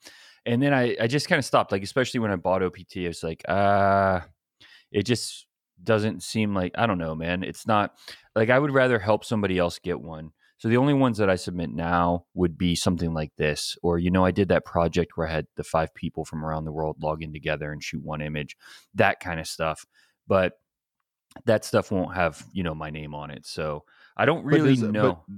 and 0.46 0.62
then 0.62 0.72
I 0.72 0.96
I 0.98 1.06
just 1.06 1.28
kind 1.28 1.38
of 1.38 1.44
stopped 1.44 1.72
like 1.72 1.82
especially 1.82 2.20
when 2.20 2.30
I 2.30 2.36
bought 2.36 2.62
OPT 2.62 2.96
I 2.98 3.08
was 3.08 3.22
like, 3.22 3.42
uh 3.46 4.20
it 4.92 5.04
just 5.04 5.46
doesn't 5.82 6.22
seem 6.22 6.54
like 6.54 6.72
I 6.76 6.86
don't 6.86 6.98
know, 6.98 7.14
man. 7.14 7.42
It's 7.42 7.66
not 7.66 7.94
like 8.34 8.50
I 8.50 8.58
would 8.58 8.72
rather 8.72 8.98
help 8.98 9.24
somebody 9.24 9.58
else 9.58 9.78
get 9.78 10.00
one. 10.00 10.32
So 10.58 10.68
the 10.68 10.76
only 10.76 10.92
ones 10.92 11.16
that 11.16 11.30
I 11.30 11.36
submit 11.36 11.70
now 11.70 12.26
would 12.34 12.58
be 12.58 12.74
something 12.76 13.14
like 13.14 13.32
this, 13.36 13.78
or 13.82 13.98
you 13.98 14.10
know, 14.10 14.24
I 14.26 14.30
did 14.30 14.48
that 14.48 14.66
project 14.66 15.12
where 15.16 15.26
I 15.26 15.32
had 15.32 15.46
the 15.56 15.64
five 15.64 15.94
people 15.94 16.24
from 16.26 16.44
around 16.44 16.64
the 16.66 16.72
world 16.72 16.96
log 17.00 17.22
in 17.22 17.32
together 17.32 17.72
and 17.72 17.82
shoot 17.82 18.02
one 18.04 18.20
image, 18.20 18.56
that 18.94 19.20
kind 19.20 19.40
of 19.40 19.46
stuff. 19.46 19.86
But 20.26 20.52
that 21.46 21.64
stuff 21.64 21.90
won't 21.90 22.14
have 22.14 22.44
you 22.52 22.62
know 22.62 22.74
my 22.74 22.90
name 22.90 23.14
on 23.14 23.30
it, 23.30 23.46
so 23.46 23.84
I 24.16 24.24
don't 24.26 24.44
really 24.44 24.74
know. 24.92 25.22
but- 25.26 25.34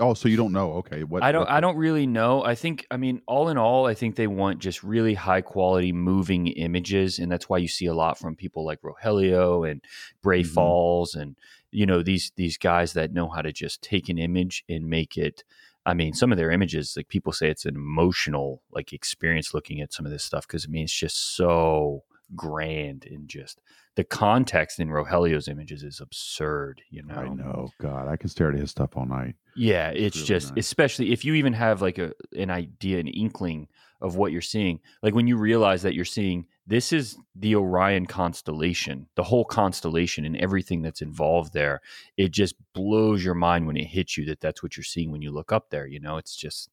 oh, 0.00 0.14
so 0.14 0.28
you 0.28 0.36
don't 0.36 0.52
know? 0.52 0.72
Okay, 0.74 1.04
what 1.04 1.22
I 1.22 1.32
don't. 1.32 1.42
what 1.42 1.50
I 1.50 1.60
don't 1.60 1.76
really 1.76 2.06
know. 2.06 2.44
I 2.44 2.54
think. 2.54 2.86
I 2.90 2.96
mean, 2.96 3.22
all 3.26 3.48
in 3.48 3.58
all, 3.58 3.86
I 3.86 3.94
think 3.94 4.16
they 4.16 4.26
want 4.26 4.58
just 4.58 4.82
really 4.82 5.14
high 5.14 5.40
quality 5.40 5.92
moving 5.92 6.48
images, 6.48 7.18
and 7.18 7.30
that's 7.30 7.48
why 7.48 7.58
you 7.58 7.68
see 7.68 7.86
a 7.86 7.94
lot 7.94 8.18
from 8.18 8.36
people 8.36 8.64
like 8.64 8.80
Rogelio 8.82 9.70
and 9.70 9.82
Bray 10.22 10.42
Mhm. 10.42 10.46
Falls, 10.54 11.14
and 11.14 11.36
you 11.70 11.86
know 11.86 12.02
these 12.02 12.32
these 12.36 12.56
guys 12.58 12.92
that 12.94 13.12
know 13.12 13.28
how 13.28 13.42
to 13.42 13.52
just 13.52 13.82
take 13.82 14.08
an 14.08 14.18
image 14.18 14.64
and 14.68 14.86
make 14.88 15.16
it. 15.16 15.44
I 15.86 15.92
mean, 15.92 16.14
some 16.14 16.32
of 16.32 16.38
their 16.38 16.50
images, 16.50 16.94
like 16.96 17.08
people 17.08 17.32
say, 17.32 17.50
it's 17.50 17.66
an 17.66 17.74
emotional 17.74 18.62
like 18.72 18.92
experience 18.92 19.52
looking 19.52 19.80
at 19.82 19.92
some 19.92 20.06
of 20.06 20.12
this 20.12 20.24
stuff 20.24 20.46
because 20.46 20.64
I 20.66 20.68
mean, 20.70 20.84
it's 20.84 20.98
just 20.98 21.36
so 21.36 22.04
grand 22.34 23.04
and 23.10 23.28
just 23.28 23.60
the 23.96 24.02
context 24.02 24.80
in 24.80 24.88
Rogelio's 24.88 25.46
images 25.46 25.82
is 25.82 26.00
absurd. 26.00 26.80
You 26.90 27.02
know, 27.02 27.14
I 27.14 27.28
know. 27.28 27.68
God, 27.80 28.08
I 28.08 28.16
can 28.16 28.30
stare 28.30 28.48
at 28.48 28.58
his 28.58 28.70
stuff 28.70 28.96
all 28.96 29.04
night. 29.06 29.36
Yeah, 29.56 29.90
It's 29.90 30.16
it's 30.16 30.16
really 30.16 30.26
just 30.26 30.52
especially 30.56 31.12
if 31.12 31.24
you 31.24 31.34
even 31.34 31.52
have 31.52 31.82
like 31.82 31.98
a 31.98 32.12
an 32.36 32.50
idea, 32.50 32.98
an 32.98 33.08
inkling 33.08 33.68
of 34.00 34.16
what 34.16 34.32
you're 34.32 34.42
seeing. 34.42 34.80
Like 35.02 35.14
when 35.14 35.26
you 35.26 35.36
realize 35.36 35.82
that 35.82 35.94
you're 35.94 36.04
seeing 36.04 36.46
this 36.66 36.92
is 36.92 37.16
the 37.34 37.54
Orion 37.56 38.06
constellation, 38.06 39.06
the 39.16 39.22
whole 39.22 39.44
constellation 39.44 40.24
and 40.24 40.36
everything 40.36 40.82
that's 40.82 41.02
involved 41.02 41.52
there. 41.52 41.80
It 42.16 42.30
just 42.30 42.54
blows 42.72 43.24
your 43.24 43.34
mind 43.34 43.66
when 43.66 43.76
it 43.76 43.84
hits 43.86 44.16
you 44.16 44.24
that 44.26 44.40
that's 44.40 44.62
what 44.62 44.76
you're 44.76 44.84
seeing 44.84 45.10
when 45.10 45.22
you 45.22 45.30
look 45.30 45.52
up 45.52 45.70
there. 45.70 45.86
You 45.86 46.00
know, 46.00 46.16
it's 46.16 46.36
just 46.36 46.70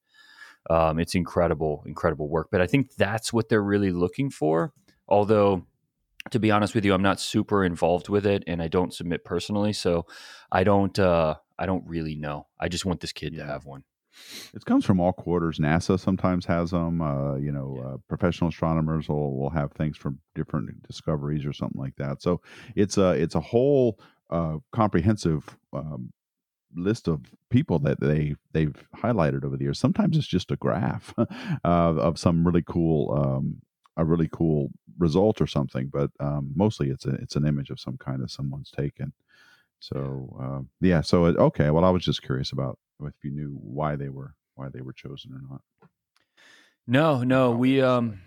um, 0.69 0.99
it's 0.99 1.15
incredible, 1.15 1.83
incredible 1.85 2.29
work. 2.29 2.49
But 2.51 2.61
I 2.61 2.67
think 2.67 2.95
that's 2.95 3.33
what 3.33 3.49
they're 3.49 3.63
really 3.63 3.91
looking 3.91 4.29
for. 4.29 4.73
Although, 5.07 5.65
to 6.29 6.39
be 6.39 6.51
honest 6.51 6.75
with 6.75 6.85
you, 6.85 6.93
I'm 6.93 7.01
not 7.01 7.19
super 7.19 7.63
involved 7.65 8.09
with 8.09 8.25
it, 8.25 8.43
and 8.47 8.61
I 8.61 8.67
don't 8.67 8.93
submit 8.93 9.25
personally, 9.25 9.73
so 9.73 10.05
I 10.51 10.63
don't. 10.63 10.97
Uh, 10.97 11.35
I 11.57 11.65
don't 11.65 11.85
really 11.87 12.15
know. 12.15 12.47
I 12.59 12.69
just 12.69 12.85
want 12.85 13.01
this 13.01 13.11
kid 13.11 13.35
to 13.35 13.45
have 13.45 13.65
one. 13.65 13.83
It 14.53 14.65
comes 14.65 14.83
from 14.85 14.99
all 14.99 15.13
quarters. 15.13 15.59
NASA 15.59 15.99
sometimes 15.99 16.45
has 16.45 16.71
them. 16.71 17.01
Uh, 17.01 17.35
you 17.35 17.51
know, 17.51 17.75
Yeah. 17.77 17.87
uh, 17.93 17.97
professional 18.07 18.49
astronomers 18.49 19.07
will, 19.07 19.37
will 19.37 19.49
have 19.51 19.71
things 19.71 19.95
from 19.97 20.19
different 20.35 20.83
discoveries 20.87 21.45
or 21.45 21.53
something 21.53 21.79
like 21.79 21.95
that. 21.97 22.21
So 22.21 22.41
it's 22.75 22.97
a 22.97 23.11
it's 23.11 23.35
a 23.35 23.39
whole 23.39 23.99
uh, 24.29 24.57
comprehensive 24.71 25.55
um, 25.73 26.13
list 26.75 27.07
of 27.07 27.21
people 27.49 27.79
that 27.79 27.99
they 27.99 28.35
they've 28.53 28.75
highlighted 28.97 29.43
over 29.45 29.57
the 29.57 29.63
years. 29.63 29.79
Sometimes 29.79 30.17
it's 30.17 30.27
just 30.27 30.51
a 30.51 30.55
graph 30.55 31.13
uh, 31.17 31.27
of 31.63 32.17
some 32.19 32.45
really 32.45 32.63
cool 32.63 33.13
um, 33.17 33.61
a 33.97 34.05
really 34.05 34.29
cool 34.31 34.69
result 34.97 35.41
or 35.41 35.47
something, 35.47 35.89
but 35.91 36.11
um, 36.19 36.51
mostly 36.55 36.89
it's 36.89 37.05
a, 37.05 37.11
it's 37.15 37.35
an 37.35 37.45
image 37.45 37.69
of 37.69 37.79
some 37.79 37.97
kind 37.97 38.21
that 38.21 38.31
someone's 38.31 38.71
taken. 38.71 39.13
So 39.79 40.37
uh, 40.41 40.61
yeah, 40.79 41.01
so 41.01 41.25
it, 41.25 41.37
okay. 41.37 41.69
Well, 41.71 41.83
I 41.83 41.89
was 41.89 42.05
just 42.05 42.21
curious 42.21 42.51
about 42.51 42.77
if 43.03 43.13
you 43.23 43.31
knew 43.31 43.57
why 43.61 43.95
they 43.95 44.09
were 44.09 44.35
why 44.55 44.69
they 44.69 44.81
were 44.81 44.93
chosen 44.93 45.33
or 45.33 45.41
not. 45.49 45.61
No, 46.87 47.23
no, 47.23 47.51
we 47.51 47.81
um, 47.81 48.19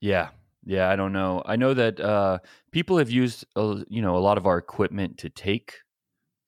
yeah, 0.00 0.28
yeah. 0.64 0.88
I 0.90 0.96
don't 0.96 1.12
know. 1.12 1.42
I 1.44 1.56
know 1.56 1.74
that 1.74 2.00
uh, 2.00 2.38
people 2.70 2.98
have 2.98 3.10
used 3.10 3.44
uh, 3.54 3.82
you 3.88 4.02
know 4.02 4.16
a 4.16 4.18
lot 4.18 4.38
of 4.38 4.46
our 4.46 4.58
equipment 4.58 5.18
to 5.18 5.28
take 5.30 5.74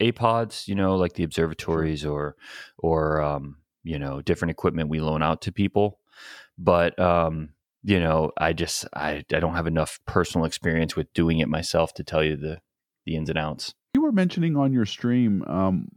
apods. 0.00 0.68
You 0.68 0.74
know, 0.74 0.96
like 0.96 1.14
the 1.14 1.24
observatories 1.24 2.04
or 2.04 2.36
or 2.78 3.20
um, 3.20 3.58
you 3.84 3.98
know 3.98 4.22
different 4.22 4.50
equipment 4.50 4.88
we 4.88 5.00
loan 5.00 5.22
out 5.22 5.42
to 5.42 5.52
people. 5.52 6.00
But 6.56 6.98
um, 6.98 7.50
you 7.82 8.00
know, 8.00 8.32
I 8.36 8.52
just 8.52 8.86
I 8.94 9.24
I 9.32 9.40
don't 9.40 9.54
have 9.54 9.66
enough 9.66 10.00
personal 10.06 10.44
experience 10.44 10.96
with 10.96 11.12
doing 11.12 11.38
it 11.38 11.48
myself 11.48 11.94
to 11.94 12.04
tell 12.04 12.22
you 12.22 12.36
the 12.36 12.60
the 13.06 13.16
ins 13.16 13.28
and 13.28 13.38
outs. 13.38 13.74
You 13.94 14.02
were 14.02 14.12
mentioning 14.12 14.56
on 14.56 14.72
your 14.72 14.86
stream 14.86 15.42
um, 15.46 15.88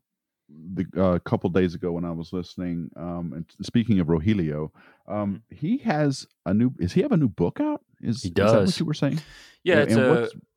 the 0.50 0.86
uh, 0.98 1.13
a 1.13 1.20
couple 1.20 1.50
days 1.50 1.76
ago 1.76 1.91
when 1.91 2.06
I 2.06 2.12
was 2.12 2.32
listening. 2.34 2.89
Um, 2.96 3.34
and 3.36 3.46
speaking 3.62 4.00
of 4.00 4.08
Rogelio, 4.08 4.70
um, 5.08 5.44
he 5.50 5.80
has 5.80 6.28
a 6.46 6.54
new. 6.54 6.72
Is 6.80 6.94
he 6.94 7.02
have 7.02 7.12
a 7.12 7.17
new 7.17 7.30
book 7.30 7.60
out? 7.60 7.82
Is, 8.02 8.24
He 8.24 8.30
is 8.30 8.34
that 8.36 8.46
what 8.46 8.54
does. 8.65 8.80
you 8.80 8.86
were 8.86 8.94
saying? 8.94 9.20
Yeah, 9.63 9.76
Yeah, 9.76 9.82
it's 9.82 9.96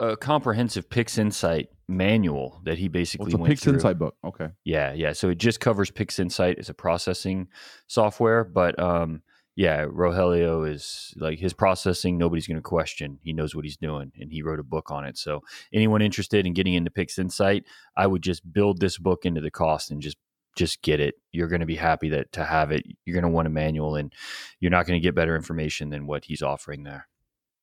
a, 0.01 0.07
a 0.13 0.17
comprehensive 0.17 0.89
PixInsight 0.89 1.67
manual 1.89 2.61
that 2.65 2.79
he 2.79 2.85
Well, 2.85 2.93
basically 2.93 3.27
it's 3.27 3.35
a 3.35 3.39
went 3.39 3.51
Pix 3.51 3.65
through. 3.65 3.75
Insight 3.75 3.99
book. 3.99 4.17
Okay. 4.25 4.49
Yeah, 4.65 4.93
yeah. 4.93 5.13
So 5.13 5.29
it 5.29 5.39
just 5.39 5.61
covers 5.61 5.91
PixInsight 5.91 6.59
as 6.59 6.69
a 6.69 6.75
processing 6.75 7.49
software, 7.87 8.45
but 8.45 8.79
um, 8.79 9.23
yeah, 9.57 9.85
Rogelio 9.85 10.69
is 10.69 11.14
like 11.17 11.38
his 11.38 11.53
processing. 11.53 12.19
Nobody's 12.19 12.47
going 12.47 12.57
to 12.57 12.62
question. 12.62 13.19
He 13.23 13.33
knows 13.33 13.55
what 13.55 13.64
he's 13.64 13.77
doing, 13.77 14.12
and 14.19 14.33
he 14.33 14.43
wrote 14.43 14.59
a 14.59 14.64
book 14.64 14.90
on 14.90 15.05
it. 15.05 15.17
So 15.17 15.43
anyone 15.73 16.03
interested 16.03 16.47
in 16.47 16.55
getting 16.55 16.75
into 16.75 16.90
PixInsight, 16.90 17.64
I 17.97 18.07
would 18.07 18.23
just 18.23 18.53
build 18.53 18.81
this 18.81 18.99
book 18.99 19.25
into 19.25 19.40
the 19.40 19.51
cost 19.51 19.90
and 19.90 20.03
just 20.03 20.17
just 20.57 20.83
get 20.83 21.01
it. 21.01 21.14
You're 21.33 21.49
going 21.49 21.61
to 21.61 21.67
be 21.67 21.77
happy 21.77 22.09
that 22.11 22.33
to 22.33 22.45
have 22.45 22.71
it. 22.71 22.85
You're 23.05 23.14
going 23.14 23.31
to 23.31 23.35
want 23.35 23.47
a 23.47 23.51
manual, 23.51 23.97
and 23.97 24.12
you're 24.61 24.71
not 24.71 24.87
going 24.87 24.99
to 24.99 25.03
get 25.03 25.14
better 25.14 25.37
information 25.37 25.90
than 25.90 26.07
what 26.07 26.25
he's 26.25 26.43
offering 26.43 26.83
there. 26.83 27.09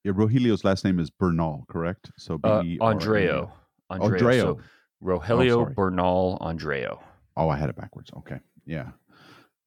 Yeah, 0.03 0.13
Rogelio's 0.13 0.63
last 0.63 0.83
name 0.83 0.99
is 0.99 1.09
Bernal, 1.09 1.65
correct? 1.69 2.11
So 2.17 2.37
B 2.37 2.49
Uh, 2.49 2.63
A 2.63 2.77
L. 2.81 2.93
Andreo, 2.93 3.51
Andreo. 3.91 4.19
Andreo. 4.19 4.41
So 4.41 4.59
Rogelio 5.03 5.63
sorry. 5.63 5.73
Bernal 5.73 6.37
Andreo. 6.41 7.03
Oh, 7.37 7.49
I 7.49 7.57
had 7.57 7.69
it 7.69 7.75
backwards. 7.75 8.11
Okay. 8.17 8.39
Yeah. 8.65 8.89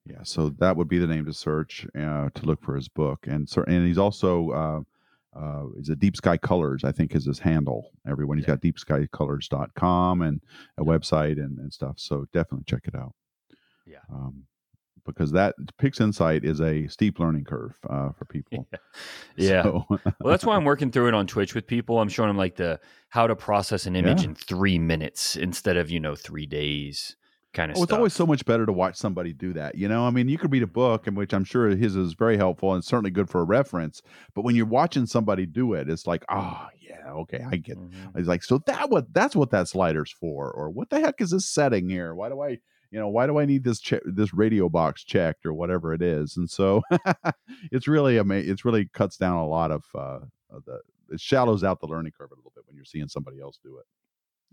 Yeah. 0.06 0.22
So 0.22 0.50
that 0.58 0.76
would 0.76 0.88
be 0.88 0.98
the 0.98 1.06
name 1.06 1.24
to 1.24 1.32
search 1.32 1.86
uh, 1.98 2.28
to 2.34 2.44
look 2.46 2.62
for 2.62 2.76
his 2.76 2.88
book. 2.88 3.26
And 3.26 3.48
so, 3.48 3.64
and 3.66 3.86
he's 3.86 3.98
also, 3.98 4.50
uh, 4.50 4.80
uh, 5.38 5.66
is 5.78 5.88
a 5.88 5.96
Deep 5.96 6.16
Sky 6.16 6.36
Colors, 6.36 6.84
I 6.84 6.92
think 6.92 7.14
is 7.14 7.24
his 7.26 7.38
handle. 7.38 7.90
Everyone, 8.06 8.36
he's 8.38 8.46
Yeah. 8.46 8.54
got 8.56 8.60
deepskycolors.com 8.60 10.22
and 10.22 10.40
a 10.78 10.84
website 10.84 11.38
and, 11.42 11.58
and 11.58 11.72
stuff. 11.72 11.94
So 11.98 12.26
definitely 12.32 12.64
check 12.66 12.82
it 12.86 12.94
out. 12.94 13.14
Yeah. 13.86 13.98
Um, 14.12 14.44
because 15.06 15.32
that 15.32 15.54
PixInsight 15.78 16.44
is 16.44 16.60
a 16.62 16.86
steep 16.86 17.18
learning 17.18 17.44
curve 17.44 17.76
uh, 17.90 18.10
for 18.12 18.24
people. 18.30 18.66
Yeah. 19.36 19.62
So, 19.64 19.84
well, 19.88 20.00
that's 20.24 20.44
why 20.44 20.56
I'm 20.56 20.64
working 20.72 20.90
through 20.90 21.08
it 21.08 21.14
on 21.14 21.26
Twitch 21.26 21.54
with 21.54 21.66
people. 21.66 22.00
I'm 22.00 22.08
showing 22.08 22.28
them 22.28 22.38
like 22.38 22.56
the 22.56 22.80
how 23.08 23.26
to 23.26 23.36
process 23.36 23.86
an 23.86 23.96
image 23.96 24.22
Yeah. 24.22 24.28
in 24.28 24.34
three 24.34 24.78
minutes 24.78 25.36
instead 25.36 25.76
of 25.76 25.90
you 25.90 25.98
know 26.00 26.14
three 26.14 26.46
days 26.46 27.16
kind 27.54 27.70
of 27.70 27.78
Oh, 27.78 27.82
it's 27.82 27.88
stuff. 27.90 27.96
always 27.96 28.12
so 28.12 28.26
much 28.26 28.44
better 28.44 28.66
to 28.66 28.72
watch 28.72 28.96
somebody 28.96 29.32
do 29.32 29.54
that. 29.54 29.76
You 29.76 29.88
know, 29.88 30.06
I 30.06 30.10
mean, 30.10 30.28
you 30.28 30.36
could 30.36 30.52
read 30.52 30.62
a 30.62 30.66
book, 30.66 31.06
in 31.06 31.14
which 31.14 31.32
I'm 31.32 31.44
sure 31.44 31.70
his 31.70 31.96
is 31.96 32.12
very 32.12 32.36
helpful 32.36 32.74
and 32.74 32.84
certainly 32.84 33.10
good 33.10 33.30
for 33.30 33.40
a 33.40 33.44
reference. 33.44 34.02
But 34.34 34.42
when 34.42 34.54
you're 34.56 34.66
watching 34.66 35.06
somebody 35.06 35.46
do 35.46 35.72
it, 35.72 35.88
it's 35.88 36.06
like, 36.06 36.24
oh 36.28 36.66
yeah, 36.78 37.10
okay, 37.12 37.42
I 37.50 37.56
get. 37.56 37.78
It. 37.78 37.90
Mhm. 37.90 38.16
It's 38.18 38.28
like, 38.28 38.42
so 38.44 38.58
that 38.66 38.90
what 38.90 39.14
that's 39.14 39.34
what 39.34 39.50
that 39.52 39.68
slider's 39.68 40.12
for, 40.12 40.50
or 40.50 40.68
what 40.68 40.90
the 40.90 41.00
heck 41.00 41.20
is 41.22 41.30
this 41.30 41.48
setting 41.48 41.88
here? 41.88 42.14
Why 42.14 42.28
do 42.28 42.40
I, 42.42 42.58
you 42.90 43.00
know, 43.00 43.08
why 43.08 43.26
do 43.26 43.38
I 43.38 43.46
need 43.46 43.64
this 43.64 43.80
che- 43.80 44.00
this 44.04 44.34
radio 44.34 44.68
box 44.68 45.02
checked 45.04 45.46
or 45.46 45.54
whatever 45.54 45.94
it 45.94 46.02
is? 46.02 46.36
And 46.36 46.50
so 46.50 46.82
it's 47.72 47.88
really 47.88 48.16
amazing. 48.18 48.50
It's 48.52 48.64
really 48.64 48.86
cuts 48.92 49.16
down 49.16 49.36
a 49.36 49.46
lot 49.46 49.70
of 49.70 49.84
uh, 49.94 50.20
of 50.50 50.64
the. 50.64 50.80
It 51.10 51.20
shallows 51.20 51.62
out 51.62 51.80
the 51.80 51.86
learning 51.86 52.12
curve 52.18 52.30
a 52.32 52.34
little 52.34 52.50
bit 52.54 52.64
when 52.66 52.74
you're 52.76 52.84
seeing 52.86 53.08
somebody 53.08 53.38
else 53.40 53.58
do 53.62 53.76
it. 53.78 53.84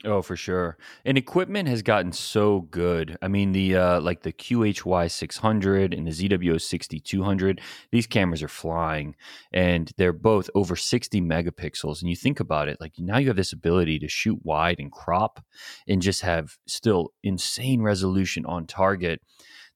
Oh, 0.04 0.24
for 0.24 0.36
sure. 0.36 0.78
And 1.06 1.16
equipment 1.16 1.70
has 1.70 1.84
gotten 1.84 2.12
so 2.12 2.62
good. 2.62 3.18
I 3.22 3.28
mean, 3.28 3.52
the 3.52 3.76
uh, 3.76 4.02
like 4.02 4.24
the 4.24 4.34
QHY 4.34 5.12
600 5.12 5.94
and 5.94 6.08
the 6.08 6.12
ZWO 6.12 6.60
6200, 6.60 7.62
these 7.92 8.08
cameras 8.08 8.42
are 8.42 8.48
flying, 8.48 9.16
and 9.54 9.92
they're 9.98 10.12
both 10.12 10.50
over 10.56 10.76
60 10.76 11.22
megapixels. 11.22 12.02
And 12.02 12.10
you 12.10 12.16
think 12.16 12.40
about 12.40 12.68
it, 12.68 12.78
like 12.82 12.94
now 12.98 13.20
you 13.20 13.28
have 13.28 13.36
this 13.36 13.54
ability 13.54 14.00
to 14.00 14.08
shoot 14.08 14.40
wide 14.44 14.80
and 14.80 14.92
crop, 14.92 15.44
and 15.88 16.02
just 16.02 16.22
have 16.22 16.58
still 16.66 17.14
insane 17.24 17.84
resolution 17.84 18.44
on 18.48 18.66
target. 18.66 19.22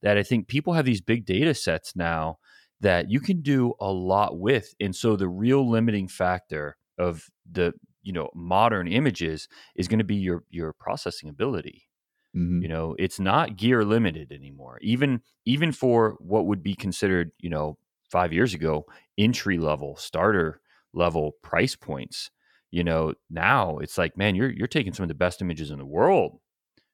That 0.02 0.18
I 0.18 0.24
think 0.24 0.48
people 0.48 0.74
have 0.74 0.86
these 0.86 1.02
big 1.02 1.26
data 1.26 1.54
sets 1.54 1.96
now 1.96 2.40
that 2.82 3.12
you 3.12 3.20
can 3.20 3.42
do 3.42 3.74
a 3.80 3.92
lot 3.92 4.40
with, 4.40 4.74
and 4.80 4.96
so 4.96 5.16
the 5.16 5.30
real 5.30 5.70
limiting 5.70 6.08
factor 6.08 6.78
of 6.98 7.30
the 7.50 7.74
you 8.06 8.14
know 8.14 8.30
modern 8.36 8.88
images 8.88 9.50
is 9.76 9.88
going 9.90 10.00
to 10.00 10.06
be 10.06 10.16
your 10.18 10.46
your 10.50 10.74
processing 10.74 11.30
ability. 11.30 11.90
Mhm. 12.34 12.66
you 12.66 12.70
know 12.70 12.96
it's 13.00 13.20
not 13.20 13.58
gear 13.58 13.84
limited 13.86 14.32
anymore. 14.32 14.80
Even 14.82 15.22
even 15.46 15.72
for 15.72 16.12
what 16.20 16.46
would 16.48 16.64
be 16.64 16.76
considered 16.76 17.32
you 17.40 17.50
know 17.50 17.78
5 18.12 18.34
years 18.34 18.54
ago 18.54 18.86
entry 19.18 19.58
level 19.58 19.96
starter 19.98 20.62
level 20.94 21.34
price 21.44 21.76
points 21.76 22.32
you 22.72 22.84
know 22.84 23.14
now 23.30 23.78
it's 23.80 23.98
like 23.98 24.18
man 24.18 24.36
you're 24.36 24.52
you're 24.52 24.68
taking 24.68 24.94
some 24.94 25.04
of 25.04 25.10
the 25.10 25.16
best 25.16 25.42
images 25.42 25.72
in 25.72 25.80
the 25.80 25.86
world 25.86 26.40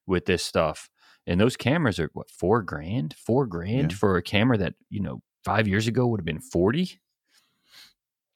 with 0.07 0.25
this 0.25 0.43
stuff. 0.43 0.89
And 1.27 1.39
those 1.39 1.57
cameras 1.57 1.99
are 1.99 2.09
what 2.13 2.31
4 2.31 2.63
grand? 2.63 3.13
4 3.15 3.45
grand 3.47 3.91
Yeah. 3.91 3.93
for 3.93 4.17
a 4.17 4.23
camera 4.23 4.57
that 4.57 4.75
you 4.89 5.01
know 5.01 5.21
5 5.45 5.67
years 5.67 5.87
ago 5.87 6.07
would 6.07 6.19
have 6.19 6.25
been 6.25 6.41
40 6.41 6.99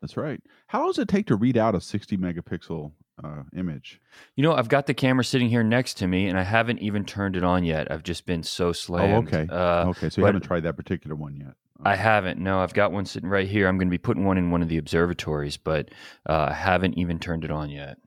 That's 0.01 0.17
right. 0.17 0.41
How 0.67 0.79
long 0.79 0.89
does 0.89 0.99
it 0.99 1.07
take 1.07 1.27
to 1.27 1.35
read 1.35 1.57
out 1.57 1.75
a 1.75 1.81
60 1.81 2.17
megapixel 2.17 2.91
uh, 3.23 3.43
image? 3.55 4.01
You 4.35 4.43
know, 4.43 4.53
I've 4.53 4.69
got 4.69 4.87
the 4.87 4.93
camera 4.93 5.23
sitting 5.23 5.49
here 5.49 5.63
next 5.63 5.95
to 5.95 6.07
me, 6.07 6.27
and 6.27 6.37
I 6.37 6.43
haven't 6.43 6.79
even 6.79 7.05
turned 7.05 7.35
it 7.35 7.43
on 7.43 7.63
yet. 7.63 7.91
I've 7.91 8.03
just 8.03 8.25
been 8.25 8.43
so 8.43 8.71
slammed. 8.71 9.27
okay. 9.27 9.47
Uh, 9.51 9.87
okay, 9.89 10.09
so 10.09 10.21
you 10.21 10.25
haven't 10.25 10.43
tried 10.43 10.63
that 10.63 10.75
particular 10.75 11.15
one 11.15 11.35
yet. 11.35 11.53
I 11.83 11.95
haven't. 11.95 12.39
No, 12.39 12.59
I've 12.59 12.73
got 12.73 12.91
one 12.91 13.05
sitting 13.05 13.29
right 13.29 13.47
here. 13.47 13.67
I'm 13.67 13.77
going 13.77 13.87
to 13.87 13.91
be 13.91 13.97
putting 13.97 14.25
one 14.25 14.37
in 14.37 14.51
one 14.51 14.61
of 14.61 14.69
the 14.69 14.77
observatories, 14.77 15.57
but 15.57 15.89
uh, 16.27 16.47
I 16.49 16.53
haven't 16.53 16.97
even 16.97 17.19
turned 17.19 17.43
it 17.43 17.51
on 17.51 17.69
yet. 17.69 17.97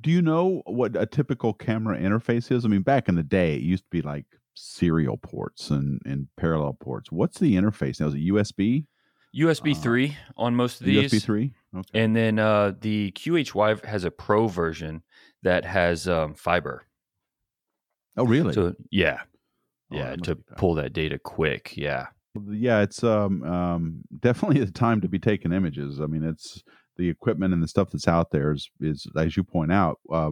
Do 0.00 0.10
you 0.10 0.20
know 0.20 0.62
what 0.66 0.96
a 0.96 1.06
typical 1.06 1.54
camera 1.54 1.98
interface 1.98 2.50
is? 2.50 2.64
I 2.64 2.68
mean, 2.68 2.82
back 2.82 3.08
in 3.08 3.14
the 3.14 3.22
day, 3.22 3.54
it 3.54 3.62
used 3.62 3.84
to 3.84 3.90
be 3.90 4.02
like 4.02 4.26
serial 4.54 5.16
ports 5.16 5.70
and, 5.70 6.00
and 6.04 6.28
parallel 6.36 6.74
ports. 6.74 7.12
What's 7.12 7.38
the 7.38 7.54
interface 7.54 8.00
now? 8.00 8.08
Is 8.08 8.14
it 8.14 8.28
USB? 8.28 8.86
USB 9.34 9.72
Uh, 9.72 9.80
three 9.80 10.16
on 10.36 10.54
most 10.54 10.80
of 10.80 10.86
these, 10.86 11.12
USB 11.12 11.22
3? 11.22 11.54
Okay. 11.76 12.00
and 12.00 12.16
then 12.16 12.38
uh, 12.38 12.72
the 12.80 13.12
QHY 13.12 13.84
has 13.84 14.04
a 14.04 14.10
Pro 14.10 14.46
version 14.46 15.02
that 15.42 15.64
has 15.64 16.08
um, 16.08 16.34
fiber. 16.34 16.86
oh, 18.16 18.24
really? 18.24 18.54
So 18.54 18.74
yeah, 18.90 19.20
Oh, 19.92 19.96
yeah, 19.96 20.16
to 20.16 20.34
pull 20.56 20.74
that 20.74 20.92
data 20.92 21.18
quick. 21.18 21.76
Yeah, 21.76 22.06
yeah 22.48 22.80
it's 22.80 23.04
um, 23.04 23.42
um 23.44 24.00
definitely 24.18 24.58
the 24.64 24.72
time 24.72 25.00
to 25.00 25.08
be 25.08 25.18
taking 25.18 25.52
images 25.52 26.00
i 26.00 26.06
mean 26.06 26.22
it's 26.22 26.62
the 26.96 27.08
equipment 27.08 27.54
and 27.54 27.62
the 27.62 27.68
stuff 27.68 27.90
that's 27.90 28.08
out 28.08 28.30
there 28.30 28.52
is, 28.52 28.68
is 28.80 29.06
as 29.16 29.36
you 29.36 29.44
point 29.44 29.72
out 29.72 29.98
uh 30.12 30.30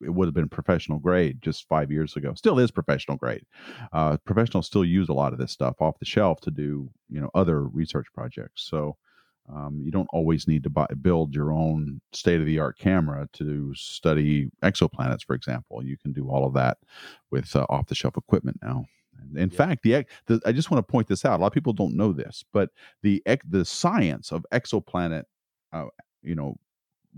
it 0.00 0.10
would 0.10 0.26
have 0.26 0.34
been 0.34 0.48
professional 0.48 0.98
grade 0.98 1.40
just 1.42 1.68
five 1.68 1.90
years 1.90 2.16
ago 2.16 2.34
still 2.34 2.58
is 2.58 2.70
professional 2.70 3.16
grade 3.16 3.44
uh 3.92 4.16
professionals 4.24 4.66
still 4.66 4.84
use 4.84 5.08
a 5.08 5.12
lot 5.12 5.32
of 5.32 5.38
this 5.38 5.52
stuff 5.52 5.76
off 5.80 5.98
the 5.98 6.04
shelf 6.04 6.40
to 6.40 6.50
do 6.50 6.90
you 7.08 7.20
know 7.20 7.30
other 7.34 7.64
research 7.64 8.06
projects 8.14 8.62
so 8.62 8.96
um, 9.52 9.80
you 9.82 9.90
don't 9.90 10.08
always 10.12 10.46
need 10.46 10.62
to 10.62 10.70
buy, 10.70 10.86
build 11.00 11.34
your 11.34 11.52
own 11.52 12.00
state 12.12 12.38
of 12.40 12.46
the 12.46 12.58
art 12.60 12.78
camera 12.78 13.28
to 13.32 13.74
study 13.74 14.48
exoplanets, 14.62 15.24
for 15.26 15.34
example. 15.34 15.84
You 15.84 15.96
can 15.98 16.12
do 16.12 16.28
all 16.28 16.46
of 16.46 16.54
that 16.54 16.78
with 17.30 17.56
uh, 17.56 17.66
off 17.68 17.86
the 17.86 17.96
shelf 17.96 18.16
equipment 18.16 18.58
now. 18.62 18.84
In 19.36 19.50
Yeah. 19.50 19.58
fact, 19.58 19.82
the, 19.82 20.06
the 20.26 20.40
I 20.46 20.52
just 20.52 20.70
want 20.70 20.86
to 20.86 20.90
point 20.90 21.08
this 21.08 21.24
out. 21.24 21.38
A 21.38 21.42
lot 21.42 21.48
of 21.48 21.52
people 21.52 21.72
don't 21.72 21.96
know 21.96 22.12
this, 22.12 22.44
but 22.52 22.70
the 23.02 23.22
the 23.44 23.64
science 23.64 24.32
of 24.32 24.46
exoplanet, 24.52 25.24
uh, 25.72 25.86
you 26.22 26.34
know, 26.34 26.56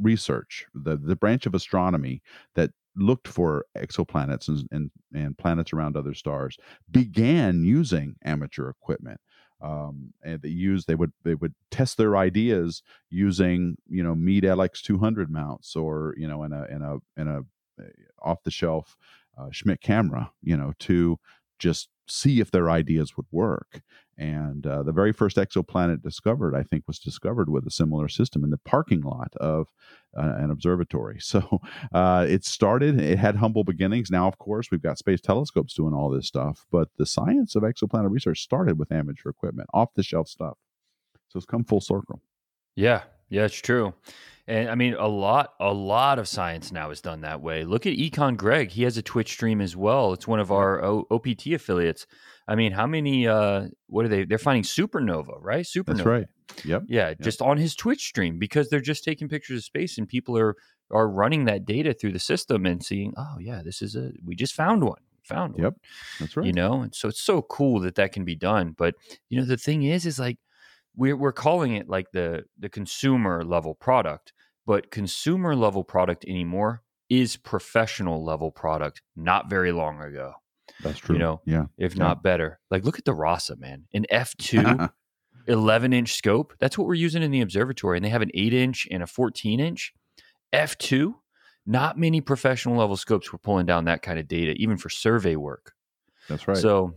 research, 0.01 0.67
the 0.75 0.97
the 0.97 1.17
branch 1.17 1.47
of 1.47 1.55
astronomy 1.55 2.23
that 2.55 2.71
looked 2.97 3.27
for 3.27 3.65
exoplanets 3.77 4.49
and, 4.49 4.69
and 4.71 4.91
and 5.15 5.39
planets 5.39 5.73
around 5.73 5.97
other 5.97 6.15
stars 6.15 6.57
began 6.91 7.65
using 7.65 8.17
amateur 8.25 8.69
equipment. 8.69 9.21
Um, 9.61 10.13
and 10.25 10.43
they 10.43 10.49
used 10.49 10.89
they 10.89 10.97
would 10.97 11.13
they 11.25 11.35
would 11.37 11.55
test 11.71 11.97
their 11.97 12.17
ideas 12.17 12.83
using 13.11 13.77
you 13.89 14.03
know 14.03 14.15
Meade 14.15 14.45
LX200 14.45 15.29
mounts 15.29 15.77
or 15.77 16.15
you 16.17 16.27
know 16.27 16.43
in 16.43 16.53
a 16.53 16.65
in 16.65 16.83
a 16.83 16.97
in 17.21 17.29
a 17.29 17.41
off 18.21 18.43
the 18.45 18.51
shelf 18.51 18.97
uh, 19.39 19.49
Schmidt 19.51 19.81
camera, 19.81 20.31
you 20.43 20.57
know, 20.57 20.73
to 20.81 21.19
just 21.59 21.89
see 22.09 22.41
if 22.41 22.51
their 22.51 22.71
ideas 22.71 23.17
would 23.17 23.27
work. 23.31 23.81
And 24.19 24.67
uh, 24.67 24.83
the 24.83 24.93
very 24.93 25.13
first 25.13 25.37
exoplanet 25.37 26.03
discovered, 26.03 26.55
I 26.55 26.63
think, 26.63 26.85
was 26.87 26.99
discovered 26.99 27.49
with 27.49 27.67
a 27.67 27.71
similar 27.71 28.09
system 28.09 28.45
in 28.45 28.51
the 28.51 28.59
parking 28.59 29.01
lot 29.01 29.33
of 29.37 29.69
uh, 30.17 30.35
an 30.37 30.51
observatory. 30.51 31.19
So 31.33 31.63
uh, 31.95 32.27
it 32.29 32.45
started, 32.45 33.01
it 33.01 33.19
had 33.19 33.37
humble 33.37 33.65
beginnings. 33.65 34.11
Now, 34.11 34.29
of 34.29 34.37
course, 34.37 34.71
we've 34.71 34.83
got 34.83 34.99
space 34.99 35.21
telescopes 35.23 35.73
doing 35.73 35.95
all 35.95 36.11
this 36.11 36.27
stuff, 36.27 36.67
but 36.71 36.89
the 36.99 37.07
science 37.07 37.57
of 37.57 37.63
exoplanet 37.63 38.11
research 38.11 38.43
started 38.43 38.79
with 38.79 38.93
amateur 38.93 39.31
equipment, 39.31 39.71
off 39.73 39.95
the 39.95 40.03
shelf 40.03 40.29
stuff. 40.29 40.59
So 41.29 41.39
it's 41.39 41.47
come 41.47 41.65
full 41.65 41.81
circle. 41.81 42.21
Yeah, 42.77 43.05
yeah, 43.31 43.45
it's 43.45 43.57
true. 43.57 43.95
And 44.49 44.69
I 44.69 44.75
mean, 44.75 44.95
a 44.95 45.07
lot, 45.07 45.55
a 45.61 45.73
lot 45.73 46.19
of 46.19 46.27
science 46.27 46.73
now 46.73 46.91
is 46.91 47.01
done 47.01 47.21
that 47.21 47.41
way. 47.41 47.65
Look 47.65 47.87
at 47.87 47.93
Econ 47.97 48.37
Greg; 48.37 48.71
he 48.71 48.83
has 48.83 48.97
a 48.97 49.03
Twitch 49.03 49.31
stream 49.31 49.61
as 49.61 49.77
well. 49.77 50.13
It's 50.13 50.27
one 50.27 50.41
of 50.41 50.51
our 50.51 50.83
o- 50.85 51.07
OPT 51.13 51.47
affiliates. 51.49 52.07
I 52.49 52.57
mean, 52.57 52.73
how 52.73 52.87
many? 52.89 53.29
uh 53.29 53.69
What 53.87 54.05
are 54.05 54.09
they? 54.09 54.25
They're 54.25 54.39
finding 54.39 54.65
supernova, 54.65 55.37
right? 55.41 55.65
Supernova. 55.65 55.87
That's 55.87 56.07
right. 56.07 56.27
Yep. 56.65 56.83
Yeah, 56.89 57.15
just 57.15 57.41
on 57.41 57.57
his 57.57 57.77
Twitch 57.77 58.05
stream 58.05 58.39
because 58.39 58.69
they're 58.69 58.81
just 58.81 59.05
taking 59.05 59.29
pictures 59.29 59.59
of 59.59 59.65
space 59.65 59.97
and 59.97 60.09
people 60.09 60.37
are 60.37 60.57
are 60.91 61.09
running 61.09 61.45
that 61.45 61.65
data 61.65 61.95
through 61.95 62.13
the 62.13 62.19
system 62.19 62.67
and 62.67 62.85
seeing, 62.85 63.15
oh 63.17 63.37
yeah, 63.41 63.63
this 63.65 63.81
is 63.81 63.95
a 63.95 64.11
we 64.25 64.35
just 64.35 64.55
found 64.55 64.83
one, 64.83 65.01
found 65.23 65.55
one 65.55 65.63
Yep. 65.63 65.75
That's 66.19 66.37
right. 66.37 66.47
you 66.47 66.53
know 66.53 66.83
and 66.83 66.93
so 66.95 67.09
it's 67.09 67.23
so 67.23 67.43
cool 67.43 67.79
that 67.81 67.95
that 67.95 68.13
can 68.13 68.25
be 68.25 68.35
done 68.35 68.75
but 68.77 68.95
you 69.31 69.39
know 69.39 69.47
the 69.47 69.57
thing 69.57 69.85
is 69.85 70.05
is 70.05 70.19
like 70.19 70.39
we're, 70.97 71.17
we're 71.17 71.33
calling 71.33 71.75
it 71.75 71.89
like 71.89 72.11
the 72.13 72.45
the 72.59 72.69
consumer 72.69 73.45
level 73.45 73.75
product 73.75 74.33
but 74.67 74.91
consumer 74.91 75.57
level 75.57 75.83
product 75.85 76.25
anymore 76.27 76.83
is 77.09 77.37
professional 77.37 78.25
level 78.25 78.51
product 78.51 79.03
not 79.17 79.51
very 79.51 79.73
long 79.73 80.01
ago 80.01 80.33
That's 80.83 80.99
true. 80.99 81.17
You 81.17 81.19
know, 81.19 81.41
yeah. 81.45 81.65
if 81.79 81.95
Yeah. 81.95 82.05
not 82.05 82.23
better 82.23 82.61
like 82.71 82.85
look 82.85 82.99
at 82.99 83.05
the 83.05 83.15
rasa 83.15 83.57
man 83.57 83.85
an 83.93 84.07
f2 84.13 84.91
11 85.49 85.93
inch 85.93 86.15
scope 86.15 86.55
that's 86.61 86.79
what 86.79 86.87
we're 86.87 86.95
using 86.95 87.23
in 87.23 87.31
the 87.33 87.41
observatory 87.41 87.97
and 87.99 88.05
they 88.05 88.11
have 88.11 88.23
an 88.23 88.31
8 88.35 88.53
inch 88.55 88.87
and 88.91 89.03
a 89.03 89.07
14 89.07 89.59
inch 89.61 89.93
f2 90.53 91.15
not 91.67 91.99
many 91.99 92.21
professional 92.21 92.77
level 92.77 92.97
scopes 92.97 93.33
were 93.33 93.39
pulling 93.39 93.67
down 93.67 93.85
that 93.87 94.03
kind 94.03 94.19
of 94.19 94.29
data 94.29 94.53
even 94.57 94.77
for 94.77 94.89
survey 94.89 95.37
work 95.37 95.73
That's 96.29 96.47
right. 96.47 96.57
so, 96.57 96.95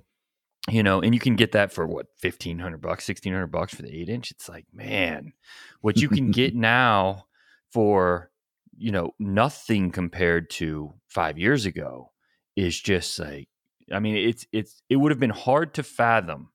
you 0.70 0.82
know, 0.82 1.02
and 1.02 1.14
you 1.14 1.20
can 1.20 1.36
get 1.36 1.52
that 1.52 1.72
for 1.72 1.86
what 1.86 2.08
fifteen 2.18 2.60
hundred 2.60 2.82
bucks, 2.82 3.06
sixteen 3.06 3.34
hundred 3.34 3.52
bucks 3.52 3.76
for 3.76 3.84
the 3.84 3.96
eight 3.96 4.10
inch. 4.10 4.32
It's 4.32 4.50
like, 4.50 4.66
man, 4.74 5.34
what 5.82 6.02
you 6.02 6.10
can 6.10 6.32
get 6.32 6.56
now 6.56 7.26
for 7.72 8.32
you 8.78 8.92
know 8.92 9.12
nothing 9.20 9.92
compared 9.92 10.50
to 10.52 10.94
five 11.08 11.38
years 11.38 11.66
ago 11.66 12.12
is 12.56 12.80
just 12.80 13.18
like, 13.20 13.48
I 13.92 14.00
mean, 14.00 14.16
it's 14.18 14.48
it's 14.52 14.82
it 14.90 14.96
would 14.96 15.12
have 15.12 15.20
been 15.20 15.30
hard 15.30 15.76
to 15.76 15.84
fathom, 15.84 16.50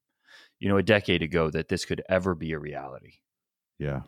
you 0.58 0.68
know, 0.68 0.76
a 0.76 0.82
decade 0.82 1.22
ago 1.22 1.50
that 1.50 1.68
this 1.68 1.84
could 1.84 2.02
ever 2.08 2.34
be 2.34 2.52
a 2.52 2.58
reality. 2.58 3.14
Yeah, 3.78 4.02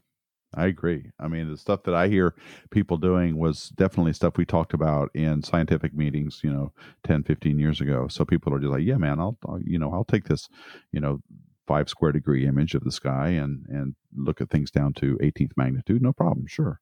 I 0.55 0.67
agree. 0.67 1.11
I 1.19 1.29
mean, 1.29 1.51
the 1.51 1.57
stuff 1.57 1.83
that 1.85 1.95
I 1.95 2.09
hear 2.09 2.35
people 2.71 2.97
doing 2.97 3.39
was 3.39 3.71
definitely 3.71 4.13
stuff 4.13 4.37
we 4.37 4.45
talked 4.45 4.75
about 4.75 5.11
in 5.15 5.43
scientific 5.43 5.95
meetings, 5.95 6.41
you 6.43 6.53
know, 6.53 6.73
10, 7.05 7.23
15 7.25 7.59
years 7.59 7.81
ago. 7.81 8.09
So 8.09 8.25
people 8.25 8.55
are 8.55 8.59
just 8.59 8.71
like, 8.71 8.85
yeah, 8.85 8.97
man, 8.97 9.19
I'll, 9.19 9.39
I'll 9.49 9.61
you 9.63 9.79
know, 9.79 9.93
I'll 9.93 10.05
take 10.05 10.25
this, 10.25 10.49
you 10.93 11.01
know, 11.01 11.21
five 11.67 11.89
square 11.89 12.13
degree 12.13 12.47
image 12.47 12.75
of 12.75 12.85
the 12.85 12.93
sky 12.93 13.29
and 13.29 13.65
and 13.69 13.95
look 14.17 14.41
at 14.41 14.51
things 14.51 14.71
down 14.71 14.93
to 14.93 15.17
18th 15.23 15.53
magnitude 15.57 16.03
no 16.03 16.13
problem 16.13 16.47
sure 16.47 16.81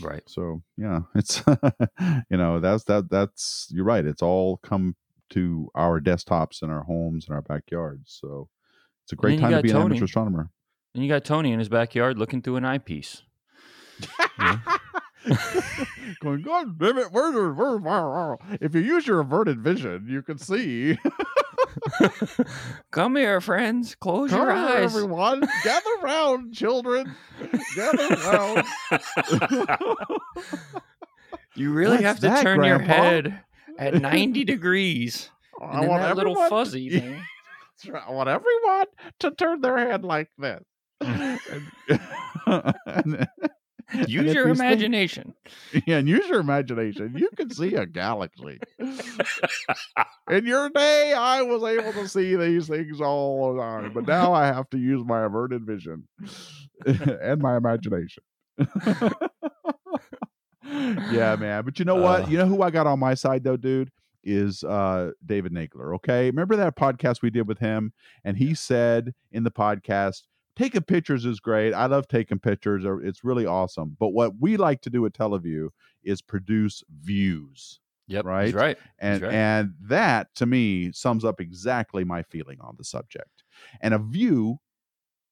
Right. 0.00 0.22
so 0.26 0.62
yeah 0.76 1.00
it's 1.14 1.42
you 2.30 2.36
know 2.36 2.58
that's 2.58 2.84
that 2.84 3.10
that's 3.10 3.68
you're 3.70 3.84
right 3.84 4.04
it's 4.04 4.22
all 4.22 4.56
come 4.58 4.96
to 5.30 5.68
our 5.74 6.00
desktops 6.00 6.62
and 6.62 6.72
our 6.72 6.82
homes 6.84 7.26
and 7.26 7.34
our 7.34 7.42
backyards 7.42 8.18
so 8.20 8.48
it's 9.04 9.12
a 9.12 9.16
great 9.16 9.38
time 9.38 9.52
to 9.52 9.62
be 9.62 9.70
an 9.70 9.76
amateur 9.76 10.04
astronomer 10.04 10.50
And 10.94 11.02
you 11.02 11.08
got 11.08 11.24
Tony 11.24 11.52
in 11.52 11.58
his 11.58 11.68
backyard 11.68 12.18
looking 12.18 12.42
through 12.42 12.56
an 12.56 12.64
eyepiece. 12.64 13.22
Going, 16.20 16.42
God 16.42 16.78
damn 16.78 16.98
it, 16.98 17.08
where's 17.12 17.32
your, 17.34 17.52
where's 17.54 18.38
if 18.60 18.74
you 18.74 18.80
use 18.80 19.06
your 19.06 19.20
averted 19.20 19.60
vision, 19.60 20.06
you 20.08 20.20
can 20.22 20.36
see. 20.38 20.98
Come 22.90 23.16
here, 23.16 23.40
friends. 23.40 23.94
Close 23.94 24.30
Come 24.30 24.40
your 24.48 24.54
here, 24.54 24.64
eyes. 24.66 24.84
everyone. 24.94 25.40
Gather 25.64 25.90
round, 26.02 26.52
children. 26.54 27.14
Gather 27.76 28.08
round. 28.16 28.64
You 31.54 31.70
really 31.70 31.96
What's 31.96 32.04
have 32.04 32.16
to 32.20 32.28
that, 32.28 32.42
turn 32.42 32.64
your 32.64 32.78
head 32.78 33.42
at 33.78 33.92
90 34.00 34.44
degrees. 34.44 35.28
I 35.60 35.80
And 35.80 35.88
want 35.88 36.00
that 36.02 36.16
little 36.16 36.32
everyone- 36.32 36.48
fuzzy 36.48 36.88
thing. 36.98 37.22
I 37.94 38.10
want 38.10 38.30
everyone 38.30 38.86
to 39.20 39.30
turn 39.32 39.60
their 39.60 39.76
head 39.76 40.02
like 40.02 40.30
this. 40.38 40.62
Use 44.06 44.32
your 44.32 44.48
imagination. 44.48 45.34
yeah, 45.86 45.98
and 45.98 46.08
use 46.08 46.26
your 46.28 46.40
imagination. 46.40 47.14
You 47.16 47.28
can 47.36 47.50
see 47.50 47.74
a 47.74 47.84
galaxy. 47.84 48.58
In 50.30 50.46
your 50.46 50.70
day, 50.70 51.12
I 51.12 51.42
was 51.42 51.62
able 51.62 51.92
to 51.92 52.08
see 52.08 52.36
these 52.36 52.68
things 52.68 53.00
all 53.00 53.54
the 53.54 53.60
time, 53.60 53.92
but 53.92 54.06
now 54.06 54.32
I 54.32 54.46
have 54.46 54.70
to 54.70 54.78
use 54.78 55.04
my 55.04 55.24
averted 55.24 55.66
vision 55.66 56.08
and 56.86 57.42
my 57.42 57.56
imagination. 57.56 58.22
yeah, 60.64 61.36
man. 61.36 61.64
But 61.64 61.78
you 61.78 61.84
know 61.84 61.96
what? 61.96 62.24
Uh, 62.24 62.26
you 62.28 62.38
know 62.38 62.46
who 62.46 62.62
I 62.62 62.70
got 62.70 62.86
on 62.86 62.98
my 62.98 63.14
side 63.14 63.44
though, 63.44 63.56
dude? 63.56 63.90
Is 64.24 64.62
uh 64.62 65.10
David 65.26 65.52
Nagler. 65.52 65.94
Okay. 65.96 66.26
Remember 66.26 66.54
that 66.56 66.76
podcast 66.76 67.22
we 67.22 67.30
did 67.30 67.48
with 67.48 67.58
him? 67.58 67.92
And 68.24 68.36
he 68.36 68.54
said 68.54 69.12
in 69.32 69.42
the 69.42 69.50
podcast, 69.50 70.22
taking 70.56 70.82
pictures 70.82 71.24
is 71.24 71.40
great. 71.40 71.72
I 71.72 71.86
love 71.86 72.08
taking 72.08 72.38
pictures. 72.38 72.84
It's 73.02 73.24
really 73.24 73.46
awesome. 73.46 73.96
But 73.98 74.08
what 74.08 74.34
we 74.40 74.56
like 74.56 74.80
to 74.82 74.90
do 74.90 75.06
at 75.06 75.14
Tele 75.14 75.38
Vue 75.38 75.70
is 76.04 76.22
produce 76.22 76.82
views. 77.00 77.80
Yep. 78.08 78.24
Right. 78.24 78.54
Right. 78.54 78.78
And 78.98 79.22
right. 79.22 79.32
and 79.32 79.74
that 79.88 80.34
to 80.36 80.46
me 80.46 80.92
sums 80.92 81.24
up 81.24 81.40
exactly 81.40 82.04
my 82.04 82.22
feeling 82.22 82.58
on 82.60 82.74
the 82.76 82.84
subject. 82.84 83.44
And 83.80 83.94
a 83.94 83.98
view, 83.98 84.58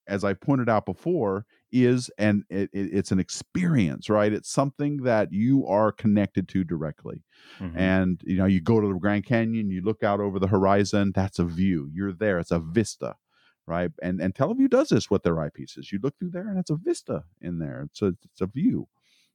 as 0.06 0.24
I 0.24 0.34
pointed 0.34 0.68
out 0.68 0.86
before, 0.86 1.44
is 1.72 2.10
and 2.16 2.44
it, 2.48 2.70
it, 2.72 2.90
it's 2.92 3.12
an 3.12 3.18
experience, 3.18 4.08
right? 4.08 4.32
It's 4.32 4.50
something 4.50 4.98
that 4.98 5.32
you 5.32 5.66
are 5.66 5.92
connected 5.92 6.48
to 6.48 6.64
directly. 6.64 7.22
Mm-hmm. 7.60 7.78
And 7.78 8.20
you 8.24 8.36
know, 8.36 8.46
you 8.46 8.60
go 8.60 8.80
to 8.80 8.88
the 8.88 8.98
Grand 8.98 9.26
Canyon, 9.26 9.70
you 9.70 9.82
look 9.82 10.02
out 10.02 10.20
over 10.20 10.38
the 10.38 10.48
horizon. 10.48 11.12
That's 11.14 11.38
a 11.38 11.44
view. 11.44 11.90
You're 11.92 12.12
there. 12.12 12.38
It's 12.38 12.50
a 12.50 12.60
vista 12.60 13.16
right? 13.70 13.90
And 14.02 14.20
and 14.20 14.34
Tele 14.34 14.54
Vue 14.54 14.68
does 14.68 14.88
this 14.88 15.08
with 15.10 15.22
their 15.22 15.36
eyepieces. 15.36 15.92
You 15.92 16.00
look 16.02 16.18
through 16.18 16.30
there, 16.30 16.48
and 16.48 16.58
it's 16.58 16.70
a 16.70 16.76
vista 16.76 17.22
in 17.40 17.58
there. 17.58 17.86
It's 17.88 18.02
a 18.02 18.08
it's 18.24 18.40
a 18.40 18.46
view, 18.46 18.88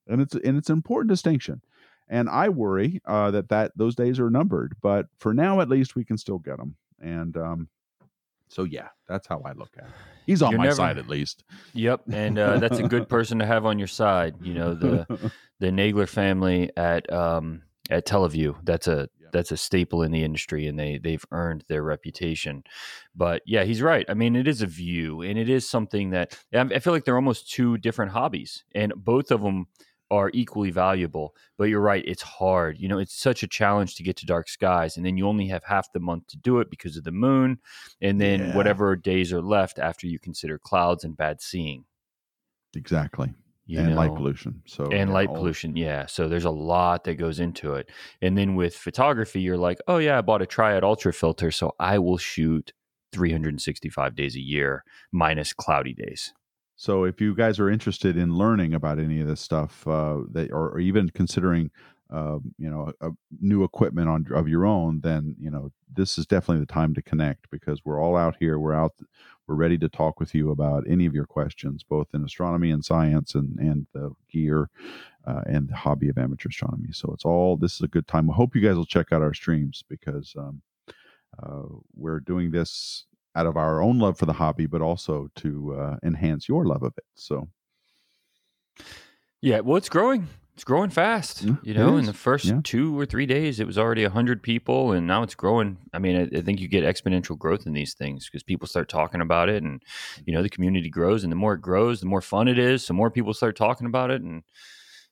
and 0.08 0.22
it's 0.22 0.36
and 0.36 0.58
it's 0.58 0.70
an 0.70 0.76
important 0.76 1.10
distinction. 1.10 1.62
And 2.08 2.30
I 2.30 2.50
worry 2.50 3.02
uh, 3.06 3.32
that 3.32 3.50
that 3.50 3.72
those 3.76 3.96
days 3.96 4.20
are 4.20 4.30
numbered, 4.30 4.76
but 4.82 5.08
for 5.18 5.34
now 5.34 5.62
at 5.62 5.70
least 5.70 5.96
we 5.96 6.04
can 6.04 6.18
still 6.18 6.38
get 6.38 6.58
them. 6.58 6.76
And 7.02 7.36
um, 7.38 7.70
so 8.50 8.64
yeah, 8.64 8.90
that's 9.08 9.26
how 9.26 9.42
I 9.44 9.54
look 9.54 9.72
at 9.78 9.86
it. 9.86 9.92
He's 10.26 10.42
on 10.42 10.52
You're 10.52 10.60
my 10.60 10.66
never, 10.66 10.76
side 10.76 10.98
at 10.98 11.08
least. 11.08 11.44
Yep, 11.74 12.02
and 12.12 12.38
uh, 12.38 12.60
that's 12.60 12.80
a 12.80 12.88
good 12.88 13.08
person 13.16 13.40
to 13.40 13.46
have 13.46 13.66
on 13.66 13.80
your 13.80 13.88
side. 13.88 14.36
You 14.42 14.54
know 14.54 14.74
the 14.76 15.32
the 15.60 15.68
Nagler 15.68 16.10
family 16.10 16.70
at 16.76 17.12
um, 17.12 17.64
at 17.90 18.06
Tele 18.06 18.30
Vue. 18.30 18.58
That's 18.64 18.88
a 18.88 19.08
that's 19.36 19.52
a 19.52 19.58
staple 19.58 20.02
in 20.02 20.12
the 20.12 20.24
industry 20.24 20.66
and 20.68 20.80
they 20.80 20.98
they've 20.98 21.26
earned 21.32 21.66
their 21.68 21.84
reputation. 21.84 22.64
But 23.16 23.42
yeah, 23.46 23.66
he's 23.66 23.82
right. 23.82 24.06
I 24.08 24.14
mean, 24.14 24.36
it 24.36 24.48
is 24.48 24.62
a 24.62 24.68
view 24.68 25.22
and 25.22 25.38
it 25.38 25.50
is 25.50 25.70
something 25.70 26.12
that 26.12 26.40
I 26.54 26.80
feel 26.80 26.94
like 26.94 27.04
they're 27.04 27.16
almost 27.16 27.52
two 27.52 27.78
different 27.78 28.14
hobbies 28.14 28.64
and 28.74 28.94
both 28.96 29.32
of 29.32 29.42
them 29.42 29.68
are 30.10 30.32
equally 30.34 30.72
valuable. 30.72 31.36
But 31.58 31.66
you're 31.66 31.82
right, 31.82 32.04
it's 32.08 32.22
hard. 32.22 32.80
You 32.80 32.88
know, 32.88 33.00
it's 33.00 33.16
such 33.16 33.44
a 33.44 33.48
challenge 33.48 33.96
to 33.96 34.04
get 34.04 34.16
to 34.18 34.26
dark 34.26 34.48
skies 34.48 34.96
and 34.96 35.06
then 35.06 35.18
you 35.18 35.28
only 35.28 35.48
have 35.48 35.64
half 35.66 35.92
the 35.92 36.00
month 36.00 36.28
to 36.28 36.38
do 36.38 36.60
it 36.60 36.70
because 36.70 36.96
of 36.96 37.04
the 37.04 37.12
moon 37.12 37.60
and 38.02 38.22
then 38.22 38.40
yeah. 38.40 38.56
whatever 38.56 38.96
days 38.96 39.34
are 39.34 39.42
left 39.42 39.80
after 39.80 40.08
you 40.08 40.18
consider 40.18 40.58
clouds 40.58 41.04
and 41.04 41.18
bad 41.18 41.42
seeing. 41.42 41.84
Exactly 42.76 43.34
and 43.68 43.90
know, 43.90 43.96
light 43.96 44.14
pollution. 44.14 44.62
So 44.66 44.86
and 44.92 45.12
light 45.12 45.30
all... 45.30 45.36
pollution, 45.36 45.76
yeah. 45.76 46.06
So 46.06 46.28
there's 46.28 46.46
a 46.46 46.52
lot 46.52 47.04
that 47.06 47.16
goes 47.16 47.40
into 47.40 47.74
it. 47.74 47.90
And 48.22 48.38
then 48.38 48.56
with 48.56 48.76
photography, 48.76 49.42
you're 49.42 49.58
like, 49.58 49.80
oh 49.88 49.98
yeah, 49.98 50.18
I 50.18 50.22
bought 50.22 50.42
a 50.42 50.46
Triad 50.46 50.84
Ultra 50.84 51.14
filter, 51.14 51.52
so 51.52 51.74
I 51.80 52.00
will 52.00 52.18
shoot 52.18 52.74
365 53.12 54.16
days 54.16 54.36
a 54.36 54.42
year 54.42 54.84
minus 55.12 55.54
cloudy 55.54 55.94
days. 55.94 56.34
So 56.76 57.06
if 57.06 57.22
you 57.22 57.34
guys 57.34 57.60
are 57.60 57.70
interested 57.70 58.18
in 58.18 58.36
learning 58.36 58.74
about 58.74 59.00
any 59.00 59.22
of 59.22 59.28
this 59.28 59.40
stuff, 59.40 59.88
uh, 59.88 60.20
that 60.32 60.52
or, 60.52 60.72
or 60.72 60.80
even 60.80 61.10
considering 61.10 61.72
uh, 62.12 62.38
you 62.58 62.70
know 62.70 62.92
a, 63.02 63.08
a 63.08 63.12
new 63.40 63.64
equipment 63.64 64.10
on 64.10 64.26
of 64.34 64.48
your 64.48 64.66
own, 64.66 65.00
then 65.02 65.36
you 65.40 65.50
know 65.50 65.72
this 65.92 66.18
is 66.18 66.26
definitely 66.26 66.60
the 66.60 66.72
time 66.72 66.94
to 66.94 67.02
connect 67.02 67.50
because 67.50 67.84
we're 67.86 68.02
all 68.02 68.18
out 68.18 68.36
here. 68.40 68.60
We're 68.60 68.76
out. 68.76 68.94
We're 69.48 69.56
ready 69.56 69.78
to 69.78 69.90
talk 69.90 70.20
with 70.20 70.34
you 70.34 70.52
about 70.52 70.86
any 70.90 71.06
of 71.06 71.14
your 71.14 71.26
questions, 71.26 71.84
both 71.84 72.08
in 72.14 72.24
astronomy 72.24 72.72
and 72.72 72.84
science, 72.84 73.36
and 73.36 73.60
and 73.60 73.86
the 73.94 74.12
gear 74.32 74.70
uh, 75.26 75.42
and 75.46 75.70
the 75.70 75.76
hobby 75.76 76.10
of 76.10 76.18
amateur 76.18 76.50
astronomy. 76.50 76.90
So 76.92 77.12
it's 77.14 77.26
all. 77.26 77.56
This 77.56 77.76
is 77.76 77.82
a 77.82 77.88
good 77.88 78.08
time. 78.08 78.30
I 78.30 78.34
hope 78.34 78.56
you 78.56 78.62
guys 78.62 78.76
will 78.76 78.86
check 78.86 79.12
out 79.12 79.22
our 79.22 79.34
streams 79.34 79.84
because 79.88 80.34
um, 80.38 80.62
uh, 81.42 81.64
we're 81.96 82.22
doing 82.22 82.52
this 82.52 83.06
out 83.36 83.46
of 83.46 83.58
our 83.58 83.82
own 83.82 84.00
love 84.00 84.18
for 84.18 84.26
the 84.26 84.34
hobby, 84.34 84.66
but 84.66 84.82
also 84.82 85.30
to 85.36 85.76
uh, 85.76 85.98
enhance 86.04 86.48
your 86.50 86.66
love 86.66 86.84
of 86.84 86.94
it. 86.98 87.06
So. 87.16 87.48
Yeah, 89.42 89.60
well, 89.60 89.78
it's 89.78 89.90
growing 89.90 90.28
it's 90.56 90.64
growing 90.64 90.90
fast. 90.90 91.42
Yeah, 91.42 91.56
you 91.64 91.74
know, 91.74 91.98
in 91.98 92.06
the 92.06 92.14
first 92.14 92.46
yeah. 92.46 92.62
two 92.64 92.98
or 92.98 93.06
three 93.06 93.26
days, 93.26 93.60
it 93.60 93.68
was 93.68 93.78
already 93.78 94.06
hundred 94.06 94.42
people, 94.42 94.94
and 94.94 95.06
now 95.06 95.22
it's 95.22 95.36
growing. 95.36 95.78
I 95.94 96.00
mean, 96.00 96.16
I, 96.16 96.38
I 96.38 96.42
think 96.42 96.62
you 96.62 96.70
get 96.70 96.86
exponential 96.86 97.38
growth 97.38 97.68
in 97.68 97.74
these 97.74 97.94
things 97.94 98.26
because 98.26 98.42
people 98.42 98.66
start 98.66 98.88
talking 98.88 99.20
about 99.20 99.50
it, 99.50 99.64
and 99.64 99.84
you 100.26 100.34
know, 100.34 100.42
the 100.42 100.50
community 100.50 100.90
grows, 100.90 101.24
and 101.24 101.32
the 101.32 101.36
more 101.36 101.56
it 101.56 101.62
grows, 101.62 102.00
the 102.00 102.06
more 102.06 102.22
fun 102.22 102.48
it 102.48 102.58
is. 102.58 102.86
So 102.86 102.94
more 102.94 103.12
people 103.12 103.34
start 103.34 103.58
talking 103.58 103.86
about 103.86 104.12
it, 104.12 104.22
and 104.22 104.44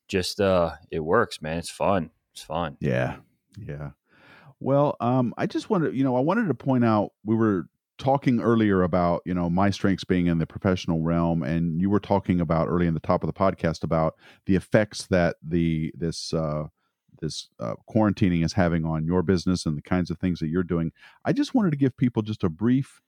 just 0.07 0.39
uh, 0.39 0.71
it 0.91 1.01
works, 1.01 1.41
man. 1.41 1.57
It's 1.57 1.69
fun. 1.69 2.11
It's 2.31 2.43
fun. 2.43 2.77
Yeah, 2.79 3.17
yeah. 3.57 3.89
Well, 4.61 4.95
um, 5.01 5.33
I 5.37 5.45
just 5.45 5.69
wanted, 5.69 5.93
you 5.93 6.05
know, 6.05 6.15
I 6.15 6.21
wanted 6.21 6.47
to 6.47 6.53
point 6.53 6.85
out 6.85 7.11
we 7.25 7.35
were 7.35 7.67
talking 8.03 8.41
earlier 8.41 8.83
about 8.83 9.21
you 9.25 9.33
know 9.33 9.49
my 9.49 9.69
strengths 9.69 10.03
being 10.03 10.27
in 10.27 10.37
the 10.37 10.45
professional 10.45 11.01
realm 11.01 11.41
and 11.41 11.79
you 11.79 11.89
were 11.89 12.01
talking 12.01 12.41
about 12.41 12.67
early 12.67 12.85
in 12.85 12.93
the 12.93 12.99
top 12.99 13.23
of 13.23 13.27
the 13.27 13.33
podcast 13.33 13.81
about 13.81 14.15
the 14.45 14.57
effects 14.57 15.07
that 15.07 15.37
the 15.41 15.89
this 15.95 16.33
uh 16.33 16.65
this 17.21 17.47
uh, 17.61 17.75
quarantining 17.89 18.43
is 18.43 18.51
having 18.51 18.83
on 18.83 19.05
your 19.05 19.21
business 19.21 19.65
and 19.65 19.77
the 19.77 19.81
kinds 19.81 20.11
of 20.11 20.17
things 20.17 20.39
that 20.39 20.49
you're 20.49 20.63
doing 20.63 20.91
i 21.23 21.31
just 21.31 21.55
wanted 21.55 21.71
to 21.71 21.77
give 21.77 21.95
people 21.95 22.21
just 22.21 22.43
a 22.43 22.49
brief 22.49 22.99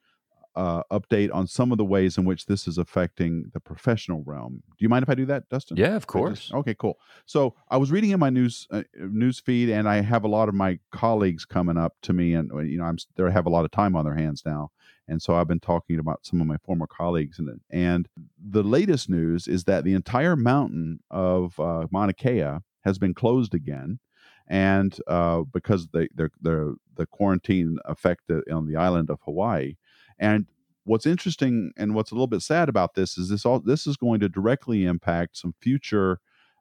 uh, 0.56 0.84
update 0.92 1.34
on 1.34 1.48
some 1.48 1.72
of 1.72 1.78
the 1.78 1.86
ways 1.86 2.18
in 2.18 2.24
which 2.24 2.46
this 2.46 2.68
is 2.68 2.78
affecting 2.78 3.52
the 3.54 3.60
professional 3.60 4.24
realm. 4.26 4.64
Do 4.70 4.84
you 4.86 4.90
mind 4.90 5.04
if 5.04 5.10
I 5.10 5.16
do 5.16 5.26
that, 5.26 5.50
Dustin? 5.50 5.78
Yeah, 5.78 5.96
of 5.96 6.08
course. 6.08 6.40
Just, 6.40 6.54
okay, 6.54 6.74
cool. 6.74 6.98
So 7.26 7.56
I 7.70 7.78
was 7.78 7.92
reading 7.92 8.12
in 8.12 8.20
my 8.20 8.30
news 8.30 8.68
uh, 8.72 8.84
news 8.98 9.40
feed, 9.40 9.70
and 9.70 9.88
I 9.90 10.02
have 10.02 10.24
a 10.24 10.30
lot 10.30 10.48
of 10.48 10.56
my 10.56 10.80
colleagues 10.92 11.46
coming 11.46 11.78
up 11.78 11.96
to 12.04 12.14
me, 12.14 12.34
and 12.34 12.52
uh, 12.54 12.60
you 12.60 12.78
know 12.78 12.86
I'm 12.86 12.98
they 13.16 13.30
have 13.30 13.46
a 13.46 13.50
lot 13.50 13.66
of 13.66 13.72
time 13.72 13.96
on 13.96 14.06
their 14.06 14.16
hands 14.16 14.44
now, 14.46 14.72
and 15.08 15.22
so 15.22 15.36
I've 15.36 15.48
been 15.48 15.60
talking 15.60 16.00
about 16.00 16.26
some 16.26 16.42
of 16.42 16.48
my 16.48 16.58
former 16.58 16.88
colleagues, 16.88 17.40
and 17.40 17.62
and 17.70 18.08
the 18.38 18.64
latest 18.64 19.10
news 19.10 19.48
is 19.48 19.66
that 19.66 19.84
the 19.84 19.94
entire 19.94 20.36
mountain 20.36 21.00
of 21.12 21.60
uh, 21.60 21.88
Mauna 21.92 22.14
Kea 22.14 22.60
has 22.84 22.98
been 22.98 23.14
closed 23.14 23.54
again. 23.54 24.00
And 24.48 24.96
uh, 25.08 25.42
because 25.42 25.88
the, 25.88 26.08
the 26.14 26.30
the 26.40 26.76
the 26.96 27.06
quarantine 27.08 27.78
effect 27.86 28.32
on 28.52 28.68
the 28.68 28.76
island 28.76 29.10
of 29.10 29.20
Hawaii, 29.26 29.76
and 30.20 30.46
what's 30.84 31.08
interesting 31.08 31.72
and 31.78 31.96
what's 31.96 32.12
a 32.12 32.14
little 32.14 32.28
bit 32.28 32.42
sad 32.42 32.70
about 32.70 32.94
this 32.94 33.18
is 33.18 33.30
this 33.30 33.46
all 33.46 33.60
this 33.60 33.88
is 33.88 33.98
going 33.98 34.20
to 34.20 34.30
directly 34.30 34.86
impact 34.86 35.38
some 35.38 35.56
future 35.60 36.20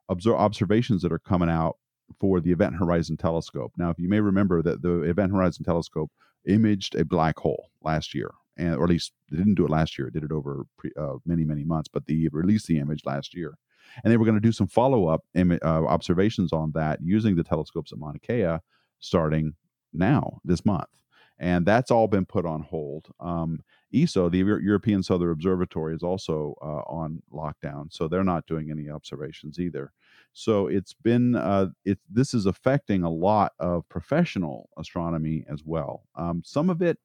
observations 0.09 1.01
that 1.03 1.11
are 1.11 1.19
coming 1.19 1.49
out 1.49 1.77
for 2.19 2.39
the 2.39 2.51
Event 2.51 2.75
Horizon 2.75 3.17
Telescope. 3.17 3.73
Now, 3.77 3.89
if 3.89 3.99
you 3.99 4.09
may 4.09 4.19
remember 4.19 4.61
that 4.61 4.81
the 4.81 5.01
Event 5.01 5.31
Horizon 5.31 5.63
Telescope 5.63 6.11
imaged 6.47 6.95
a 6.95 7.05
black 7.05 7.39
hole 7.39 7.69
last 7.83 8.13
year, 8.13 8.31
and 8.57 8.75
or 8.75 8.83
at 8.83 8.89
least 8.89 9.13
they 9.29 9.37
didn't 9.37 9.55
do 9.55 9.65
it 9.65 9.71
last 9.71 9.97
year; 9.97 10.07
it 10.07 10.13
did 10.13 10.23
it 10.23 10.31
over 10.31 10.65
pre, 10.77 10.91
uh, 10.97 11.15
many 11.25 11.43
many 11.43 11.63
months. 11.63 11.89
But 11.91 12.05
they 12.07 12.27
released 12.31 12.67
the 12.67 12.79
image 12.79 13.05
last 13.05 13.33
year, 13.33 13.57
and 14.03 14.11
they 14.11 14.17
were 14.17 14.25
going 14.25 14.35
to 14.35 14.41
do 14.41 14.51
some 14.51 14.67
follow 14.67 15.07
up 15.07 15.23
Im- 15.33 15.59
uh, 15.63 15.85
observations 15.85 16.53
on 16.53 16.71
that 16.73 16.99
using 17.01 17.35
the 17.35 17.43
telescopes 17.43 17.91
at 17.91 17.99
Mauna 17.99 18.19
Kea 18.19 18.57
starting 18.99 19.53
now 19.93 20.39
this 20.43 20.65
month 20.65 20.89
and 21.37 21.65
that's 21.65 21.91
all 21.91 22.07
been 22.07 22.25
put 22.25 22.45
on 22.45 22.61
hold. 22.61 23.07
Um, 23.19 23.59
ESO, 23.93 24.29
the 24.29 24.37
European 24.37 25.03
Southern 25.03 25.31
Observatory, 25.31 25.95
is 25.95 26.03
also 26.03 26.55
uh, 26.61 26.83
on 26.91 27.21
lockdown, 27.31 27.91
so 27.91 28.07
they're 28.07 28.23
not 28.23 28.47
doing 28.47 28.71
any 28.71 28.89
observations 28.89 29.59
either. 29.59 29.91
So 30.35 30.67
it's 30.67 30.93
been 30.93 31.35
uh, 31.35 31.67
it. 31.83 31.97
This 32.09 32.33
is 32.33 32.45
affecting 32.45 33.03
a 33.03 33.09
lot 33.09 33.53
of 33.59 33.87
professional 33.89 34.69
astronomy 34.77 35.45
as 35.49 35.63
well. 35.65 36.03
Um, 36.15 36.43
some 36.45 36.69
of 36.69 36.81
it 36.81 36.99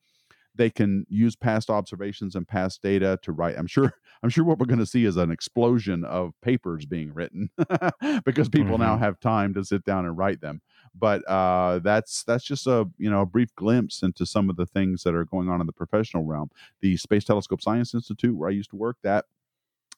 they 0.57 0.69
can 0.69 1.07
use 1.09 1.37
past 1.37 1.71
observations 1.71 2.35
and 2.35 2.47
past 2.47 2.83
data 2.83 3.17
to 3.23 3.31
write 3.31 3.57
i'm 3.57 3.69
sure 3.69 3.95
i'm 4.25 4.29
sure 4.29 4.43
what 4.43 4.59
we're 4.59 4.67
going 4.67 4.81
to 4.81 4.85
see 4.85 5.05
is 5.05 5.17
an 5.17 5.31
explosion 5.31 6.03
of 6.05 6.33
papers 6.43 6.85
being 6.85 7.15
written 7.15 7.49
because 8.25 8.49
people 8.49 8.73
mm-hmm. 8.73 8.83
now 8.83 8.99
have 8.99 9.21
time 9.21 9.55
to 9.55 9.65
sit 9.65 9.85
down 9.85 10.05
and 10.05 10.19
write 10.19 10.41
them 10.41 10.61
but 10.95 11.23
uh, 11.29 11.79
that's 11.81 12.25
that's 12.25 12.45
just 12.45 12.67
a 12.67 12.89
you 12.99 13.11
know 13.11 13.21
a 13.21 13.27
brief 13.27 13.55
glimpse 13.55 14.03
into 14.03 14.27
some 14.27 14.51
of 14.51 14.57
the 14.57 14.67
things 14.67 15.03
that 15.03 15.15
are 15.15 15.25
going 15.25 15.49
on 15.49 15.61
in 15.61 15.67
the 15.67 15.73
professional 15.73 16.25
realm. 16.25 16.51
The 16.81 16.97
Space 16.97 17.25
Telescope 17.25 17.63
Science 17.63 17.95
Institute, 17.95 18.37
where 18.37 18.49
I 18.49 18.53
used 18.53 18.71
to 18.71 18.77
work, 18.77 18.97
that 19.03 19.27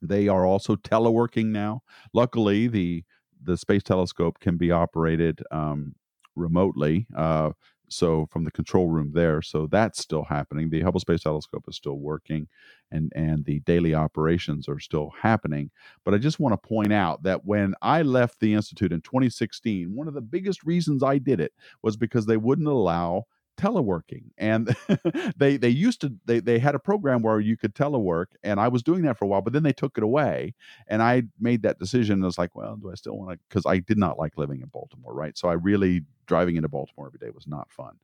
they 0.01 0.28
are 0.28 0.45
also 0.45 0.76
teleworking 0.76 1.47
now. 1.47 1.83
Luckily, 2.12 2.68
the 2.68 3.05
the 3.45 3.57
space 3.57 3.82
telescope 3.82 4.38
can 4.40 4.57
be 4.57 4.70
operated 4.70 5.43
um, 5.51 5.95
remotely. 6.36 7.07
Uh, 7.16 7.51
so 7.93 8.26
from 8.30 8.45
the 8.45 8.51
control 8.51 8.88
room 8.88 9.12
there 9.12 9.43
so 9.43 9.66
that's 9.66 10.01
still 10.01 10.24
happening 10.24 10.70
the 10.70 10.80
hubble 10.80 11.01
space 11.01 11.22
telescope 11.22 11.64
is 11.68 11.76
still 11.76 11.99
working 11.99 12.49
and 12.90 13.12
and 13.14 13.45
the 13.45 13.61
daily 13.61 13.95
operations 13.95 14.68
are 14.68 14.78
still 14.80 15.12
happening 15.20 15.70
but 16.05 16.14
i 16.14 16.18
just 16.18 16.40
want 16.40 16.53
to 16.53 16.68
point 16.68 16.93
out 16.93 17.22
that 17.22 17.45
when 17.45 17.74
i 17.82 18.03
left 18.03 18.40
the 18.40 18.55
institute 18.55 18.93
in 18.93 19.01
2016 19.03 19.95
one 19.95 20.09
of 20.09 20.14
the 20.14 20.20
biggest 20.20 20.64
reasons 20.64 21.03
i 21.03 21.18
did 21.18 21.38
it 21.38 21.53
was 21.82 21.97
because 21.97 22.26
they 22.26 22.36
wouldn't 22.36 22.68
allow 22.68 23.24
teleworking 23.57 24.24
and 24.38 24.74
they 25.36 25.57
they 25.57 25.68
used 25.68 26.00
to 26.00 26.12
they 26.24 26.40
they 26.40 26.59
had 26.59 26.74
a 26.74 26.78
program 26.78 27.22
where 27.22 27.38
you 27.40 27.57
could 27.57 27.74
telework 27.74 28.26
and 28.42 28.59
I 28.59 28.68
was 28.68 28.82
doing 28.82 29.03
that 29.03 29.18
for 29.18 29.24
a 29.24 29.28
while 29.28 29.42
but 29.42 29.53
then 29.53 29.62
they 29.62 29.72
took 29.72 29.98
it 29.98 30.05
away 30.05 30.55
and 30.88 31.03
I 31.03 31.24
made 31.38 31.62
that 31.62 31.78
decision 31.78 32.14
and 32.14 32.24
I 32.24 32.26
was 32.26 32.38
like 32.38 32.55
well 32.55 32.76
do 32.76 32.90
I 32.90 32.94
still 32.94 33.16
want 33.16 33.32
to 33.32 33.38
cuz 33.50 33.64
I 33.66 33.78
did 33.78 33.98
not 33.98 34.18
like 34.18 34.38
living 34.38 34.61
in 34.61 34.68
Baltimore 34.68 35.14
right? 35.14 35.36
So 35.36 35.48
I 35.48 35.55
really 35.55 36.05
driving 36.26 36.57
into 36.57 36.68
Baltimore 36.68 37.07
every 37.07 37.18
day 37.18 37.30
was 37.34 37.46
not 37.46 37.70
fun. 37.70 37.96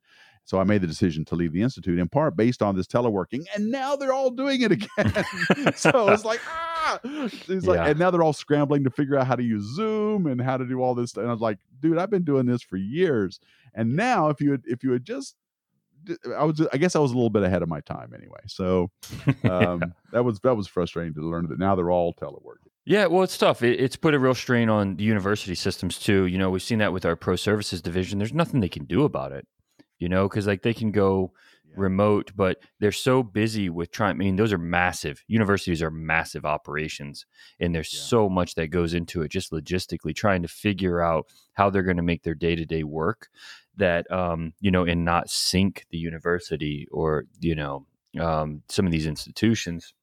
So 0.44 0.58
I 0.58 0.64
made 0.64 0.80
the 0.80 0.86
decision 0.86 1.24
to 1.26 1.34
leave 1.34 1.52
the 1.52 1.62
institute 1.62 1.98
in 1.98 2.08
part 2.08 2.36
based 2.36 2.62
on 2.62 2.76
this 2.76 2.86
teleworking 2.86 3.44
and 3.54 3.70
now 3.70 3.96
they're 3.96 4.12
all 4.12 4.30
doing 4.30 4.62
it 4.62 4.72
again. 4.72 5.24
So 5.76 6.08
it's 6.10 6.24
like 6.24 6.40
ah 6.46 6.77
it's 7.04 7.66
like 7.66 7.76
Yeah. 7.78 7.86
and 7.88 7.98
now 7.98 8.10
they're 8.10 8.22
all 8.22 8.32
scrambling 8.32 8.84
to 8.84 8.90
figure 8.90 9.16
out 9.16 9.26
how 9.26 9.36
to 9.36 9.42
use 9.42 9.64
Zoom 9.74 10.26
and 10.26 10.40
how 10.40 10.56
to 10.56 10.64
do 10.66 10.80
all 10.80 10.94
this 10.94 11.10
stuff. 11.10 11.22
and 11.22 11.30
I 11.30 11.32
was 11.32 11.40
like 11.42 11.58
dude 11.80 11.98
I've 11.98 12.10
been 12.10 12.24
doing 12.24 12.46
this 12.46 12.62
for 12.62 12.76
years 12.76 13.40
and 13.74 13.96
now 13.96 14.28
if 14.28 14.40
you 14.40 14.52
had 14.52 14.62
if 14.66 14.82
you 14.84 14.92
had 14.92 15.04
just 15.04 15.36
I 16.36 16.44
was 16.44 16.66
I 16.72 16.76
guess 16.78 16.96
I 16.96 17.00
was 17.00 17.10
a 17.12 17.14
little 17.14 17.28
bit 17.30 17.42
ahead 17.42 17.62
of 17.62 17.68
my 17.68 17.80
time 17.80 18.12
anyway. 18.14 18.40
So 18.46 18.90
um, 19.50 19.82
that 20.12 20.24
was 20.24 20.40
that 20.40 20.54
was 20.56 20.66
frustrating 20.66 21.12
to 21.14 21.20
learn 21.20 21.48
that 21.48 21.58
now 21.58 21.74
they're 21.74 21.90
all 21.90 22.14
teleworking. 22.14 22.70
Yeah, 22.86 23.04
well, 23.06 23.22
it's 23.22 23.36
tough. 23.36 23.62
It, 23.62 23.78
it's 23.80 23.96
put 23.96 24.14
a 24.14 24.18
real 24.18 24.34
strain 24.34 24.70
on 24.70 24.96
the 24.96 25.04
university 25.04 25.54
systems 25.54 25.98
too. 25.98 26.24
You 26.24 26.38
know, 26.38 26.48
we've 26.48 26.62
seen 26.62 26.78
that 26.78 26.92
with 26.94 27.04
our 27.04 27.16
pro 27.16 27.36
services 27.36 27.82
division. 27.82 28.18
There's 28.18 28.32
nothing 28.32 28.60
they 28.60 28.68
can 28.70 28.84
do 28.86 29.04
about 29.04 29.32
it. 29.32 29.46
You 29.98 30.08
know, 30.08 30.28
because 30.28 30.46
like 30.46 30.62
they 30.62 30.72
can 30.72 30.92
go 30.92 31.32
Yeah. 31.70 31.74
remote, 31.76 32.32
but 32.34 32.58
they're 32.80 32.92
so 32.92 33.22
busy 33.22 33.68
with 33.68 33.90
trying. 33.90 34.12
I 34.12 34.18
mean, 34.18 34.36
those 34.36 34.52
are 34.52 34.58
massive. 34.58 35.22
Universities 35.28 35.82
are 35.82 35.90
massive 35.90 36.44
operations, 36.44 37.26
and 37.60 37.74
there's 37.74 37.92
Yeah. 37.92 38.00
so 38.00 38.28
much 38.28 38.54
that 38.54 38.68
goes 38.68 38.94
into 38.94 39.22
it, 39.22 39.30
just 39.30 39.52
logistically 39.52 40.14
trying 40.14 40.42
to 40.42 40.48
figure 40.48 41.00
out 41.00 41.26
how 41.54 41.70
they're 41.70 41.82
going 41.82 41.96
to 41.98 42.02
make 42.02 42.22
their 42.22 42.34
day 42.34 42.54
to 42.56 42.64
day 42.64 42.84
work. 42.84 43.28
That 43.76 44.10
um, 44.10 44.54
you 44.60 44.70
know, 44.70 44.84
and 44.84 45.04
not 45.04 45.30
sink 45.30 45.86
the 45.90 45.98
university 45.98 46.86
or 46.90 47.24
you 47.40 47.54
know 47.54 47.86
um, 48.18 48.62
some 48.68 48.86
of 48.86 48.92
these 48.92 49.06
institutions 49.06 49.94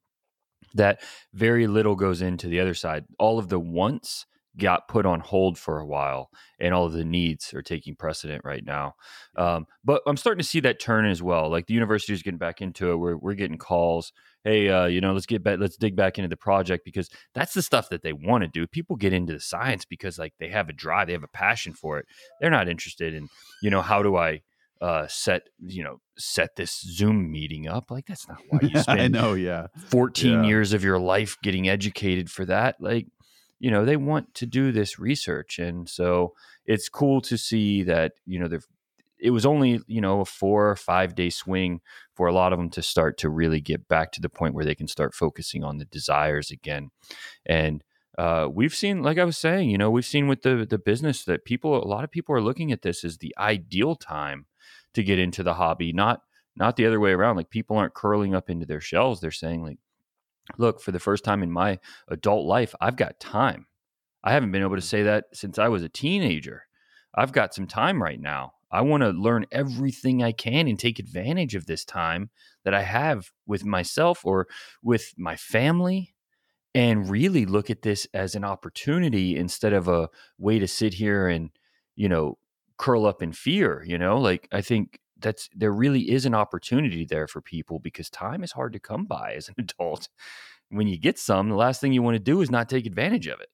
that 0.74 1.02
very 1.34 1.68
little 1.68 1.96
goes 1.96 2.22
into 2.22 2.48
the 2.48 2.60
other 2.60 2.74
side. 2.74 3.06
All 3.18 3.40
of 3.40 3.50
the 3.50 3.60
wants 3.60 4.26
got 4.58 4.88
put 4.88 5.06
on 5.06 5.20
hold 5.20 5.58
for 5.58 5.80
a 5.80 5.86
while, 5.86 6.30
and 6.60 6.74
all 6.74 6.86
of 6.86 6.94
the 6.94 7.06
needs 7.06 7.54
are 7.54 7.62
taking 7.62 7.96
precedent 7.96 8.42
right 8.46 8.64
now. 8.66 8.94
Um, 9.36 9.66
but 9.84 10.02
I'm 10.08 10.18
starting 10.18 10.42
to 10.42 10.48
see 10.48 10.60
that 10.62 10.80
turn 10.80 11.06
as 11.06 11.22
well. 11.22 11.50
Like 11.50 11.68
the 11.68 11.74
university 11.74 12.14
is 12.14 12.24
getting 12.24 12.38
back 12.38 12.62
into 12.62 12.92
it. 12.92 12.96
We're 12.98 13.18
we're 13.18 13.34
getting 13.36 13.58
calls. 13.58 14.12
Hey, 14.44 14.70
uh, 14.70 14.86
you 14.86 15.02
know, 15.02 15.14
let's 15.14 15.26
get 15.26 15.44
back. 15.44 15.60
Let's 15.60 15.76
dig 15.78 15.96
back 15.96 16.18
into 16.20 16.30
the 16.30 16.38
project 16.38 16.86
because 16.86 17.10
that's 17.34 17.54
the 17.54 17.62
stuff 17.64 17.90
that 17.90 18.04
they 18.04 18.14
want 18.14 18.44
to 18.44 18.48
do. 18.48 18.68
People 18.68 18.96
get 18.96 19.12
into 19.14 19.34
the 19.34 19.40
science 19.40 19.86
because 19.86 20.20
like 20.20 20.34
they 20.40 20.50
have 20.50 20.70
a 20.70 20.74
drive, 20.74 21.08
they 21.08 21.14
have 21.14 21.24
a 21.24 21.28
passion 21.28 21.74
for 21.74 21.98
it. 22.00 22.06
They're 22.40 22.52
not 22.52 22.70
interested 22.70 23.14
in 23.14 23.28
you 23.62 23.70
know 23.70 23.82
how 23.82 24.04
do 24.04 24.16
I 24.16 24.42
uh, 24.82 25.08
set 25.08 25.48
you 25.66 25.84
know 25.84 25.98
set 26.18 26.56
this 26.58 26.80
Zoom 26.82 27.32
meeting 27.32 27.68
up. 27.68 27.90
Like 27.90 28.06
that's 28.06 28.28
not 28.28 28.38
why 28.50 28.60
you 28.62 28.80
spend 28.82 29.02
I 29.02 29.08
know, 29.08 29.34
yeah. 29.34 29.68
14 29.88 30.32
Yeah. 30.32 30.44
years 30.44 30.74
of 30.74 30.84
your 30.84 31.00
life 31.00 31.38
getting 31.42 31.68
educated 31.68 32.30
for 32.30 32.46
that 32.46 32.76
like 32.80 33.08
you 33.66 33.72
know 33.72 33.84
they 33.84 33.98
want 33.98 34.32
to 34.36 34.46
do 34.46 34.72
this 34.72 35.00
research 35.00 35.58
and 35.58 35.90
so 35.90 36.34
it's 36.68 36.88
cool 36.88 37.20
to 37.20 37.36
see 37.36 37.82
that 37.82 38.12
you 38.28 38.38
know 38.38 38.48
they've 38.48 38.68
it 39.18 39.32
was 39.32 39.44
only 39.44 39.80
you 39.88 40.00
know 40.00 40.22
a 40.22 40.26
four 40.26 40.70
or 40.70 40.76
five 40.76 41.16
day 41.16 41.32
swing 41.32 41.82
for 42.14 42.28
a 42.28 42.32
lot 42.32 42.54
of 42.54 42.60
them 42.60 42.70
to 42.70 42.84
start 42.84 43.18
to 43.18 43.28
really 43.28 43.60
get 43.60 43.88
back 43.88 44.12
to 44.12 44.22
the 44.22 44.30
point 44.30 44.54
where 44.54 44.66
they 44.66 44.76
can 44.76 44.88
start 44.88 45.16
focusing 45.16 45.64
on 45.64 45.80
the 45.80 45.86
desires 45.86 46.52
again. 46.52 46.92
And 47.44 47.84
uh, 48.20 48.48
we've 48.54 48.76
seen 48.76 49.02
like 49.02 49.18
i 49.18 49.26
was 49.26 49.38
saying 49.38 49.70
you 49.70 49.78
know 49.78 49.90
we've 49.90 50.06
seen 50.06 50.28
with 50.28 50.44
the 50.44 50.66
the 50.70 50.78
business 50.78 51.26
that 51.26 51.44
people 51.44 51.76
a 51.76 51.84
lot 51.88 52.04
of 52.06 52.12
people 52.12 52.34
are 52.34 52.42
looking 52.42 52.72
at 52.72 52.84
this 52.84 53.04
as 53.04 53.18
the 53.18 53.36
ideal 53.38 53.94
time 53.96 54.46
to 54.94 55.04
get 55.04 55.20
into 55.20 55.44
the 55.44 55.56
hobby 55.56 55.92
not 55.92 56.22
not 56.56 56.78
the 56.78 56.86
other 56.86 57.00
way 57.00 57.12
around 57.12 57.36
like 57.36 57.50
people 57.50 57.76
aren't 57.76 57.94
curling 57.94 58.34
up 58.34 58.50
into 58.50 58.66
their 58.66 58.80
shells 58.80 59.20
they're 59.20 59.32
saying 59.32 59.64
like 59.64 59.80
look 60.58 60.82
for 60.82 60.92
the 60.92 61.00
first 61.00 61.24
time 61.24 61.44
in 61.44 61.52
my 61.52 61.80
adult 62.08 62.46
life 62.46 62.76
i've 62.82 62.96
got 62.96 63.20
time. 63.20 63.68
I 64.24 64.32
haven't 64.32 64.52
been 64.52 64.62
able 64.62 64.76
to 64.76 64.78
mm-hmm. 64.78 64.86
say 64.86 65.04
that 65.04 65.26
since 65.34 65.60
i 65.60 65.68
was 65.68 65.84
a 65.84 65.90
teenager. 65.90 66.64
I've 67.14 67.32
got 67.32 67.54
some 67.54 67.68
time 67.68 68.04
right 68.04 68.20
now. 68.20 68.54
I 68.72 68.82
want 68.82 69.04
to 69.04 69.10
learn 69.12 69.46
everything 69.52 70.22
i 70.24 70.32
can 70.32 70.68
and 70.68 70.78
take 70.78 71.00
advantage 71.00 71.56
of 71.56 71.66
this 71.66 71.86
time 71.86 72.30
that 72.64 72.74
i 72.74 72.82
have 72.82 73.32
with 73.46 73.66
myself 73.66 74.26
or 74.26 74.48
with 74.84 75.14
my 75.18 75.36
family 75.36 76.14
and 76.74 77.10
really 77.10 77.46
look 77.46 77.70
at 77.70 77.84
this 77.84 78.06
as 78.14 78.36
an 78.36 78.44
opportunity 78.44 79.38
instead 79.38 79.72
of 79.72 79.88
a 79.88 80.10
way 80.38 80.60
to 80.60 80.68
sit 80.68 80.96
here 80.96 81.28
and 81.28 81.52
you 81.96 82.10
know 82.10 82.38
curl 82.78 83.06
up 83.06 83.24
in 83.24 83.32
fear 83.32 83.84
you 83.88 83.98
know? 83.98 84.20
Like 84.20 84.48
i 84.52 84.62
think 84.62 85.00
that's 85.20 85.50
there 85.56 85.72
really 85.74 86.12
is 86.12 86.26
an 86.26 86.36
opportunity 86.36 87.06
there 87.06 87.28
for 87.28 87.42
people 87.42 87.80
because 87.80 88.10
time 88.10 88.44
is 88.44 88.52
hard 88.52 88.74
to 88.74 88.80
come 88.80 89.06
by 89.06 89.34
as 89.34 89.48
an 89.50 89.56
adult 89.60 90.10
when 90.70 90.88
you 90.88 90.98
get 90.98 91.18
some 91.20 91.50
the 91.50 91.56
last 91.56 91.80
thing 91.82 91.94
you 91.94 92.02
want 92.02 92.16
to 92.16 92.20
do 92.20 92.42
is 92.42 92.52
not 92.52 92.68
take 92.70 92.86
advantage 92.86 93.28
of 93.28 93.40
it 93.40 93.50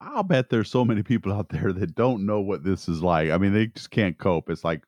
I'll 0.00 0.22
bet 0.22 0.50
there's 0.50 0.70
so 0.70 0.84
many 0.84 1.02
people 1.02 1.32
out 1.32 1.48
there 1.48 1.72
that 1.72 1.94
don't 1.94 2.26
know 2.26 2.40
what 2.40 2.62
this 2.62 2.88
is 2.88 3.02
like. 3.02 3.30
I 3.30 3.38
mean, 3.38 3.54
they 3.54 3.68
just 3.68 3.90
can't 3.90 4.18
cope. 4.18 4.50
It's 4.50 4.64
like 4.64 4.82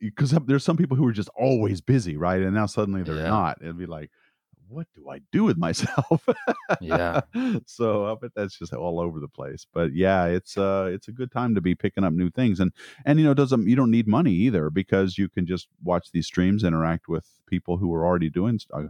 because 0.00 0.32
there's 0.46 0.64
some 0.64 0.76
people 0.76 0.96
who 0.98 1.06
are 1.06 1.12
just 1.12 1.30
always 1.30 1.80
busy, 1.80 2.16
right? 2.16 2.42
And 2.42 2.54
now 2.54 2.66
suddenly 2.66 3.02
they're 3.02 3.14
Yeah. 3.16 3.28
not. 3.28 3.58
It'd 3.62 3.78
be 3.78 3.86
like, 3.86 4.10
what 4.70 4.86
do 4.94 5.08
I 5.10 5.20
do 5.32 5.44
with 5.44 5.58
myself? 5.58 6.26
Yeah. 6.78 7.20
so 7.66 8.06
I 8.06 8.14
bet 8.20 8.30
that's 8.34 8.58
just 8.58 8.72
all 8.72 9.00
over 9.00 9.20
the 9.20 9.28
place. 9.28 9.66
But 9.72 9.92
yeah, 9.94 10.26
it's 10.26 10.56
uh 10.56 10.90
it's 10.92 11.08
a 11.08 11.12
good 11.12 11.30
time 11.32 11.54
to 11.54 11.60
be 11.60 11.74
picking 11.74 12.04
up 12.04 12.12
new 12.12 12.30
things. 12.30 12.60
And 12.60 12.72
and 13.04 13.18
you 13.18 13.24
know, 13.24 13.32
it 13.32 13.36
doesn't 13.36 13.68
you 13.68 13.76
don't 13.76 13.90
need 13.90 14.06
money 14.08 14.32
either 14.32 14.70
because 14.70 15.18
you 15.18 15.28
can 15.28 15.46
just 15.46 15.68
watch 15.82 16.10
these 16.12 16.26
streams, 16.26 16.64
interact 16.64 17.08
with 17.08 17.26
people 17.46 17.76
who 17.78 17.92
are 17.94 18.06
already 18.06 18.30
doing 18.30 18.60
uh, 18.72 18.84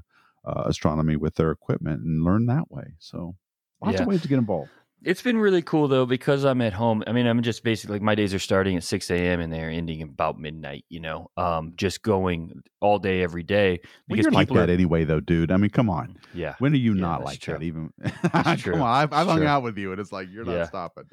uh, 0.44 0.62
astronomy 0.66 1.16
with 1.16 1.34
their 1.36 1.50
equipment 1.50 2.02
and 2.02 2.22
learn 2.24 2.46
that 2.46 2.70
way. 2.70 2.94
So 2.98 3.36
lots 3.82 3.94
Yeah. 3.94 4.02
of 4.02 4.08
ways 4.08 4.22
to 4.22 4.28
get 4.28 4.38
involved. 4.38 4.70
It's 5.02 5.22
been 5.22 5.38
really 5.38 5.62
cool 5.62 5.88
though 5.88 6.04
because 6.04 6.44
I'm 6.44 6.60
at 6.60 6.72
home. 6.74 7.02
I 7.06 7.12
mean, 7.12 7.26
I'm 7.26 7.40
just 7.42 7.64
basically 7.64 7.94
like 7.94 8.02
my 8.02 8.14
days 8.14 8.34
are 8.34 8.38
starting 8.38 8.76
at 8.76 8.84
6 8.84 9.10
a.m. 9.10 9.40
and 9.40 9.50
they're 9.52 9.70
ending 9.70 10.02
about 10.02 10.38
midnight. 10.38 10.84
You 10.90 11.00
know, 11.00 11.30
um, 11.36 11.72
just 11.76 12.02
going 12.02 12.62
all 12.80 12.98
day 12.98 13.22
every 13.22 13.42
day 13.42 13.80
Well, 14.08 14.18
you're 14.18 14.30
like 14.30 14.48
that 14.48 14.68
are. 14.68 14.72
anyway, 14.72 15.04
though, 15.04 15.20
dude. 15.20 15.50
I 15.50 15.56
mean, 15.56 15.70
come 15.70 15.88
on. 15.88 16.18
Yeah, 16.34 16.54
When 16.58 16.72
are 16.72 16.76
you 16.76 16.94
Yeah, 16.94 17.00
not 17.00 17.24
like 17.24 17.40
true. 17.40 17.54
that? 17.54 17.62
Even 17.62 17.92
true. 18.58 18.74
come 18.74 18.82
on, 18.82 18.94
I've, 18.94 19.12
I've 19.12 19.26
hung 19.26 19.38
true. 19.38 19.46
out 19.46 19.62
with 19.62 19.78
you, 19.78 19.92
and 19.92 20.00
it's 20.00 20.12
like 20.12 20.28
you're 20.30 20.44
Yeah. 20.46 20.58
not 20.58 20.68
stopping. 20.68 21.04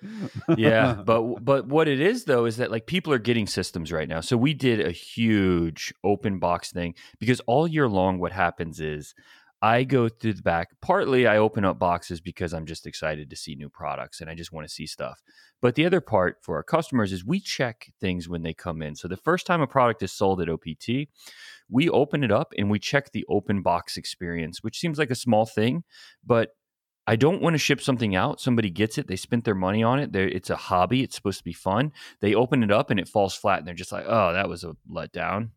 yeah, 0.57 0.93
but 1.05 1.43
but 1.45 1.67
what 1.67 1.87
it 1.87 2.01
is 2.01 2.25
though 2.25 2.45
is 2.45 2.57
that 2.57 2.71
like 2.71 2.87
people 2.87 3.13
are 3.13 3.19
getting 3.19 3.47
systems 3.47 3.91
right 3.91 4.07
now. 4.09 4.19
So 4.21 4.35
we 4.35 4.53
did 4.53 4.79
a 4.85 4.91
huge 4.91 5.93
open 6.03 6.39
box 6.39 6.71
thing 6.71 6.93
because 7.19 7.39
all 7.47 7.67
year 7.67 7.87
long, 7.87 8.19
what 8.19 8.31
happens 8.33 8.79
is 8.79 9.15
I 9.61 9.83
go 9.83 10.07
through 10.07 10.33
the 10.33 10.41
back. 10.43 10.69
Partly, 10.81 11.25
I 11.25 11.37
open 11.37 11.65
up 11.65 11.79
boxes 11.79 12.21
because 12.21 12.53
I'm 12.53 12.65
just 12.65 12.85
excited 12.85 13.29
to 13.29 13.35
see 13.35 13.55
new 13.55 13.69
products 13.69 14.21
and 14.21 14.29
I 14.29 14.35
just 14.35 14.51
want 14.51 14.67
to 14.67 14.73
see 14.73 14.85
stuff. 14.85 15.21
But 15.61 15.75
the 15.75 15.85
other 15.85 16.01
part 16.01 16.37
for 16.43 16.57
our 16.57 16.63
customers 16.63 17.11
is 17.11 17.25
we 17.25 17.39
check 17.39 17.91
things 17.99 18.29
when 18.29 18.43
they 18.43 18.53
come 18.53 18.83
in. 18.83 18.95
So 18.95 19.07
the 19.07 19.17
first 19.17 19.47
time 19.47 19.61
a 19.61 19.67
product 19.67 20.03
is 20.03 20.11
sold 20.11 20.41
at 20.41 20.49
OPT, 20.49 21.09
we 21.69 21.89
open 21.89 22.23
it 22.23 22.31
up 22.31 22.53
and 22.57 22.69
we 22.69 22.77
check 22.77 23.11
the 23.11 23.25
open 23.27 23.63
box 23.63 23.97
experience, 23.97 24.63
which 24.63 24.79
seems 24.79 24.99
like 24.99 25.09
a 25.09 25.15
small 25.15 25.47
thing, 25.47 25.83
but 26.23 26.51
I 27.07 27.15
don't 27.15 27.41
want 27.41 27.53
to 27.53 27.57
ship 27.57 27.81
something 27.81 28.15
out. 28.15 28.41
Somebody 28.41 28.69
gets 28.69 28.97
it, 28.97 29.07
they 29.07 29.15
spent 29.15 29.45
their 29.45 29.55
money 29.55 29.81
on 29.81 29.97
it. 29.97 30.11
They're, 30.11 30.27
it's 30.27 30.49
a 30.49 30.57
hobby. 30.57 31.03
It's 31.03 31.15
supposed 31.15 31.37
to 31.39 31.43
be 31.45 31.53
fun. 31.53 31.93
They 32.19 32.35
open 32.35 32.63
it 32.63 32.71
up 32.71 32.91
and 32.91 32.99
it 32.99 33.07
falls 33.07 33.33
flat, 33.33 33.59
and 33.59 33.67
they're 33.67 33.73
just 33.73 33.93
like, 33.93 34.03
"Oh, 34.05 34.33
that 34.33 34.49
was 34.49 34.65
a 34.65 34.75
letdown," 34.91 35.51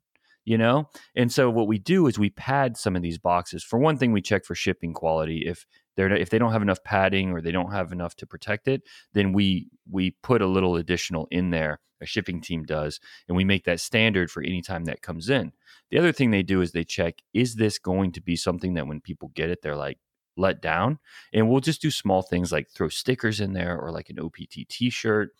you 0.44 0.58
know. 0.58 0.88
And 1.14 1.32
so 1.32 1.50
what 1.50 1.68
we 1.68 1.78
do 1.78 2.06
is 2.06 2.18
we 2.18 2.30
pad 2.30 2.76
some 2.76 2.96
of 2.96 3.02
these 3.02 3.18
boxes. 3.18 3.62
For 3.62 3.78
one 3.78 3.96
thing, 3.96 4.12
we 4.12 4.22
check 4.22 4.44
for 4.44 4.54
shipping 4.54 4.92
quality. 4.92 5.44
If 5.46 5.66
they're 5.96 6.12
if 6.12 6.30
they 6.30 6.38
don't 6.38 6.52
have 6.52 6.62
enough 6.62 6.82
padding 6.84 7.30
or 7.32 7.40
they 7.40 7.52
don't 7.52 7.72
have 7.72 7.92
enough 7.92 8.16
to 8.16 8.26
protect 8.26 8.68
it, 8.68 8.82
then 9.12 9.32
we 9.32 9.70
we 9.90 10.16
put 10.22 10.42
a 10.42 10.46
little 10.46 10.76
additional 10.76 11.28
in 11.30 11.50
there. 11.50 11.80
A 12.02 12.06
shipping 12.06 12.40
team 12.40 12.64
does, 12.64 12.98
and 13.28 13.36
we 13.36 13.44
make 13.44 13.64
that 13.64 13.78
standard 13.78 14.30
for 14.30 14.42
any 14.42 14.62
time 14.62 14.86
that 14.86 15.02
comes 15.02 15.28
in. 15.28 15.52
The 15.90 15.98
other 15.98 16.12
thing 16.12 16.30
they 16.30 16.42
do 16.42 16.62
is 16.62 16.72
they 16.72 16.84
check: 16.84 17.16
is 17.34 17.56
this 17.56 17.78
going 17.78 18.12
to 18.12 18.22
be 18.22 18.36
something 18.36 18.72
that 18.74 18.86
when 18.86 19.02
people 19.02 19.32
get 19.34 19.50
it, 19.50 19.60
they're 19.62 19.76
like 19.76 19.98
let 20.36 20.62
down? 20.62 20.98
and 21.34 21.50
we'll 21.50 21.60
just 21.60 21.82
do 21.82 21.90
small 21.90 22.22
things 22.22 22.50
like 22.50 22.70
throw 22.70 22.88
stickers 22.88 23.40
in 23.40 23.52
there 23.52 23.78
or 23.78 23.90
like 23.90 24.08
an 24.08 24.18
OPT 24.18 24.66
t-shirt 24.68 25.30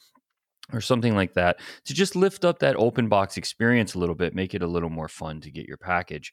or 0.73 0.81
something 0.81 1.15
like 1.15 1.35
that 1.35 1.61
to 1.85 1.95
just 1.95 2.17
lift 2.17 2.45
up 2.45 2.59
that 2.61 2.77
open 2.77 3.09
box 3.09 3.37
experience 3.37 3.95
a 3.95 3.99
little 3.99 4.15
bit, 4.15 4.35
make 4.35 4.55
it 4.55 4.63
a 4.63 4.67
little 4.67 4.91
more 4.91 5.09
fun 5.09 5.41
to 5.41 5.51
get 5.51 5.67
your 5.67 5.77
package. 5.77 6.33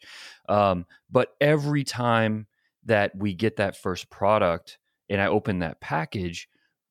Um, 0.50 0.86
but 1.10 1.30
every 1.42 1.84
time 1.84 2.48
that 2.86 3.16
we 3.16 3.34
get 3.34 3.58
that 3.58 3.76
first 3.78 4.10
product 4.10 4.78
and 5.10 5.22
I 5.22 5.28
open 5.28 5.60
that 5.60 5.82
package, 5.82 6.48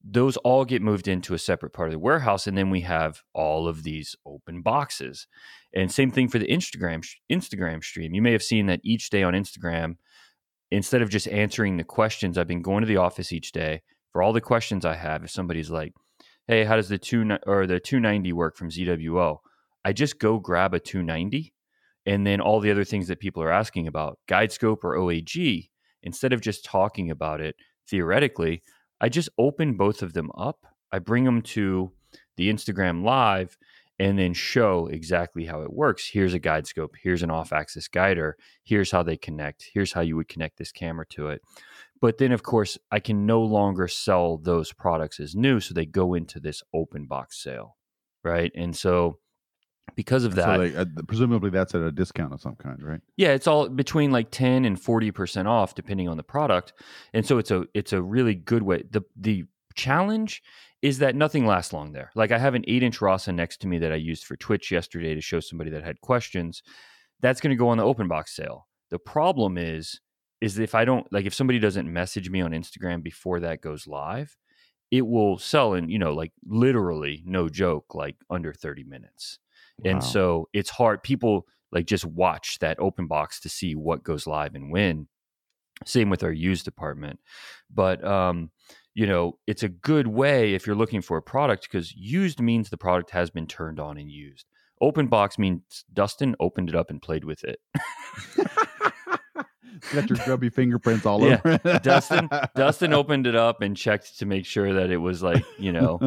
those 0.09 0.37
all 0.39 0.65
get 0.65 0.83
moved 0.83 1.09
into 1.09 1.35
a 1.35 1.39
separate 1.39 1.73
part 1.73 1.89
of 1.89 1.93
the 1.93 1.99
warehouse, 1.99 2.47
and 2.47 2.57
then 2.57 2.71
we 2.71 2.83
have 2.83 3.23
all 3.35 3.67
of 3.67 3.83
these 3.83 4.15
open 4.25 4.63
boxes. 4.63 5.27
And 5.75 5.91
same 5.91 6.13
thing 6.13 6.29
for 6.29 6.39
the 6.39 6.47
Instagram 6.47 7.05
Instagram 7.31 7.83
stream. 7.83 8.15
You 8.15 8.23
may 8.23 8.33
have 8.33 8.43
seen 8.43 8.67
that 8.67 8.81
each 8.85 9.11
day 9.11 9.25
on 9.25 9.35
Instagram, 9.35 9.97
instead 10.71 11.03
of 11.03 11.11
just 11.11 11.27
answering 11.29 11.77
the 11.77 11.85
questions, 11.85 12.39
I've 12.39 12.47
been 12.47 12.63
going 12.63 12.83
to 12.83 12.87
the 12.87 12.99
office 12.99 13.33
each 13.33 13.51
day 13.51 13.83
for 14.13 14.23
all 14.23 14.33
the 14.33 14.41
questions 14.41 14.85
I 14.85 14.95
have. 14.95 15.25
If 15.25 15.31
somebody's 15.31 15.71
like, 15.71 15.93
"Hey, 16.49 16.65
how 16.65 16.77
does 16.77 16.89
the 16.89 16.99
two 16.99 17.39
or 17.47 17.67
the 17.67 17.81
290 17.81 18.33
work 18.33 18.57
from 18.57 18.71
ZWO?" 18.71 19.39
I 19.85 19.93
just 19.93 20.19
go 20.19 20.39
grab 20.39 20.75
a 20.75 20.81
290 20.81 21.53
and 22.07 22.27
then 22.27 22.41
all 22.41 22.61
the 22.61 22.71
other 22.71 22.85
things 22.85 23.09
that 23.09 23.21
people 23.21 23.43
are 23.43 23.51
asking 23.51 23.89
about, 23.89 24.19
GuideScope 24.29 24.85
or 24.85 24.97
OAG, 24.97 25.71
instead 26.03 26.33
of 26.33 26.41
just 26.41 26.65
talking 26.65 27.11
about 27.11 27.41
it 27.41 27.57
theoretically, 27.89 28.63
I 29.01 29.09
just 29.09 29.29
open 29.39 29.77
both 29.77 30.03
of 30.03 30.13
them 30.13 30.31
up. 30.37 30.67
I 30.93 31.01
bring 31.01 31.25
them 31.25 31.43
to 31.43 31.93
the 32.37 32.51
Instagram 32.51 33.05
live 33.05 33.59
and 33.99 34.19
then 34.19 34.35
show 34.35 34.87
exactly 34.87 35.47
how 35.47 35.63
it 35.63 35.73
works. 35.73 36.09
Here's 36.09 36.35
a 36.35 36.41
GuideScope, 36.41 36.95
here's 37.03 37.23
an 37.23 37.31
off 37.31 37.53
axis 37.53 37.89
guider, 37.89 38.37
here's 38.63 38.91
how 38.91 39.03
they 39.03 39.17
connect, 39.17 39.71
here's 39.73 39.93
how 39.93 40.03
you 40.03 40.17
would 40.17 40.29
connect 40.29 40.59
this 40.59 40.73
camera 40.73 41.07
to 41.11 41.29
it. 41.29 41.43
But 42.01 42.19
then, 42.19 42.33
of 42.33 42.43
course, 42.43 42.77
I 42.91 43.01
can 43.01 43.27
no 43.27 43.43
longer 43.43 43.89
sell 43.89 44.37
those 44.37 44.73
products 44.73 45.19
as 45.19 45.35
new. 45.35 45.61
So 45.61 45.75
they 45.75 45.87
go 45.87 46.15
into 46.15 46.41
this 46.41 46.63
open 46.75 47.07
box 47.07 47.43
sale. 47.43 47.77
Right. 48.23 48.53
And 48.55 48.77
so 48.77 49.19
because 49.95 50.25
of 50.25 50.35
that. 50.35 50.57
So 50.57 50.69
they, 50.69 50.77
uh, 50.77 50.85
presumably 51.07 51.51
that's 51.51 51.75
at 51.75 51.81
a 51.81 51.93
discount 51.93 52.33
of 52.33 52.41
some 52.41 52.57
kind, 52.57 52.83
right? 52.83 53.01
Yeah, 53.17 53.31
it's 53.31 53.47
all 53.47 53.69
between 53.69 54.11
like 54.11 54.31
10 54.31 54.65
and 54.65 54.81
40% 54.81 55.47
off 55.47 55.75
depending 55.75 56.09
on 56.09 56.17
the 56.17 56.23
product. 56.23 56.73
And 57.15 57.25
so 57.27 57.39
it's 57.39 57.51
a 57.51 57.65
it's 57.75 57.93
a 57.93 58.03
really 58.03 58.35
good 58.35 58.63
way. 58.63 58.85
The 58.91 59.03
the 59.17 59.45
challenge 59.75 60.43
is 60.83 60.99
that 60.99 61.17
nothing 61.17 61.47
lasts 61.47 61.73
long 61.73 61.93
there. 61.93 62.11
Like 62.15 62.33
I 62.33 62.39
have 62.39 62.55
an 62.55 62.63
8-inch 62.63 63.01
Rasa 63.01 63.33
next 63.33 63.61
to 63.63 63.67
me 63.67 63.79
that 63.79 63.93
I 63.93 63.97
used 63.97 64.25
for 64.25 64.37
Twitch 64.37 64.71
yesterday 64.71 65.15
to 65.15 65.21
show 65.21 65.41
somebody 65.41 65.71
that 65.71 65.85
had 65.85 66.01
questions. 66.01 66.63
That's 67.21 67.41
going 67.41 67.51
to 67.51 67.57
go 67.57 67.69
on 67.69 67.79
the 67.79 67.85
open 67.85 68.09
box 68.09 68.37
sale. 68.37 68.69
The 68.91 68.99
problem 68.99 69.57
is 69.57 70.01
is 70.41 70.59
if 70.59 70.75
I 70.75 70.85
don't 70.85 71.11
like 71.13 71.27
if 71.27 71.35
somebody 71.35 71.59
doesn't 71.59 71.91
message 71.91 72.31
me 72.31 72.41
on 72.41 72.53
Instagram 72.53 73.03
before 73.03 73.41
that 73.41 73.61
goes 73.61 73.87
live, 73.87 74.37
it 74.91 75.07
will 75.07 75.39
sell 75.39 75.75
in, 75.75 75.89
you 75.89 75.99
know, 75.99 76.13
like 76.13 76.33
literally 76.47 77.23
no 77.27 77.49
joke 77.49 77.95
like 77.95 78.17
under 78.31 78.53
30 78.53 78.85
minutes. 78.85 79.39
Wow. 79.79 79.91
And 79.91 80.05
so 80.05 80.49
it's 80.53 80.71
hard. 80.71 81.03
People 81.03 81.47
like 81.73 81.87
just 81.87 82.05
watch 82.05 82.59
that 82.61 82.79
open 82.79 83.07
box 83.07 83.41
to 83.41 83.49
see 83.49 83.75
what 83.75 84.05
goes 84.05 84.27
live 84.27 84.55
and 84.55 84.71
when. 84.71 85.09
Same 85.85 86.09
with 86.09 86.23
our 86.23 86.33
used 86.33 86.65
department. 86.65 87.21
But 87.73 88.05
um, 88.05 88.51
you 88.95 89.07
know, 89.07 89.39
it's 89.47 89.63
a 89.63 89.69
good 89.69 90.07
way 90.07 90.55
if 90.55 90.67
you're 90.67 90.77
looking 90.77 91.03
for 91.03 91.17
a 91.17 91.23
product 91.23 91.69
because 91.71 91.95
used 91.95 92.41
means 92.41 92.71
the 92.71 92.79
product 92.79 93.11
has 93.11 93.31
been 93.31 93.47
turned 93.47 93.79
on 93.81 93.99
and 93.99 94.11
used. 94.11 94.47
Open 94.81 95.07
box 95.07 95.39
means 95.39 95.85
Dustin 95.93 96.37
opened 96.41 96.69
it 96.69 96.75
up 96.75 96.91
and 96.91 97.01
played 97.01 97.25
with 97.25 97.45
it. 97.45 97.59
got 99.93 100.09
your 100.09 100.19
grubby 100.25 100.49
fingerprints 100.51 101.07
all 101.07 101.23
yeah. 101.23 101.41
over. 101.45 101.79
Dustin 101.83 102.29
Dustin 102.55 102.93
opened 102.93 103.27
it 103.27 103.37
up 103.37 103.63
and 103.63 103.77
checked 103.77 104.19
to 104.19 104.27
make 104.27 104.47
sure 104.47 104.75
that 104.75 104.91
it 104.91 104.99
was 104.99 105.23
like 105.23 105.45
you 105.59 105.73
know 105.73 106.01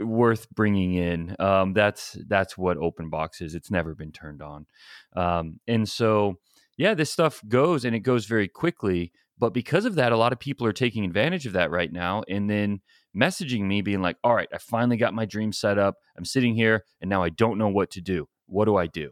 worth 0.00 0.50
bringing 0.50 0.94
in. 0.94 1.36
Um, 1.38 1.72
that's 1.72 2.16
that's 2.28 2.56
what 2.56 2.76
open 2.76 3.10
box 3.10 3.40
is. 3.40 3.54
It's 3.54 3.70
never 3.70 3.94
been 3.94 4.12
turned 4.12 4.42
on, 4.42 4.66
um, 5.14 5.60
and 5.66 5.88
so 5.88 6.38
yeah, 6.76 6.94
this 6.94 7.10
stuff 7.10 7.42
goes 7.48 7.84
and 7.84 7.94
it 7.94 8.00
goes 8.00 8.26
very 8.26 8.48
quickly. 8.48 9.12
But 9.38 9.54
because 9.54 9.84
of 9.84 9.96
that, 9.96 10.12
a 10.12 10.16
lot 10.16 10.32
of 10.32 10.38
people 10.38 10.66
are 10.66 10.72
taking 10.72 11.04
advantage 11.04 11.46
of 11.46 11.54
that 11.54 11.70
right 11.70 11.92
now, 11.92 12.22
and 12.28 12.48
then 12.48 12.80
messaging 13.16 13.62
me 13.62 13.82
being 13.82 14.02
like, 14.02 14.16
"All 14.22 14.34
right, 14.34 14.48
I 14.52 14.58
finally 14.58 14.96
got 14.96 15.14
my 15.14 15.24
dream 15.24 15.52
set 15.52 15.78
up. 15.78 15.96
I'm 16.16 16.24
sitting 16.24 16.54
here, 16.54 16.84
and 17.00 17.10
now 17.10 17.22
I 17.22 17.28
don't 17.28 17.58
know 17.58 17.68
what 17.68 17.90
to 17.92 18.00
do. 18.00 18.28
What 18.46 18.66
do 18.66 18.76
I 18.76 18.86
do?" 18.86 19.10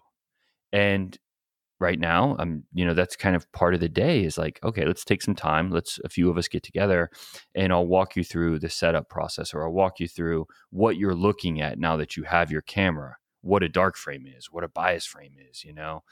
And 0.72 1.18
right 1.80 1.98
now 1.98 2.36
i'm 2.38 2.64
you 2.72 2.84
know 2.84 2.94
that's 2.94 3.16
kind 3.16 3.34
of 3.34 3.50
part 3.52 3.74
of 3.74 3.80
the 3.80 3.88
day 3.88 4.22
is 4.24 4.38
like 4.38 4.60
okay 4.62 4.84
let's 4.86 5.04
take 5.04 5.22
some 5.22 5.34
time 5.34 5.70
let's 5.70 5.98
a 6.04 6.08
few 6.08 6.30
of 6.30 6.38
us 6.38 6.48
get 6.48 6.62
together 6.62 7.10
and 7.54 7.72
i'll 7.72 7.86
walk 7.86 8.16
you 8.16 8.22
through 8.24 8.58
the 8.58 8.68
setup 8.68 9.08
process 9.08 9.54
or 9.54 9.64
i'll 9.64 9.72
walk 9.72 9.98
you 9.98 10.06
through 10.08 10.46
what 10.70 10.96
you're 10.96 11.14
looking 11.14 11.60
at 11.60 11.78
now 11.78 11.96
that 11.96 12.16
you 12.16 12.22
have 12.24 12.50
your 12.50 12.62
camera 12.62 13.16
what 13.42 13.62
a 13.62 13.68
dark 13.68 13.96
frame 13.96 14.26
is 14.26 14.46
what 14.50 14.64
a 14.64 14.68
bias 14.68 15.06
frame 15.06 15.32
is 15.50 15.64
you 15.64 15.72
know? 15.72 16.02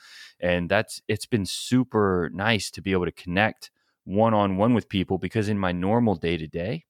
And 0.41 0.69
that's 0.69 1.03
it's 1.09 1.27
been 1.27 1.47
super 1.47 2.31
nice 2.33 2.71
to 2.73 2.81
be 2.83 2.93
able 2.93 3.05
to 3.05 3.13
connect 3.13 3.71
one 4.05 4.35
on 4.35 4.57
one 4.57 4.75
with 4.75 4.89
people 4.89 5.19
because 5.19 5.49
in 5.49 5.59
my 5.59 5.73
normal 5.73 6.15
day 6.15 6.37
to 6.37 6.47
day 6.47 6.85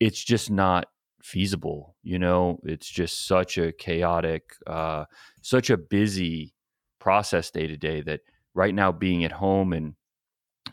it's 0.00 0.22
just 0.22 0.50
not 0.50 0.86
feasible 1.22 1.96
you 2.02 2.18
know? 2.18 2.58
It's 2.64 2.88
just 2.88 3.26
such 3.26 3.58
a 3.58 3.72
chaotic 3.72 4.54
uh 4.66 5.04
such 5.42 5.70
a 5.70 5.76
busy 5.76 6.51
process 7.02 7.50
day 7.50 7.66
to 7.66 7.76
day 7.76 8.00
that 8.00 8.20
right 8.54 8.72
now 8.72 8.92
being 8.92 9.24
at 9.24 9.32
home 9.32 9.72
and 9.72 9.94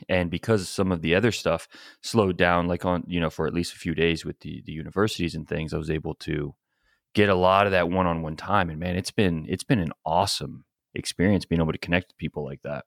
and 0.07 0.29
because 0.29 0.69
some 0.69 0.91
of 0.91 1.01
the 1.01 1.15
other 1.15 1.31
stuff 1.31 1.67
slowed 2.03 2.37
down 2.37 2.67
like 2.67 2.85
on 2.85 3.03
you 3.07 3.19
know 3.19 3.31
for 3.31 3.47
at 3.47 3.53
least 3.53 3.73
a 3.73 3.79
few 3.79 3.95
days 3.95 4.23
with 4.23 4.39
the 4.41 4.61
the 4.67 4.71
universities 4.71 5.33
and 5.33 5.47
things 5.47 5.73
i 5.73 5.77
was 5.77 5.89
able 5.89 6.13
to 6.13 6.53
get 7.15 7.29
a 7.29 7.35
lot 7.35 7.65
of 7.65 7.71
that 7.71 7.89
one-on-one 7.89 8.35
time 8.35 8.69
and 8.69 8.79
man 8.79 8.95
it's 8.95 9.09
been 9.09 9.43
it's 9.49 9.63
been 9.63 9.79
an 9.79 9.91
awesome 10.05 10.65
experience 10.93 11.45
being 11.45 11.61
able 11.61 11.71
to 11.71 11.79
connect 11.79 12.09
to 12.09 12.15
people 12.15 12.45
like 12.45 12.61
that 12.61 12.85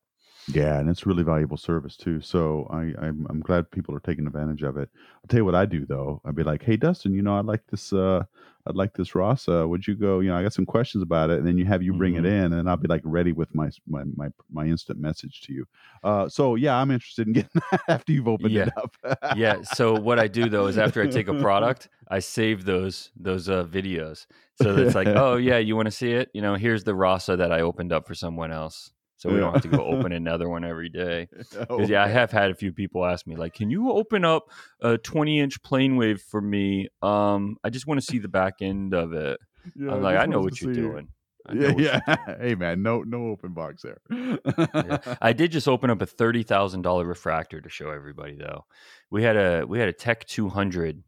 yeah, 0.49 0.78
and 0.78 0.90
it's 0.90 1.07
really 1.07 1.22
valuable 1.22 1.57
service 1.57 1.97
too. 1.97 2.20
So 2.20 2.66
I, 2.70 2.93
I'm 3.05 3.26
I'm 3.30 3.40
glad 3.40 3.70
people 3.70 3.95
are 3.95 4.01
taking 4.01 4.26
advantage 4.26 4.62
of 4.62 4.76
it. 4.76 4.88
I'll 4.95 5.28
tell 5.28 5.38
you 5.38 5.45
what 5.45 5.55
I 5.55 5.66
do 5.66 5.86
though. 5.86 6.20
I'd 6.24 6.34
be 6.34 6.43
like, 6.43 6.62
hey 6.62 6.76
Dustin, 6.76 7.14
you 7.14 7.22
know, 7.22 7.38
I'd 7.38 7.45
like 7.45 7.62
this 7.68 7.93
uh 7.93 8.24
I'd 8.66 8.76
like 8.76 8.95
this 8.95 9.14
Rasa. 9.14 9.66
Would 9.66 9.86
you 9.86 9.95
go, 9.95 10.20
you 10.20 10.30
know, 10.30 10.36
I 10.36 10.43
got 10.43 10.53
some 10.53 10.66
questions 10.66 11.03
about 11.03 11.30
it, 11.30 11.38
and 11.38 11.47
then 11.47 11.59
you 11.59 11.64
have 11.66 11.82
you 11.82 11.93
bring 11.93 12.14
mm-hmm. 12.14 12.26
it 12.26 12.32
in 12.32 12.53
and 12.55 12.68
I'll 12.68 12.76
be 12.76 12.88
like 12.88 13.03
ready 13.05 13.30
with 13.32 13.55
my 13.55 13.70
my 13.86 14.03
my, 14.16 14.28
my 14.51 14.66
instant 14.66 14.99
message 14.99 15.43
to 15.43 15.53
you. 15.53 15.64
Uh 16.03 16.28
so 16.28 16.57
yeah, 16.57 16.76
I'm 16.76 16.90
interested 16.90 17.28
in 17.28 17.34
getting 17.34 17.62
that 17.70 17.82
after 17.88 18.12
you've 18.12 18.28
opened 18.28 18.53
yeah. 18.53 18.66
it 18.66 18.72
up. 18.76 19.36
yeah. 19.36 19.62
So 19.62 19.95
what 19.95 20.18
I 20.18 20.26
do 20.26 20.49
though 20.49 20.66
is 20.66 20.76
after 20.76 21.03
I 21.03 21.07
take 21.07 21.28
a 21.28 21.34
product, 21.40 21.88
I 22.09 22.18
save 22.18 22.64
those 22.64 23.12
those 23.16 23.49
uh 23.49 23.64
videos. 23.64 24.26
So 24.61 24.76
it's 24.76 24.97
like, 24.97 25.07
oh 25.09 25.36
yeah, 25.36 25.59
you 25.59 25.76
want 25.76 25.86
to 25.86 25.93
see 25.93 26.12
it? 26.12 26.30
You 26.34 26.43
know, 26.43 26.57
here's 26.57 26.82
the 26.82 26.97
Rasa 26.97 27.36
that 27.36 27.53
I 27.53 27.61
opened 27.61 27.93
up 27.93 28.09
for 28.09 28.14
someone 28.16 28.51
else 28.51 28.90
so 29.22 29.32
we 29.32 29.38
don't 29.38 29.52
have 29.52 29.62
to 29.62 29.68
go 29.68 29.84
open 29.84 30.10
another 30.10 30.48
one 30.48 30.64
every 30.64 30.88
day. 30.88 31.28
Because 31.52 31.88
yeah, 31.88 32.02
I 32.02 32.08
have 32.08 32.32
had 32.32 32.50
a 32.50 32.54
few 32.54 32.72
people 32.72 33.04
ask 33.04 33.26
me 33.26 33.36
like, 33.36 33.54
"Can 33.54 33.70
you 33.70 33.92
open 33.92 34.24
up 34.24 34.50
a 34.80 34.98
20 34.98 35.38
inch 35.38 35.62
PlaneWave 35.62 36.20
for 36.20 36.40
me? 36.40 36.88
Um, 37.02 37.56
I 37.62 37.70
just 37.70 37.86
want 37.86 38.00
to 38.00 38.06
see 38.06 38.18
the 38.18 38.28
back 38.28 38.54
end 38.60 38.94
of 38.94 39.12
it." 39.12 39.38
Yeah, 39.76 39.92
I'm 39.92 40.02
like, 40.02 40.16
I 40.16 40.26
know 40.26 40.40
what 40.40 40.60
you're 40.60 40.72
doing. 40.74 41.08
Yeah, 41.52 41.74
yeah. 41.78 42.36
hey 42.40 42.56
man, 42.56 42.82
no 42.82 43.02
no 43.02 43.28
open 43.28 43.52
box 43.52 43.82
there. 43.82 44.00
yeah. 44.10 45.16
I 45.22 45.32
did 45.32 45.52
just 45.52 45.68
open 45.68 45.90
up 45.90 46.02
a 46.02 46.06
thirty 46.06 46.42
thousand 46.42 46.82
dollar 46.82 47.04
refractor 47.04 47.60
to 47.60 47.68
show 47.68 47.90
everybody 47.90 48.36
though. 48.36 48.64
We 49.10 49.22
had 49.22 49.36
a 49.36 49.64
we 49.66 49.78
had 49.78 49.88
a 49.88 49.92
TEC 49.92 50.24
200 50.26 51.04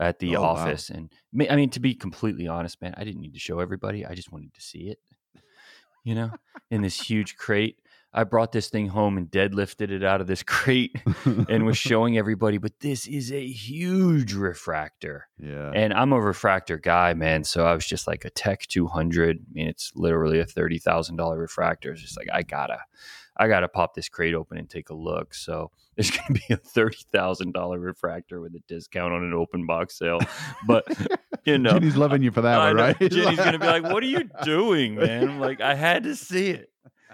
at 0.00 0.20
the 0.20 0.36
oh, 0.36 0.42
office, 0.42 0.90
wow. 0.90 0.96
and 0.96 1.50
I 1.50 1.56
mean 1.56 1.70
to 1.70 1.80
be 1.80 1.94
completely 1.94 2.48
honest, 2.48 2.80
man, 2.80 2.94
I 2.96 3.04
didn't 3.04 3.20
need 3.20 3.34
to 3.34 3.40
show 3.40 3.60
everybody. 3.60 4.06
I 4.06 4.14
just 4.14 4.32
wanted 4.32 4.54
to 4.54 4.60
see 4.60 4.88
it 4.88 4.98
you 6.04 6.14
know, 6.14 6.30
in 6.70 6.82
this 6.82 7.00
huge 7.00 7.36
crate. 7.36 7.78
I 8.12 8.24
brought 8.24 8.52
this 8.52 8.70
thing 8.70 8.88
home 8.88 9.18
and 9.18 9.30
deadlifted 9.30 9.90
it 9.90 10.02
out 10.02 10.20
of 10.20 10.26
this 10.26 10.42
crate 10.46 10.96
and 11.24 11.66
was 11.66 11.76
showing 11.88 12.16
everybody, 12.16 12.56
but 12.56 12.80
this 12.80 13.06
is 13.06 13.30
a 13.30 13.46
huge 13.46 14.32
refractor. 14.32 15.28
Yeah. 15.38 15.70
And 15.74 15.92
I'm 15.92 16.12
a 16.12 16.20
refractor 16.20 16.78
guy, 16.78 17.12
man. 17.12 17.44
So 17.44 17.66
I 17.66 17.74
was 17.74 17.86
just 17.86 18.06
like 18.06 18.24
a 18.24 18.30
TEC 18.30 18.66
200. 18.66 19.36
I 19.36 19.40
mean, 19.52 19.68
it's 19.68 19.92
literally 19.94 20.40
a 20.40 20.46
$30,000 20.46 21.38
refractor. 21.38 21.92
It's 21.92 22.02
just 22.02 22.16
like, 22.16 22.28
I 22.32 22.42
gotta, 22.42 22.80
I 23.36 23.46
gotta 23.46 23.68
pop 23.68 23.94
this 23.94 24.08
crate 24.08 24.34
open 24.34 24.56
and 24.56 24.70
take 24.70 24.88
a 24.88 24.94
look. 24.94 25.34
So 25.34 25.70
there's 25.98 26.10
going 26.12 26.26
to 26.28 26.32
be 26.34 26.54
a 26.54 26.56
$30,000 26.56 27.82
refractor 27.82 28.40
with 28.40 28.54
a 28.54 28.60
discount 28.68 29.12
on 29.12 29.24
an 29.24 29.34
open 29.34 29.66
box 29.66 29.98
sale. 29.98 30.20
But, 30.66 30.84
you 31.44 31.58
know, 31.58 31.72
Jenny's 31.72 31.96
loving 31.96 32.22
you 32.22 32.30
for 32.30 32.40
that 32.40 32.56
one, 32.56 32.76
right? 32.76 32.98
Jenny's 33.00 33.36
going 33.36 33.52
to 33.52 33.58
be 33.58 33.66
like, 33.66 33.82
what 33.82 34.02
are 34.02 34.06
you 34.06 34.30
doing, 34.44 34.94
man? 34.94 35.28
I'm 35.28 35.40
like, 35.40 35.60
I 35.60 35.74
had 35.74 36.04
to 36.04 36.14
see 36.14 36.50
it. 36.50 36.70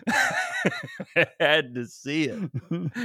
I 0.07 1.27
had 1.41 1.75
to 1.77 1.87
see 1.87 2.25
it. 2.25 2.51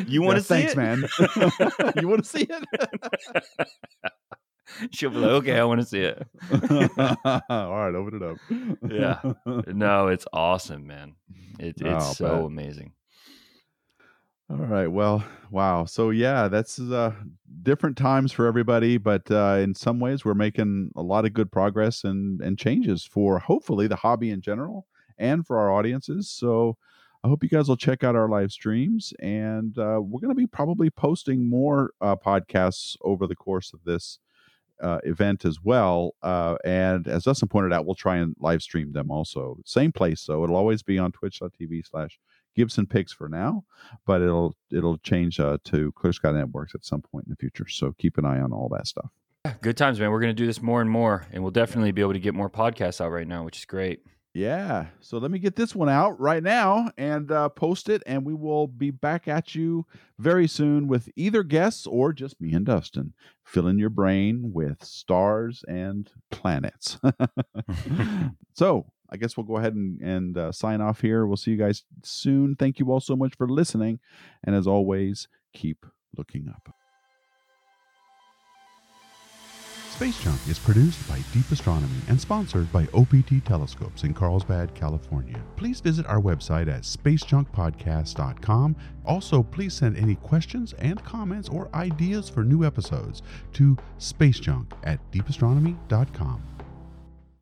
You 0.08 0.22
want 0.22 0.44
to 0.44 0.54
yeah, 0.54 0.68
see 0.68 0.74
thanks, 0.74 0.74
it? 0.74 0.78
man. 0.78 1.94
you 2.02 2.10
want 2.10 2.26
to 2.26 2.30
see 2.30 2.46
it? 2.50 3.70
She'll 4.92 5.12
be 5.12 5.18
like, 5.18 5.32
okay, 5.32 5.58
I 5.58 5.64
want 5.64 5.80
to 5.80 5.86
see 5.88 6.02
it. 6.02 6.28
All 7.50 7.72
right, 7.78 7.96
open 7.96 8.16
it 8.16 8.24
up. 8.24 8.38
yeah. 8.92 9.20
No, 9.74 10.10
it's 10.10 10.26
awesome, 10.34 10.86
man. 10.88 11.16
It, 11.58 11.76
it's 11.80 12.06
oh, 12.10 12.14
so 12.14 12.46
amazing. 12.46 12.92
All 14.50 14.58
right. 14.58 14.88
Well, 14.88 15.24
wow. 15.52 15.86
So 15.86 16.10
yeah, 16.10 16.48
that's 16.48 16.80
uh, 16.80 17.14
different 17.62 17.98
times 17.98 18.32
for 18.32 18.48
everybody, 18.48 18.98
but 18.98 19.30
uh, 19.30 19.60
in 19.62 19.76
some 19.76 20.00
ways, 20.00 20.26
we're 20.26 20.34
making 20.34 20.92
a 20.96 21.04
lot 21.04 21.26
of 21.26 21.34
good 21.34 21.52
progress 21.52 22.04
and 22.04 22.42
and 22.42 22.58
changes 22.58 23.04
for 23.06 23.38
hopefully 23.40 23.86
the 23.86 23.98
hobby 23.98 24.32
in 24.32 24.42
general 24.42 24.88
and 25.20 25.46
for 25.46 25.60
our 25.60 25.72
audiences. 25.72 26.32
So 26.32 26.78
I 27.24 27.28
hope 27.28 27.44
you 27.44 27.50
guys 27.50 27.68
will 27.70 27.78
check 27.78 28.04
out 28.04 28.16
our 28.16 28.28
live 28.28 28.52
streams, 28.52 29.14
and 29.20 29.78
uh, 29.78 30.00
we're 30.02 30.22
going 30.22 30.34
to 30.34 30.36
be 30.36 30.48
probably 30.48 30.90
posting 30.90 31.48
more 31.48 31.92
uh, 32.02 32.16
podcasts 32.16 32.96
over 33.02 33.28
the 33.28 33.36
course 33.36 33.72
of 33.72 33.84
this 33.84 34.18
uh, 34.82 35.00
event 35.04 35.46
as 35.46 35.60
well. 35.64 36.16
Uh, 36.24 36.56
and 36.64 37.08
as 37.08 37.24
Dustin 37.26 37.50
pointed 37.50 37.74
out, 37.74 37.86
we'll 37.86 37.96
try 37.96 38.18
and 38.18 38.36
live 38.40 38.62
stream 38.64 38.94
them 38.94 39.12
also. 39.12 39.58
Same 39.66 39.92
place, 39.92 40.22
so 40.22 40.44
it'll 40.44 40.56
always 40.56 40.82
be 40.82 40.98
on 40.98 41.12
twitch.tv 41.12 41.86
slash 41.88 42.18
Gibson 42.60 42.86
Pics 42.88 43.14
for 43.14 43.30
now, 43.30 43.64
but 44.06 44.22
it'll 44.22 44.54
it'll 44.70 44.98
change 44.98 45.40
uh, 45.40 45.60
to 45.64 45.94
Clear 45.94 46.12
Sky 46.12 46.32
Networks 46.32 46.76
at 46.76 46.84
some 46.84 47.02
point 47.02 47.26
in 47.26 47.30
the 47.30 47.38
future. 47.38 47.70
So 47.70 47.96
keep 47.98 48.18
an 48.18 48.26
eye 48.26 48.42
on 48.42 48.52
all 48.52 48.68
that 48.74 48.86
stuff. 48.86 49.10
Good 49.62 49.78
times, 49.78 49.98
man. 49.98 50.12
We're 50.12 50.20
going 50.20 50.36
to 50.36 50.42
do 50.42 50.46
this 50.46 50.62
more 50.62 50.82
and 50.82 50.90
more, 50.90 51.26
and 51.32 51.42
we'll 51.42 51.52
definitely 51.52 51.94
be 51.94 52.02
able 52.02 52.12
to 52.12 52.20
get 52.20 52.36
more 52.36 52.50
podcasts 52.50 53.00
out 53.00 53.12
right 53.12 53.26
now, 53.26 53.46
which 53.46 53.60
is 53.60 53.64
great. 53.64 54.02
Yeah. 54.34 54.88
So 55.00 55.20
let 55.20 55.32
me 55.32 55.40
get 55.40 55.56
this 55.56 55.74
one 55.74 55.88
out 55.88 56.20
right 56.20 56.44
now 56.44 56.92
and 56.98 57.32
uh, 57.32 57.48
post 57.48 57.88
it, 57.88 58.04
and 58.06 58.26
we 58.26 58.34
will 58.34 58.68
be 58.68 58.92
back 58.92 59.30
at 59.30 59.56
you 59.56 59.86
very 60.18 60.46
soon 60.46 60.90
with 60.90 61.08
either 61.16 61.44
guests 61.44 61.88
or 61.88 62.12
just 62.12 62.42
me 62.42 62.54
and 62.54 62.66
Dustin 62.66 63.14
filling 63.46 63.80
your 63.80 63.90
brain 63.90 64.52
with 64.54 64.84
stars 64.84 65.64
and 65.70 66.12
planets. 66.30 67.00
so 68.54 68.86
I 69.12 69.18
guess 69.18 69.36
we'll 69.36 69.46
go 69.46 69.58
ahead 69.58 69.74
and, 69.74 70.00
and 70.02 70.38
uh, 70.38 70.52
sign 70.52 70.82
off 70.82 71.02
here. 71.02 71.26
We'll 71.26 71.38
see 71.38 71.52
you 71.52 71.58
guys 71.58 71.84
soon. 72.04 72.56
Thank 72.56 72.80
you 72.80 72.92
all 72.92 73.00
so 73.00 73.16
much 73.16 73.36
for 73.36 73.48
listening. 73.48 74.00
And 74.44 74.56
as 74.56 74.68
always, 74.68 75.28
keep 75.54 75.86
looking 76.16 76.50
up. 76.50 76.74
Space 80.00 80.24
Junk 80.24 80.40
is 80.48 80.58
produced 80.58 81.06
by 81.10 81.20
Deep 81.34 81.52
Astronomy 81.52 82.00
and 82.08 82.22
sponsored 82.22 82.72
by 82.72 82.88
OPT 82.94 83.44
Telescopes 83.44 84.06
in 84.06 84.14
Carlsbad, 84.14 84.74
California. 84.74 85.36
Please 85.58 85.82
visit 85.82 86.06
our 86.06 86.22
website 86.22 86.70
at 86.70 86.84
spacejunkpodcast.com. 86.84 88.78
Also, 89.06 89.44
please 89.44 89.74
send 89.74 89.98
any 89.98 90.16
questions 90.16 90.72
and 90.80 91.04
comments 91.04 91.50
or 91.50 91.68
ideas 91.74 92.30
for 92.30 92.46
new 92.46 92.64
episodes 92.64 93.24
to 93.52 93.76
spacejunk 94.00 94.72
at 94.86 95.02
deepastronomy.com. 95.12 96.59